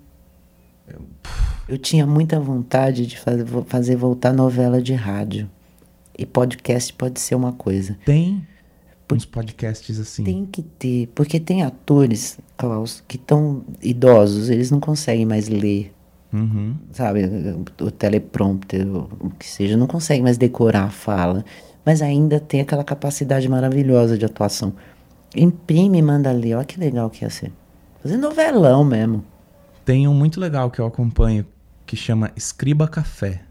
[1.68, 5.50] Eu tinha muita vontade de fazer, fazer voltar novela de rádio.
[6.16, 7.98] E podcast pode ser uma coisa.
[8.04, 8.46] Tem
[9.14, 10.24] uns podcasts assim.
[10.24, 15.92] Tem que ter, porque tem atores, Klaus, que estão idosos, eles não conseguem mais ler,
[16.32, 16.74] Uhum.
[16.92, 17.22] sabe,
[17.80, 21.44] o teleprompter, o que seja, não conseguem mais decorar a fala,
[21.86, 24.72] mas ainda tem aquela capacidade maravilhosa de atuação.
[25.36, 27.52] Imprime e manda ler, olha que legal que ia ser.
[28.02, 29.24] Fazer novelão mesmo.
[29.84, 31.46] Tem um muito legal que eu acompanho
[31.86, 33.42] que chama Escriba Café.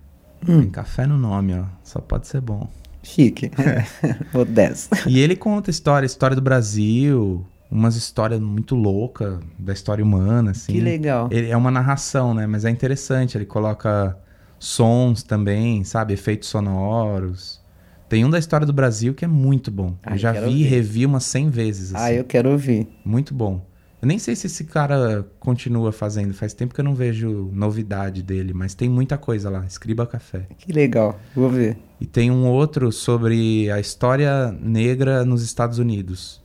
[0.47, 0.61] Hum.
[0.61, 1.63] Tem café no nome, ó.
[1.83, 2.67] Só pode ser bom.
[3.03, 3.51] Chique.
[4.33, 4.97] Modesto.
[5.07, 10.73] E ele conta história, história do Brasil, umas histórias muito loucas da história humana, assim.
[10.73, 11.27] Que legal.
[11.31, 12.47] Ele é uma narração, né?
[12.47, 13.37] Mas é interessante.
[13.37, 14.17] Ele coloca
[14.57, 16.13] sons também, sabe?
[16.13, 17.61] Efeitos sonoros.
[18.07, 19.97] Tem um da história do Brasil que é muito bom.
[20.03, 21.95] Ai, eu já vi e revi umas 100 vezes.
[21.95, 22.13] Ah, assim.
[22.15, 22.87] eu quero ouvir.
[23.03, 23.65] Muito bom.
[24.03, 26.33] Eu nem sei se esse cara continua fazendo.
[26.33, 29.65] Faz tempo que eu não vejo novidade dele, mas tem muita coisa lá.
[29.65, 30.45] Escriba Café.
[30.57, 31.17] Que legal.
[31.33, 31.77] Vou ver.
[32.03, 36.43] E tem um outro sobre a história negra nos Estados Unidos.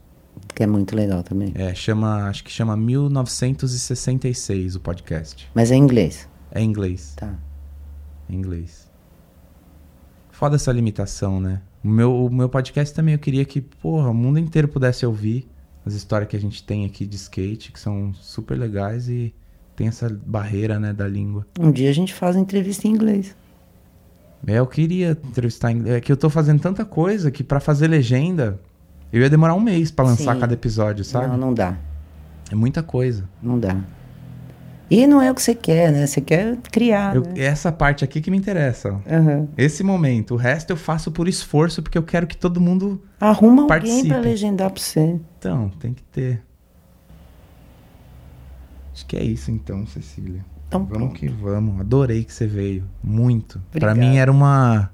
[0.55, 1.51] Que é muito legal também.
[1.53, 5.51] É, chama, acho que chama 1966 o podcast.
[5.53, 6.29] Mas é em inglês.
[6.49, 7.13] É em inglês.
[7.17, 7.37] Tá.
[8.29, 8.89] Em inglês.
[10.31, 11.61] Foda essa limitação, né?
[11.83, 15.45] O meu, o meu podcast também eu queria que, porra, o mundo inteiro pudesse ouvir
[15.85, 19.35] as histórias que a gente tem aqui de skate, que são super legais e
[19.75, 21.45] tem essa barreira, né, da língua.
[21.59, 23.35] Um dia a gente faz entrevista em inglês.
[24.47, 25.71] É, eu queria entrevistar.
[25.87, 28.59] É que eu tô fazendo tanta coisa que pra fazer legenda
[29.11, 30.39] eu ia demorar um mês pra lançar Sim.
[30.39, 31.27] cada episódio, sabe?
[31.27, 31.77] Não, não dá.
[32.51, 33.27] É muita coisa.
[33.41, 33.75] Não dá.
[34.89, 36.07] E não é o que você quer, né?
[36.07, 37.33] Você quer criar, Eu- né?
[37.35, 38.99] é essa parte aqui que me interessa.
[39.07, 39.47] Aham.
[39.55, 40.33] Esse momento.
[40.33, 42.99] O resto eu faço por esforço, porque eu quero que todo mundo.
[43.19, 44.07] Arruma alguém Participe.
[44.07, 45.19] pra legendar pra você.
[45.37, 46.41] Então, tem que ter.
[48.93, 50.43] Acho que é isso então, Cecília.
[50.69, 51.13] Então, Vamos pronto.
[51.15, 51.81] que vamos.
[51.81, 52.83] Adorei que você veio.
[53.03, 53.59] Muito.
[53.71, 53.97] Pra Obrigado.
[53.97, 54.91] mim era uma.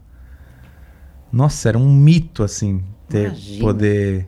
[1.31, 3.59] Nossa, era um mito, assim, ter Imagina.
[3.61, 4.27] poder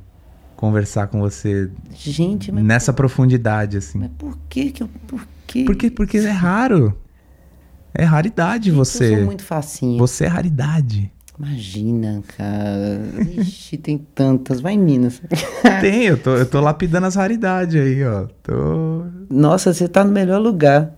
[0.58, 4.00] conversar com você Gente, mas, nessa profundidade, assim.
[4.00, 4.90] mas por que que eu...
[5.08, 5.64] Por que?
[5.64, 6.98] Porque, porque é raro.
[7.94, 9.16] É raridade Eu você.
[9.16, 9.98] sou muito facinho.
[10.00, 11.10] Você é raridade.
[11.40, 13.00] Imagina, cara.
[13.38, 14.60] Ixi, tem tantas.
[14.60, 15.22] Vai em Minas.
[15.80, 18.26] Tem, eu tô, eu tô lapidando as raridades aí, ó.
[18.42, 19.06] Tô.
[19.30, 20.94] Nossa, você tá no melhor lugar.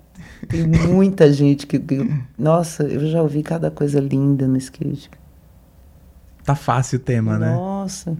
[0.48, 1.78] Tem muita gente que...
[1.80, 5.10] que- Nossa, eu já ouvi cada coisa linda no skate.
[6.44, 7.54] Tá fácil o tema, né?
[7.54, 8.18] Nossa.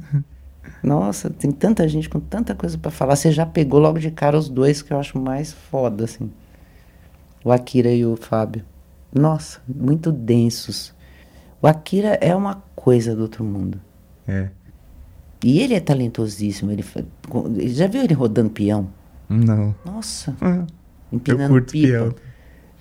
[0.84, 3.16] Nossa, tem tanta gente com tanta coisa pra falar.
[3.16, 6.30] Você já pegou logo de cara os dois que eu acho mais foda, assim.
[7.44, 8.64] O Akira e o Fábio.
[9.14, 10.94] Nossa, muito densos.
[11.62, 13.80] O Akira é uma coisa do outro mundo.
[14.28, 14.50] É.
[15.44, 16.72] E ele é talentosíssimo.
[16.72, 16.84] Ele
[17.70, 18.90] Já viu ele rodando peão?
[19.28, 19.74] Não.
[19.86, 20.68] Nossa, Eu
[21.12, 21.88] empinando curto pipa.
[21.88, 22.16] peão.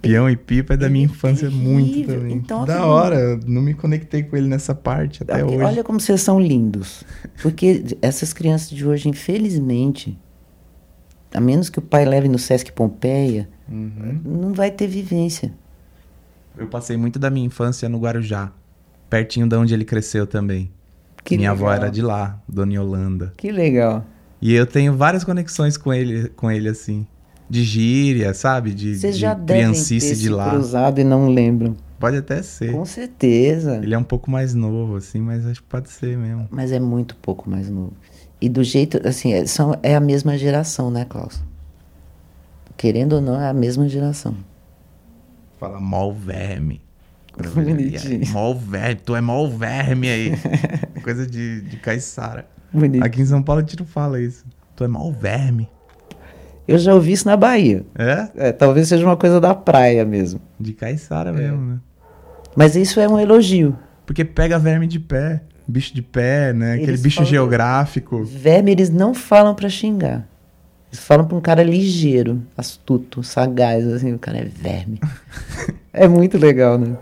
[0.01, 2.21] Peão e pipa é da minha é infância muito terrível.
[2.21, 2.37] também.
[2.37, 5.65] Então, da hora, eu não me conectei com ele nessa parte até Olha- hoje.
[5.65, 7.03] Olha como vocês são lindos.
[7.43, 10.17] Porque essas crianças de hoje, infelizmente,
[11.35, 14.21] a menos que o pai leve no Sesc Pompeia, Uhum.
[14.25, 15.53] não vai ter vivência.
[16.57, 18.53] Eu passei muito da minha infância no Guarujá,
[19.11, 20.71] pertinho de onde ele cresceu também.
[21.25, 21.69] Que minha legal.
[21.71, 23.33] avó era de lá, Dona Yolanda.
[23.37, 24.05] Que legal.
[24.41, 27.05] E eu tenho várias conexões com ele, com ele assim.
[27.49, 28.75] De gíria, sabe?
[28.75, 30.51] De, Vocês de já devem ter criancice de lá.
[30.51, 31.77] cruzado e não lembram.
[31.99, 32.73] Pode até ser.
[32.73, 33.81] Com certeza.
[33.83, 36.47] Ele é um pouco mais novo, assim, mas acho que pode ser mesmo.
[36.51, 37.93] Mas é muito pouco mais novo.
[38.41, 41.43] E do jeito, assim, é, são, é a mesma geração, né, Klaus?
[42.77, 44.37] Querendo ou não, é a mesma geração.
[45.59, 46.81] Fala mol verme.
[47.55, 48.29] Bonitinho.
[48.29, 50.33] Mol verme, tu é mol verme aí.
[51.03, 52.47] Coisa de, de caiçara.
[52.73, 53.03] Bonito.
[53.03, 54.45] Aqui em São Paulo a gente não fala isso.
[54.77, 55.69] Tu é mol verme.
[56.69, 57.85] Eu já ouvi isso na Bahia.
[57.99, 58.29] É?
[58.37, 60.39] É, talvez seja uma coisa da praia mesmo.
[60.61, 61.33] De caiçara É.
[61.33, 61.79] mesmo, né?
[62.55, 63.75] Mas isso é um elogio.
[64.05, 66.75] Porque pega verme de pé, bicho de pé, né?
[66.75, 68.23] Aquele Eles bicho falam- geográfico.
[68.23, 70.29] Verme, eles não falam pra xingar.
[70.91, 75.01] Eles falam pra um cara ligeiro, astuto, sagaz, assim, o cara é verme.
[75.93, 76.97] é muito legal, né?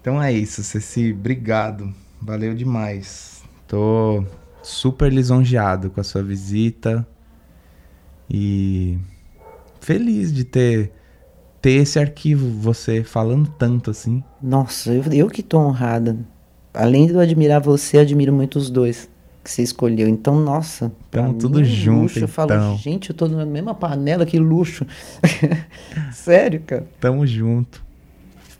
[0.00, 1.12] Então é isso, Ceci.
[1.12, 1.92] Obrigado.
[2.22, 3.42] Valeu demais.
[3.66, 4.24] Tô
[4.62, 7.06] super lisonjeado com a sua visita.
[8.30, 8.98] E
[9.80, 10.92] feliz de ter,
[11.62, 14.22] ter esse arquivo, você falando tanto assim.
[14.42, 16.16] Nossa, eu, eu que tô honrada.
[16.74, 19.08] Além de eu admirar você, eu admiro muito os dois
[19.46, 20.08] que você escolheu.
[20.08, 20.92] Então, nossa.
[21.14, 22.18] mim tudo é junto, luxo.
[22.18, 22.76] Eu falo, então.
[22.76, 24.84] gente, eu tô na mesma panela, que luxo.
[26.12, 26.86] Sério, cara.
[27.00, 27.82] Tamo junto.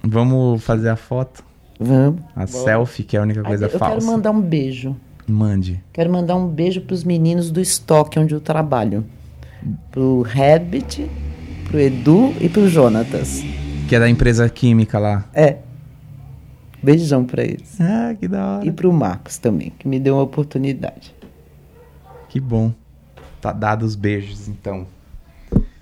[0.02, 1.44] Vamos fazer a foto?
[1.78, 2.22] Vamos.
[2.34, 3.96] A selfie, que é a única coisa eu falsa.
[3.96, 4.96] quero mandar um beijo.
[5.26, 5.82] Mande.
[5.92, 9.04] Quero mandar um beijo pros meninos do estoque onde eu trabalho.
[9.90, 11.10] Pro Rabbit,
[11.68, 13.42] pro Edu e pro Jonatas.
[13.88, 15.24] Que é da empresa química lá.
[15.32, 15.58] É.
[16.82, 17.80] Beijão pra eles.
[17.80, 18.66] Ah, que da hora.
[18.66, 21.14] E pro Marcos também, que me deu uma oportunidade.
[22.28, 22.72] Que bom.
[23.40, 24.86] Tá dado os beijos, então.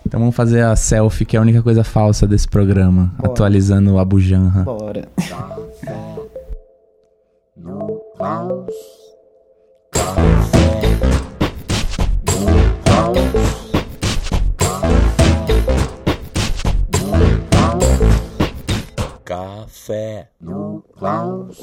[0.06, 3.14] Então vamos fazer a selfie, que é a única coisa falsa desse programa.
[3.18, 3.32] Bora.
[3.32, 4.62] Atualizando o Abujanra.
[4.62, 5.08] Bora.
[5.16, 6.16] Café
[7.56, 8.74] no Klaus.
[9.92, 10.63] Café
[19.34, 21.58] Café no Klaus.